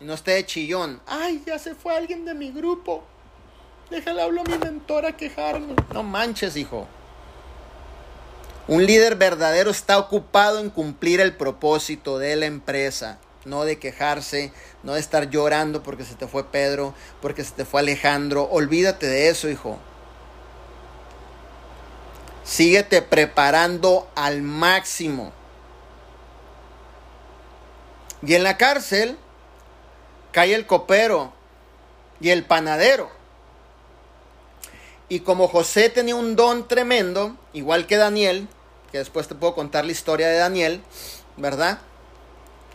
Y 0.00 0.06
no 0.06 0.14
esté 0.14 0.32
de 0.32 0.44
chillón. 0.44 1.00
Ay, 1.06 1.40
ya 1.46 1.56
se 1.60 1.76
fue 1.76 1.96
alguien 1.96 2.24
de 2.24 2.34
mi 2.34 2.50
grupo. 2.50 3.04
Déjale 3.88 4.22
hablo 4.22 4.40
a 4.40 4.44
mi 4.44 4.58
mentor 4.58 5.06
a 5.06 5.16
quejarme. 5.16 5.76
No 5.92 6.02
manches, 6.02 6.56
hijo. 6.56 6.88
Un 8.66 8.84
líder 8.84 9.14
verdadero 9.14 9.70
está 9.70 9.98
ocupado 9.98 10.58
en 10.58 10.70
cumplir 10.70 11.20
el 11.20 11.36
propósito 11.36 12.18
de 12.18 12.34
la 12.34 12.46
empresa 12.46 13.20
no 13.46 13.64
de 13.64 13.78
quejarse, 13.78 14.52
no 14.82 14.94
de 14.94 15.00
estar 15.00 15.30
llorando 15.30 15.82
porque 15.82 16.04
se 16.04 16.14
te 16.14 16.26
fue 16.26 16.44
Pedro, 16.44 16.94
porque 17.22 17.44
se 17.44 17.52
te 17.52 17.64
fue 17.64 17.80
Alejandro. 17.80 18.44
Olvídate 18.44 19.06
de 19.06 19.28
eso, 19.28 19.48
hijo. 19.48 19.78
Síguete 22.44 23.02
preparando 23.02 24.08
al 24.14 24.42
máximo. 24.42 25.32
Y 28.22 28.34
en 28.34 28.44
la 28.44 28.56
cárcel 28.56 29.16
cae 30.32 30.54
el 30.54 30.66
copero 30.66 31.32
y 32.20 32.30
el 32.30 32.44
panadero. 32.44 33.10
Y 35.08 35.20
como 35.20 35.48
José 35.48 35.88
tenía 35.88 36.16
un 36.16 36.34
don 36.34 36.66
tremendo, 36.66 37.36
igual 37.52 37.86
que 37.86 37.96
Daniel, 37.96 38.48
que 38.90 38.98
después 38.98 39.28
te 39.28 39.34
puedo 39.34 39.54
contar 39.54 39.84
la 39.84 39.92
historia 39.92 40.28
de 40.28 40.38
Daniel, 40.38 40.82
¿verdad? 41.36 41.78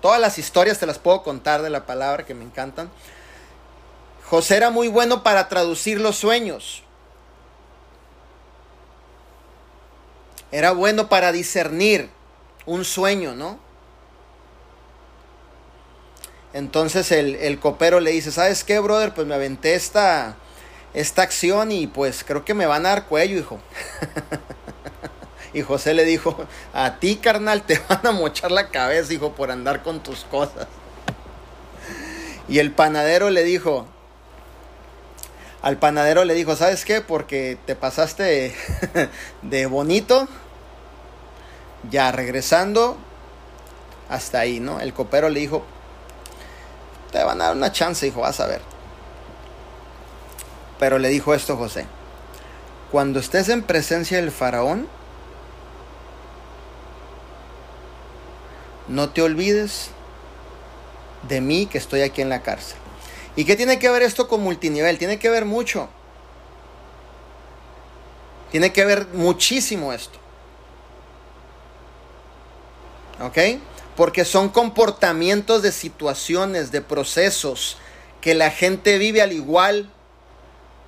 Todas 0.02 0.20
las 0.20 0.38
historias 0.40 0.80
te 0.80 0.86
las 0.86 0.98
puedo 0.98 1.22
contar 1.24 1.62
de 1.62 1.70
la 1.70 1.86
palabra 1.86 2.26
que 2.26 2.34
me 2.34 2.44
encantan. 2.44 2.90
José 4.26 4.58
era 4.58 4.70
muy 4.72 4.88
bueno 4.88 5.24
para 5.24 5.48
traducir 5.48 6.02
los 6.02 6.16
sueños. 6.16 6.84
Era 10.52 10.72
bueno 10.72 11.08
para 11.08 11.32
discernir 11.32 12.10
un 12.66 12.84
sueño, 12.84 13.36
¿no? 13.36 13.60
Entonces 16.54 17.12
el, 17.12 17.36
el, 17.36 17.60
copero 17.60 18.00
le 18.00 18.12
dice, 18.12 18.32
¿sabes 18.32 18.64
qué, 18.64 18.80
brother? 18.80 19.14
Pues 19.14 19.26
me 19.28 19.36
aventé 19.36 19.76
esta, 19.76 20.36
esta 20.94 21.22
acción 21.22 21.72
y 21.72 21.88
pues 21.88 22.24
creo 22.26 22.44
que 22.44 22.54
me 22.54 22.66
van 22.66 22.86
a 22.86 22.90
dar 22.90 23.08
cuello, 23.08 23.38
hijo. 23.38 23.60
Y 25.54 25.62
José 25.62 25.94
le 25.94 26.06
dijo, 26.06 26.38
a 26.74 26.98
ti 27.00 27.18
carnal 27.18 27.64
te 27.64 27.80
van 27.90 28.06
a 28.06 28.12
mochar 28.12 28.52
la 28.52 28.70
cabeza, 28.70 29.14
hijo, 29.14 29.34
por 29.34 29.52
andar 29.52 29.84
con 29.84 30.02
tus 30.02 30.24
cosas. 30.26 30.68
Y 32.48 32.60
el 32.60 32.72
panadero 32.72 33.30
le 33.30 33.44
dijo, 33.44 33.86
al 35.62 35.78
panadero 35.78 36.26
le 36.26 36.34
dijo, 36.34 36.56
¿sabes 36.56 36.86
qué? 36.86 37.02
Porque 37.02 37.58
te 37.66 37.76
pasaste 37.76 38.56
de, 39.42 39.66
bonito, 39.68 40.28
ya 41.90 42.12
regresando, 42.12 42.98
hasta 44.10 44.40
ahí, 44.40 44.60
¿no? 44.60 44.80
El 44.80 44.94
copero 44.94 45.30
le 45.30 45.40
dijo, 45.40 45.64
te 47.12 47.24
van 47.24 47.42
a 47.42 47.46
dar 47.46 47.56
una 47.56 47.72
chance, 47.72 48.08
hijo, 48.08 48.22
vas 48.22 48.40
a 48.40 48.48
ver. 48.48 48.62
Pero 50.80 50.98
le 50.98 51.10
dijo 51.10 51.36
esto 51.36 51.58
José, 51.58 51.86
cuando 52.92 53.20
estés 53.20 53.50
en 53.50 53.62
presencia 53.62 54.18
del 54.18 54.32
faraón, 54.32 54.88
no 58.88 59.10
te 59.10 59.22
olvides 59.22 59.90
de 61.28 61.42
mí 61.42 61.66
que 61.66 61.78
estoy 61.78 62.02
aquí 62.02 62.22
en 62.22 62.30
la 62.30 62.42
cárcel. 62.42 62.78
¿Y 63.36 63.46
qué 63.46 63.56
tiene 63.56 63.80
que 63.80 63.90
ver 63.90 64.02
esto 64.02 64.28
con 64.28 64.42
multinivel? 64.42 64.98
Tiene 64.98 65.20
que 65.20 65.30
ver 65.30 65.46
mucho. 65.46 65.90
Tiene 68.52 68.74
que 68.74 68.84
ver 68.84 69.08
muchísimo 69.14 69.94
esto. 69.94 70.20
¿Ok? 73.22 73.38
Porque 73.96 74.26
son 74.26 74.50
comportamientos 74.50 75.62
de 75.62 75.72
situaciones, 75.72 76.72
de 76.72 76.82
procesos 76.82 77.78
que 78.20 78.36
la 78.36 78.52
gente 78.52 78.98
vive 78.98 79.22
al 79.22 79.32
igual, 79.32 79.90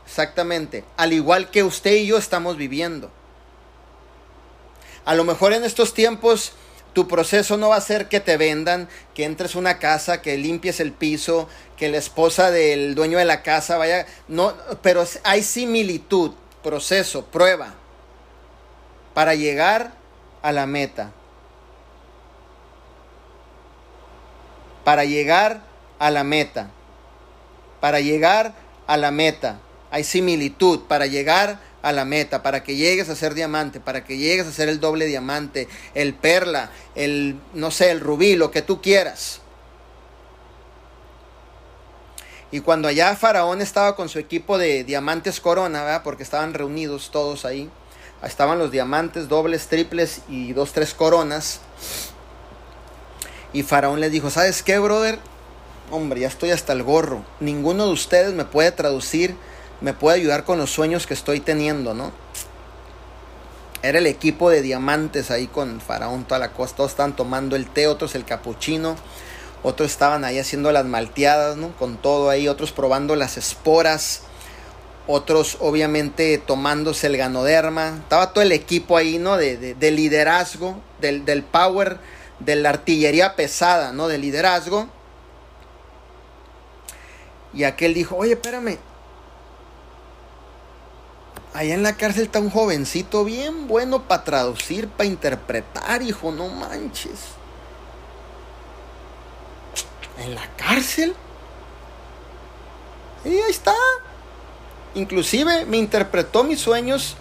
exactamente, 0.05 0.83
al 0.97 1.13
igual 1.13 1.49
que 1.49 1.63
usted 1.63 1.93
y 1.95 2.07
yo 2.07 2.17
estamos 2.17 2.57
viviendo. 2.57 3.11
A 5.05 5.15
lo 5.15 5.23
mejor 5.23 5.53
en 5.53 5.63
estos 5.63 5.93
tiempos 5.93 6.53
tu 6.93 7.07
proceso 7.07 7.57
no 7.57 7.69
va 7.69 7.77
a 7.77 7.81
ser 7.81 8.07
que 8.07 8.19
te 8.19 8.37
vendan, 8.37 8.87
que 9.13 9.25
entres 9.25 9.55
a 9.55 9.59
una 9.59 9.79
casa, 9.79 10.21
que 10.21 10.37
limpies 10.37 10.79
el 10.79 10.91
piso, 10.91 11.49
que 11.77 11.89
la 11.89 11.97
esposa 11.97 12.51
del 12.51 12.95
dueño 12.95 13.17
de 13.17 13.25
la 13.25 13.41
casa 13.41 13.77
vaya. 13.77 14.05
No, 14.27 14.53
pero 14.81 15.03
hay 15.23 15.43
similitud, 15.43 16.31
proceso, 16.61 17.25
prueba 17.25 17.73
para 19.13 19.35
llegar 19.35 19.91
a 20.41 20.51
la 20.51 20.65
meta. 20.65 21.11
Para 24.83 25.05
llegar 25.05 25.61
a 25.99 26.11
la 26.11 26.23
meta. 26.23 26.69
Para 27.79 27.99
llegar 27.99 28.53
a 28.87 28.97
la 28.97 29.11
meta. 29.11 29.59
Hay 29.91 30.03
similitud 30.03 30.81
para 30.87 31.05
llegar 31.05 31.49
a 31.49 31.57
la 31.91 32.05
meta, 32.05 32.41
para 32.41 32.63
que 32.63 32.75
llegues 32.75 33.09
a 33.09 33.15
ser 33.15 33.33
diamante, 33.33 33.79
para 33.79 34.03
que 34.03 34.17
llegues 34.17 34.47
a 34.47 34.51
ser 34.51 34.69
el 34.69 34.79
doble 34.79 35.05
diamante, 35.05 35.67
el 35.93 36.13
perla, 36.13 36.71
el, 36.95 37.39
no 37.53 37.71
sé, 37.71 37.91
el 37.91 37.99
rubí, 37.99 38.35
lo 38.35 38.51
que 38.51 38.61
tú 38.61 38.81
quieras. 38.81 39.41
Y 42.51 42.59
cuando 42.59 42.87
allá 42.87 43.15
Faraón 43.15 43.61
estaba 43.61 43.95
con 43.95 44.09
su 44.09 44.19
equipo 44.19 44.57
de 44.57 44.83
diamantes 44.83 45.41
corona, 45.41 46.01
porque 46.03 46.23
estaban 46.23 46.53
reunidos 46.53 47.09
todos 47.11 47.45
ahí, 47.45 47.69
estaban 48.23 48.59
los 48.59 48.71
diamantes 48.71 49.27
dobles, 49.27 49.67
triples 49.67 50.21
y 50.29 50.53
dos, 50.53 50.71
tres 50.71 50.93
coronas. 50.93 51.61
Y 53.51 53.63
Faraón 53.63 53.99
les 53.99 54.11
dijo, 54.11 54.29
¿sabes 54.29 54.63
qué, 54.63 54.77
brother? 54.79 55.19
Hombre, 55.91 56.21
ya 56.21 56.27
estoy 56.27 56.51
hasta 56.51 56.73
el 56.73 56.83
gorro. 56.83 57.25
Ninguno 57.39 57.87
de 57.87 57.93
ustedes 57.93 58.33
me 58.33 58.45
puede 58.45 58.71
traducir 58.71 59.35
me 59.81 59.93
puede 59.93 60.17
ayudar 60.17 60.43
con 60.43 60.57
los 60.57 60.71
sueños 60.71 61.07
que 61.07 61.13
estoy 61.13 61.39
teniendo, 61.39 61.93
¿no? 61.93 62.11
Era 63.83 63.99
el 63.99 64.07
equipo 64.07 64.49
de 64.49 64.61
diamantes 64.61 65.29
ahí 65.29 65.47
con 65.47 65.81
Faraón, 65.81 66.23
toda 66.23 66.39
la 66.39 66.53
cosa. 66.53 66.75
Todos 66.75 66.91
estaban 66.91 67.15
tomando 67.17 67.57
el 67.57 67.67
té, 67.67 67.87
otros 67.87 68.15
el 68.15 68.23
capuchino, 68.23 68.95
otros 69.61 69.91
estaban 69.91 70.23
ahí 70.23 70.39
haciendo 70.39 70.71
las 70.71 70.85
malteadas, 70.85 71.57
¿no? 71.57 71.75
Con 71.75 71.97
todo 71.97 72.29
ahí, 72.29 72.47
otros 72.47 72.71
probando 72.71 73.17
las 73.17 73.35
esporas, 73.35 74.21
otros 75.05 75.57
obviamente 75.59 76.37
tomándose 76.37 77.07
el 77.07 77.17
ganoderma. 77.17 77.97
Estaba 78.03 78.31
todo 78.31 78.41
el 78.41 78.53
equipo 78.53 78.95
ahí, 78.95 79.17
¿no? 79.17 79.35
De, 79.35 79.75
de, 79.75 79.91
liderazgo, 79.91 80.79
del, 81.01 81.25
del 81.25 81.43
power, 81.43 81.97
de 82.39 82.55
la 82.55 82.69
artillería 82.69 83.35
pesada, 83.35 83.91
¿no? 83.91 84.07
De 84.07 84.17
liderazgo. 84.17 84.87
Y 87.53 87.65
aquel 87.65 87.93
dijo, 87.93 88.15
oye, 88.15 88.33
espérame, 88.33 88.77
allá 91.53 91.73
en 91.73 91.83
la 91.83 91.95
cárcel 91.95 92.23
está 92.23 92.39
un 92.39 92.49
jovencito 92.49 93.23
bien 93.23 93.67
bueno 93.67 94.03
para 94.03 94.23
traducir, 94.23 94.87
para 94.87 95.07
interpretar, 95.07 96.01
hijo, 96.01 96.31
no 96.31 96.49
manches. 96.49 97.19
¿En 100.17 100.35
la 100.35 100.47
cárcel? 100.55 101.15
Y 103.25 103.29
ahí 103.29 103.49
está. 103.49 103.73
Inclusive 104.95 105.65
me 105.65 105.77
interpretó 105.77 106.43
mis 106.43 106.59
sueños 106.59 107.15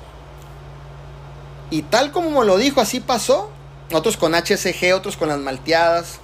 y 1.70 1.82
tal 1.82 2.12
como 2.12 2.40
me 2.40 2.46
lo 2.46 2.58
dijo, 2.58 2.80
así 2.80 3.00
pasó. 3.00 3.50
Otros 3.92 4.16
con 4.16 4.34
HCG, 4.34 4.94
otros 4.94 5.16
con 5.16 5.28
las 5.28 5.38
malteadas. 5.38 6.18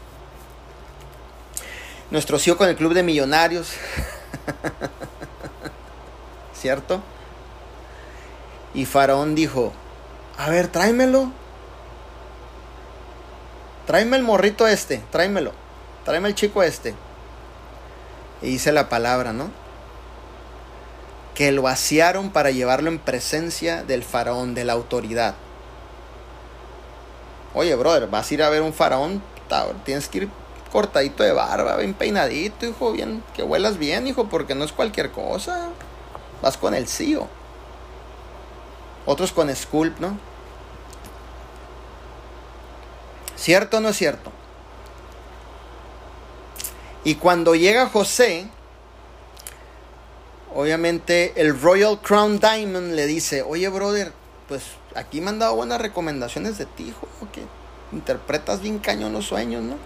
Nuestro 2.11 2.39
CEO 2.39 2.57
con 2.57 2.69
el 2.69 2.77
Club 2.77 2.95
de 2.95 3.03
Millonarios. 3.03 3.73
¿Cierto? 6.55 7.03
Y 8.75 8.85
Faraón 8.85 9.35
dijo, 9.35 9.73
a 10.37 10.51
ver, 10.51 10.69
tráemelo. 10.69 11.33
Tráeme 13.87 14.17
el 14.17 14.23
morrito 14.23 14.67
este, 14.67 15.03
tráemelo. 15.11 15.53
Tráeme 16.05 16.29
el 16.29 16.35
chico 16.35 16.63
este. 16.63 16.95
Y 18.43 18.51
dice 18.51 18.71
la 18.71 18.89
palabra, 18.89 19.33
¿no? 19.33 19.51
Que 21.35 21.53
lo 21.53 21.67
asearon 21.69 22.31
para 22.31 22.51
llevarlo 22.51 22.89
en 22.89 22.99
presencia 22.99 23.83
del 23.83 24.05
faraón, 24.05 24.55
de 24.55 24.65
la 24.65 24.75
autoridad. 24.75 25.35
Oye, 27.55 27.75
brother, 27.75 28.09
vas 28.09 28.31
a 28.31 28.35
ir 28.35 28.43
a 28.43 28.51
ver 28.51 28.63
un 28.63 28.73
faraón, 28.73 29.23
tienes 29.85 30.09
que 30.09 30.19
ir 30.19 30.29
cortadito 30.71 31.23
de 31.23 31.33
barba, 31.33 31.77
bien 31.77 31.95
peinadito, 31.95 32.67
hijo, 32.67 32.93
bien, 32.93 33.25
que 33.35 33.43
huelas 33.43 33.79
bien, 33.79 34.07
hijo, 34.07 34.29
porque 34.29 34.55
no 34.55 34.65
es 34.65 34.73
cualquier 34.73 35.11
cosa. 35.11 35.71
Vas 36.43 36.57
con 36.57 36.75
el 36.75 36.87
CEO. 36.87 37.29
Otros 39.09 39.33
con 39.33 39.55
Sculpt, 39.57 40.01
¿no? 40.01 40.19
¿Cierto 43.37 43.79
o 43.79 43.81
no 43.81 43.89
es 43.89 43.97
cierto? 43.97 44.31
Y 47.05 47.15
cuando 47.15 47.55
llega 47.55 47.89
José, 47.89 48.49
obviamente 50.55 51.33
el 51.37 51.59
Royal 51.59 51.99
Crown 52.03 52.39
Diamond 52.39 52.93
le 52.93 53.07
dice, 53.07 53.41
oye 53.41 53.71
brother, 53.71 54.13
pues 54.47 54.65
aquí 54.95 55.23
me 55.23 55.31
han 55.31 55.39
dado 55.39 55.57
buenas 55.57 55.81
recomendaciones 55.81 56.59
de 56.59 56.67
ti, 56.67 56.89
hijo, 56.89 57.09
que 57.33 57.41
interpretas 57.93 58.61
bien 58.61 58.79
cañón 58.79 59.15
los 59.15 59.25
sueños, 59.25 59.63
¿no? 59.63 59.77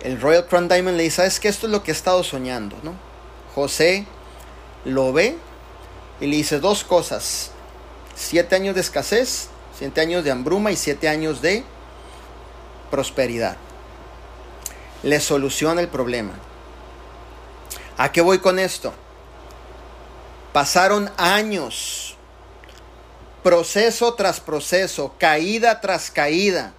El 0.00 0.18
Royal 0.18 0.46
Crown 0.46 0.68
Diamond 0.68 0.96
le 0.96 1.02
dice, 1.02 1.16
¿sabes 1.16 1.38
que 1.38 1.48
Esto 1.48 1.66
es 1.66 1.72
lo 1.72 1.82
que 1.82 1.90
he 1.90 1.94
estado 1.94 2.24
soñando, 2.24 2.76
¿no? 2.82 2.94
José 3.54 4.06
lo 4.86 5.12
ve 5.12 5.36
y 6.20 6.26
le 6.26 6.36
dice 6.36 6.60
dos 6.60 6.84
cosas. 6.84 7.50
Siete 8.14 8.56
años 8.56 8.74
de 8.74 8.80
escasez, 8.80 9.48
siete 9.76 10.00
años 10.00 10.24
de 10.24 10.30
hambruma 10.30 10.72
y 10.72 10.76
siete 10.76 11.08
años 11.08 11.40
de 11.40 11.64
prosperidad. 12.90 13.56
Le 15.02 15.20
soluciona 15.20 15.80
el 15.80 15.88
problema. 15.88 16.32
¿A 17.96 18.10
qué 18.10 18.20
voy 18.20 18.38
con 18.38 18.58
esto? 18.58 18.92
Pasaron 20.52 21.10
años, 21.16 22.16
proceso 23.42 24.14
tras 24.14 24.40
proceso, 24.40 25.14
caída 25.18 25.80
tras 25.80 26.10
caída. 26.10 26.72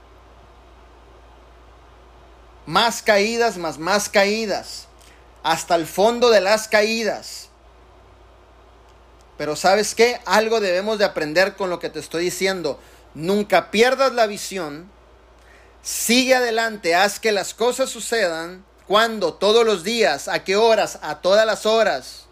Más 2.66 3.02
caídas, 3.02 3.58
más 3.58 3.78
más 3.80 4.10
caídas, 4.10 4.88
hasta 5.44 5.76
el 5.76 5.88
fondo 5.88 6.30
de 6.30 6.42
las 6.42 6.68
caídas. 6.68 7.49
Pero 9.40 9.56
sabes 9.56 9.96
qué? 9.96 10.20
Algo 10.26 10.60
debemos 10.60 11.00
de 11.00 11.06
aprender 11.06 11.56
con 11.56 11.70
lo 11.70 11.80
que 11.80 11.90
te 11.90 12.00
estoy 12.00 12.26
diciendo. 12.26 12.78
Nunca 13.14 13.72
pierdas 13.72 14.12
la 14.12 14.28
visión. 14.28 14.92
Sigue 15.82 16.36
adelante, 16.36 16.94
haz 16.94 17.22
que 17.22 17.32
las 17.32 17.54
cosas 17.54 17.90
sucedan. 17.90 18.66
cuando 18.86 19.36
Todos 19.36 19.66
los 19.66 19.86
días. 19.86 20.28
¿A 20.28 20.44
qué 20.44 20.58
horas? 20.58 21.00
A 21.02 21.22
todas 21.22 21.46
las 21.46 21.66
horas. 21.66 22.26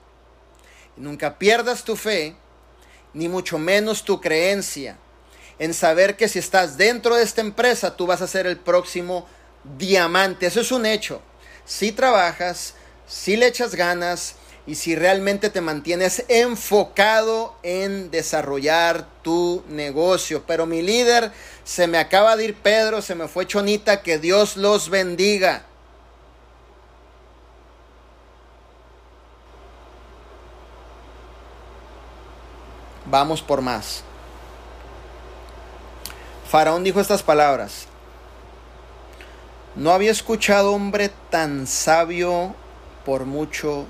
Nunca 0.97 1.39
pierdas 1.39 1.86
tu 1.86 1.95
fe, 1.95 2.36
ni 3.14 3.30
mucho 3.30 3.58
menos 3.58 4.03
tu 4.03 4.20
creencia 4.20 4.97
en 5.60 5.74
saber 5.74 6.18
que 6.18 6.28
si 6.28 6.39
estás 6.39 6.76
dentro 6.78 7.16
de 7.16 7.24
esta 7.24 7.39
empresa, 7.39 7.95
tú 7.95 8.05
vas 8.05 8.22
a 8.22 8.28
ser 8.28 8.47
el 8.47 8.58
próximo 8.58 9.30
diamante. 9.78 10.45
Eso 10.45 10.60
es 10.60 10.74
un 10.74 10.86
hecho. 10.86 11.22
Si 11.64 11.93
trabajas, 11.93 12.74
si 13.08 13.38
le 13.38 13.47
echas 13.47 13.76
ganas 13.76 14.36
y 14.68 14.76
si 14.76 14.95
realmente 14.95 15.49
te 15.49 15.61
mantienes 15.61 16.26
enfocado 16.28 17.55
en 17.63 18.11
desarrollar 18.11 19.07
tu 19.24 19.63
negocio. 19.70 20.43
Pero 20.45 20.68
mi 20.68 20.84
líder, 20.84 21.32
se 21.63 21.88
me 21.88 21.97
acaba 21.97 22.36
de 22.36 22.45
ir 22.45 22.55
Pedro, 22.55 23.01
se 23.01 23.15
me 23.15 23.28
fue 23.28 23.47
Chonita, 23.47 24.03
que 24.03 24.20
Dios 24.20 24.57
los 24.57 24.89
bendiga. 24.89 25.63
vamos 33.09 33.41
por 33.41 33.61
más. 33.61 34.03
Faraón 36.49 36.84
dijo 36.84 36.99
estas 36.99 37.24
palabras. 37.24 37.88
No 39.76 39.91
había 39.91 40.11
escuchado 40.11 40.74
hombre 40.74 41.11
tan 41.30 41.68
sabio 41.68 42.55
por 43.05 43.26
mucho 43.26 43.86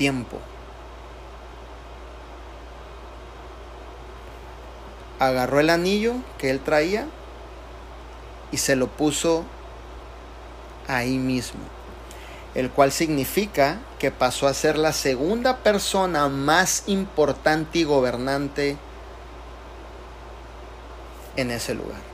tiempo. 0.00 0.38
Agarró 5.18 5.60
el 5.60 5.68
anillo 5.68 6.14
que 6.38 6.48
él 6.48 6.60
traía 6.60 7.06
y 8.50 8.56
se 8.56 8.76
lo 8.76 8.86
puso 8.86 9.44
ahí 10.88 11.18
mismo 11.18 11.60
el 12.54 12.70
cual 12.70 12.90
significa 12.90 13.78
que 13.98 14.10
pasó 14.10 14.48
a 14.48 14.54
ser 14.54 14.76
la 14.76 14.92
segunda 14.92 15.58
persona 15.58 16.28
más 16.28 16.84
importante 16.86 17.80
y 17.80 17.84
gobernante 17.84 18.76
en 21.36 21.50
ese 21.50 21.74
lugar. 21.74 22.09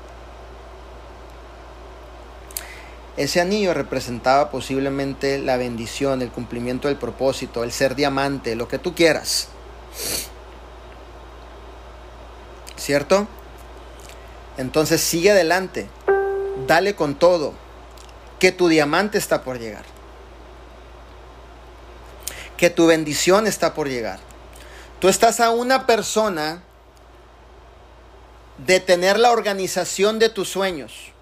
Ese 3.17 3.41
anillo 3.41 3.73
representaba 3.73 4.51
posiblemente 4.51 5.39
la 5.39 5.57
bendición, 5.57 6.23
el 6.23 6.31
cumplimiento 6.31 6.89
del 6.89 6.99
propósito, 6.99 7.65
el 7.65 7.73
ser 7.73 7.95
diamante, 7.95 8.57
lo 8.57 8.69
que 8.69 8.79
tú 8.79 8.95
quieras. 8.95 9.49
¿Cierto? 12.77 13.27
Entonces 14.59 15.01
sigue 15.01 15.31
adelante, 15.31 15.89
dale 16.67 16.95
con 16.95 17.15
todo, 17.15 17.55
que 18.39 18.53
tu 18.53 18.69
diamante 18.69 19.19
está 19.19 19.43
por 19.43 19.59
llegar 19.59 19.97
que 22.57 22.71
tu 22.71 22.87
bendición 22.87 23.47
está 23.47 23.75
por 23.75 23.89
llegar. 23.89 24.19
Tú 24.99 25.09
estás 25.09 25.41
a 25.41 25.51
una 25.51 25.87
persona 25.87 26.63
de 28.59 28.81
tener 28.81 29.19
la 29.19 29.31
organización 29.31 30.19
de 30.19 30.31
tus 30.31 30.49
sueños. 30.49 31.13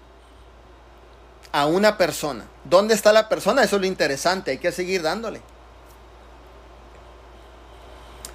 A 1.55 1.67
una 1.67 1.97
persona. 1.97 2.45
¿Dónde 2.65 2.93
está 2.93 3.13
la 3.13 3.29
persona? 3.29 3.63
Eso 3.63 3.77
es 3.77 3.81
lo 3.81 3.87
interesante. 3.87 4.51
Hay 4.51 4.57
que 4.57 4.73
seguir 4.73 5.01
dándole. 5.01 5.39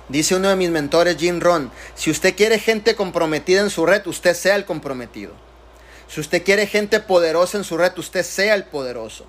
Dice 0.09 0.37
uno 0.37 0.49
de 0.49 0.57
mis 0.57 0.71
mentores, 0.71 1.19
Jim 1.19 1.39
Ron, 1.39 1.71
si 1.95 2.11
usted 2.11 2.35
quiere 2.35 2.59
gente 2.59 2.97
comprometida 2.97 3.61
en 3.61 3.69
su 3.69 3.85
red, 3.85 4.07
usted 4.07 4.35
sea 4.35 4.57
el 4.57 4.65
comprometido. 4.65 5.35
Si 6.09 6.19
usted 6.19 6.43
quiere 6.43 6.67
gente 6.67 6.99
poderosa 6.99 7.59
en 7.59 7.65
su 7.65 7.77
red, 7.77 7.93
usted 7.99 8.25
sea 8.25 8.55
el 8.55 8.65
poderoso. 8.65 9.27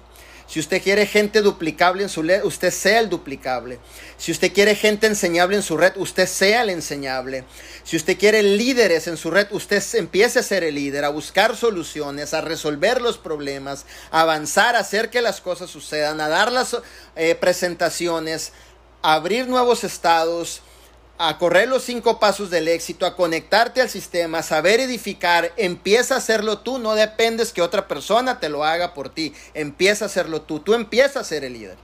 Si 0.51 0.59
usted 0.59 0.83
quiere 0.83 1.05
gente 1.05 1.41
duplicable 1.41 2.03
en 2.03 2.09
su 2.09 2.23
red, 2.23 2.43
usted 2.43 2.71
sea 2.71 2.99
el 2.99 3.07
duplicable. 3.07 3.79
Si 4.17 4.33
usted 4.33 4.51
quiere 4.51 4.75
gente 4.75 5.07
enseñable 5.07 5.55
en 5.55 5.63
su 5.63 5.77
red, 5.77 5.93
usted 5.95 6.27
sea 6.27 6.63
el 6.63 6.71
enseñable. 6.71 7.45
Si 7.85 7.95
usted 7.95 8.17
quiere 8.17 8.43
líderes 8.43 9.07
en 9.07 9.15
su 9.15 9.31
red, 9.31 9.47
usted 9.51 9.81
empiece 9.93 10.39
a 10.39 10.43
ser 10.43 10.65
el 10.65 10.75
líder, 10.75 11.05
a 11.05 11.09
buscar 11.09 11.55
soluciones, 11.55 12.33
a 12.33 12.41
resolver 12.41 13.01
los 13.01 13.17
problemas, 13.17 13.85
a 14.11 14.23
avanzar, 14.23 14.75
a 14.75 14.79
hacer 14.79 15.09
que 15.09 15.21
las 15.21 15.39
cosas 15.39 15.69
sucedan, 15.69 16.19
a 16.19 16.27
dar 16.27 16.51
las 16.51 16.75
eh, 17.15 17.33
presentaciones, 17.35 18.51
a 19.03 19.13
abrir 19.13 19.47
nuevos 19.47 19.85
estados, 19.85 20.63
a 21.23 21.37
correr 21.37 21.67
los 21.67 21.83
cinco 21.83 22.19
pasos 22.19 22.49
del 22.49 22.67
éxito, 22.67 23.05
a 23.05 23.15
conectarte 23.15 23.79
al 23.79 23.91
sistema, 23.91 24.39
a 24.39 24.43
saber 24.43 24.79
edificar, 24.79 25.53
empieza 25.55 26.15
a 26.15 26.17
hacerlo 26.17 26.59
tú, 26.59 26.79
no 26.79 26.95
dependes 26.95 27.53
que 27.53 27.61
otra 27.61 27.87
persona 27.87 28.39
te 28.39 28.49
lo 28.49 28.63
haga 28.63 28.95
por 28.95 29.13
ti, 29.13 29.31
empieza 29.53 30.05
a 30.05 30.07
hacerlo 30.07 30.41
tú, 30.41 30.61
tú 30.61 30.73
empiezas 30.73 31.17
a 31.17 31.23
ser 31.23 31.43
el 31.43 31.53
líder. 31.53 31.77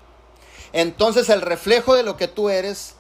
Entonces 0.74 1.30
el 1.30 1.42
reflejo 1.42 1.94
de 1.94 2.02
lo 2.02 2.18
que 2.18 2.28
tú 2.28 2.50
eres, 2.50 2.96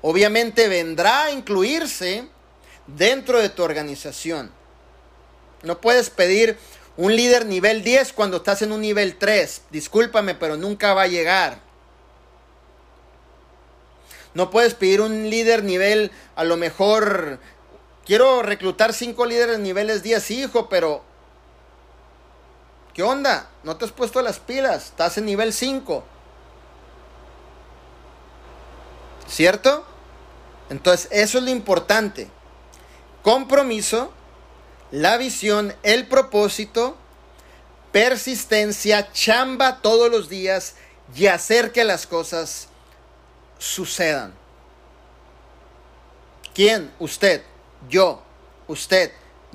obviamente 0.00 0.68
vendrá 0.68 1.24
a 1.24 1.32
incluirse 1.32 2.28
dentro 2.86 3.42
de 3.42 3.50
tu 3.50 3.62
organización. 3.62 4.50
No 5.62 5.82
puedes 5.82 6.08
pedir 6.08 6.56
un 6.96 7.14
líder 7.14 7.44
nivel 7.44 7.84
10 7.84 8.14
cuando 8.14 8.38
estás 8.38 8.62
en 8.62 8.72
un 8.72 8.80
nivel 8.80 9.16
3, 9.16 9.60
discúlpame, 9.70 10.34
pero 10.34 10.56
nunca 10.56 10.94
va 10.94 11.02
a 11.02 11.08
llegar. 11.08 11.63
No 14.34 14.50
puedes 14.50 14.74
pedir 14.74 15.00
un 15.00 15.30
líder 15.30 15.64
nivel, 15.64 16.10
a 16.36 16.44
lo 16.44 16.56
mejor, 16.56 17.38
quiero 18.04 18.42
reclutar 18.42 18.92
cinco 18.92 19.26
líderes 19.26 19.58
niveles 19.60 20.02
10, 20.02 20.30
hijo, 20.32 20.68
pero 20.68 21.02
¿Qué 22.94 23.02
onda? 23.02 23.48
¿No 23.64 23.76
te 23.76 23.84
has 23.84 23.90
puesto 23.90 24.22
las 24.22 24.38
pilas? 24.38 24.86
Estás 24.86 25.18
en 25.18 25.26
nivel 25.26 25.52
5. 25.52 26.04
¿Cierto? 29.26 29.84
Entonces, 30.70 31.08
eso 31.10 31.38
es 31.38 31.44
lo 31.44 31.50
importante. 31.50 32.28
Compromiso, 33.24 34.12
la 34.92 35.16
visión, 35.16 35.74
el 35.82 36.06
propósito, 36.06 36.96
persistencia, 37.90 39.10
chamba 39.12 39.82
todos 39.82 40.08
los 40.08 40.28
días 40.28 40.76
y 41.16 41.26
hacer 41.26 41.72
que 41.72 41.82
las 41.82 42.06
cosas 42.06 42.68
sucedan. 43.58 44.34
¿Quién? 46.54 46.92
Usted, 46.98 47.42
yo, 47.88 48.22
usted, 48.68 49.12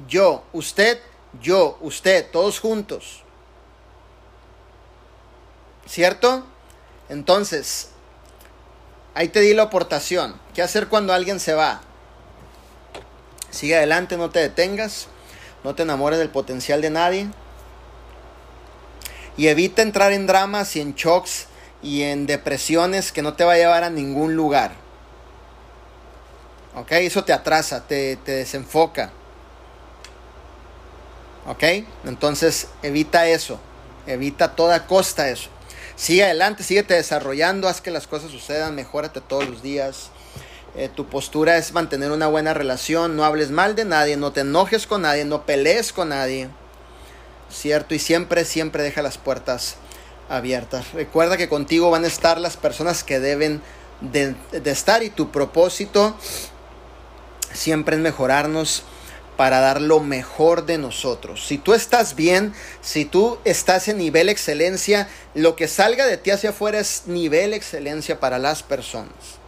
yo, 0.08 0.43
usted, 0.52 1.00
yo, 1.41 1.78
usted, 1.82 2.30
todos 2.32 2.60
juntos. 2.60 3.24
¿Cierto? 5.88 6.45
Entonces, 7.08 7.89
ahí 9.16 9.30
te 9.30 9.39
di 9.39 9.54
la 9.54 9.64
aportación. 9.64 10.39
¿Qué 10.54 10.62
hacer 10.62 10.88
cuando 10.88 11.14
alguien 11.14 11.39
se 11.39 11.54
va? 11.54 11.82
Sigue 13.50 13.78
adelante, 13.78 14.18
no 14.18 14.30
te 14.30 14.39
detengas, 14.39 15.08
no 15.64 15.74
te 15.74 15.84
enamores 15.84 16.20
del 16.20 16.30
potencial 16.30 16.82
de 16.82 16.89
nadie. 16.89 17.28
Y 19.38 19.47
evita 19.47 19.82
entrar 19.82 20.12
en 20.12 20.28
dramas 20.28 20.76
y 20.76 20.82
en 20.82 20.93
shocks 20.95 21.47
y 21.82 22.03
en 22.03 22.25
depresiones 22.25 23.11
que 23.11 23.21
no 23.21 23.34
te 23.34 23.43
va 23.43 23.53
a 23.53 23.57
llevar 23.57 23.84
a 23.84 23.89
ningún 23.89 24.36
lugar. 24.36 24.71
¿Ok? 26.75 26.91
Eso 26.93 27.23
te 27.23 27.34
atrasa, 27.34 27.88
te, 27.88 28.15
te 28.17 28.34
desenfoca. 28.34 29.11
¿Ok? 31.47 31.63
Entonces 32.05 32.67
evita 32.84 33.27
eso. 33.27 33.59
Evita 34.07 34.45
a 34.45 34.55
toda 34.55 34.88
costa 34.88 35.30
eso. 35.30 35.49
Sigue 35.95 36.23
adelante, 36.23 36.63
síguete 36.63 36.93
desarrollando, 36.93 37.67
haz 37.67 37.82
que 37.82 37.91
las 37.91 38.07
cosas 38.07 38.32
sucedan, 38.32 38.75
mejórate 38.75 39.19
todos 39.19 39.47
los 39.47 39.61
días. 39.61 40.09
Eh, 40.75 40.89
tu 40.93 41.07
postura 41.07 41.57
es 41.57 41.73
mantener 41.73 42.11
una 42.11 42.27
buena 42.27 42.53
relación, 42.53 43.15
no 43.15 43.25
hables 43.25 43.51
mal 43.51 43.75
de 43.75 43.86
nadie, 43.86 44.15
no 44.15 44.32
te 44.32 44.41
enojes 44.41 44.88
con 44.88 45.01
nadie, 45.01 45.25
no 45.25 45.45
pelees 45.45 45.91
con 45.91 46.09
nadie. 46.09 46.49
¿Cierto? 47.49 47.95
Y 47.95 47.99
siempre, 47.99 48.45
siempre 48.45 48.84
deja 48.84 49.01
las 49.01 49.17
puertas 49.17 49.75
abiertas. 50.30 50.93
Recuerda 50.93 51.38
que 51.38 51.49
contigo 51.49 51.89
van 51.89 52.05
a 52.05 52.07
estar 52.07 52.39
las 52.39 52.55
personas 52.55 53.03
que 53.03 53.19
deben 53.19 53.61
de, 54.01 54.36
estar 54.65 55.03
y 55.03 55.09
tu 55.09 55.32
propósito 55.32 56.15
siempre 57.51 57.95
es 57.95 58.01
mejorarnos 58.01 58.84
para 59.36 59.59
dar 59.59 59.82
lo 59.82 59.99
mejor 59.99 60.65
de 60.65 60.77
nosotros. 60.77 61.45
Si 61.45 61.57
tú 61.57 61.73
estás 61.73 62.15
bien, 62.15 62.53
si 62.82 63.05
tú 63.05 63.39
estás 63.45 63.88
en 63.88 63.97
nivel 63.97 64.30
excelencia, 64.30 65.07
lo 65.34 65.55
que 65.55 65.67
salga 65.67 66.05
de 66.05 66.17
ti 66.17 66.32
hacia 66.32 66.49
afuera 66.49 66.80
es 66.80 67.03
nivel 67.05 67.53
excelencia 67.53 68.19
para 68.19 68.38
las 68.38 68.63
personas. 68.63 69.39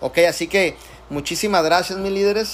Ok, 0.00 0.18
así 0.28 0.46
que 0.46 0.76
muchísimas 1.08 1.64
gracias 1.64 1.98
mis 1.98 2.12
líderes. 2.12 2.48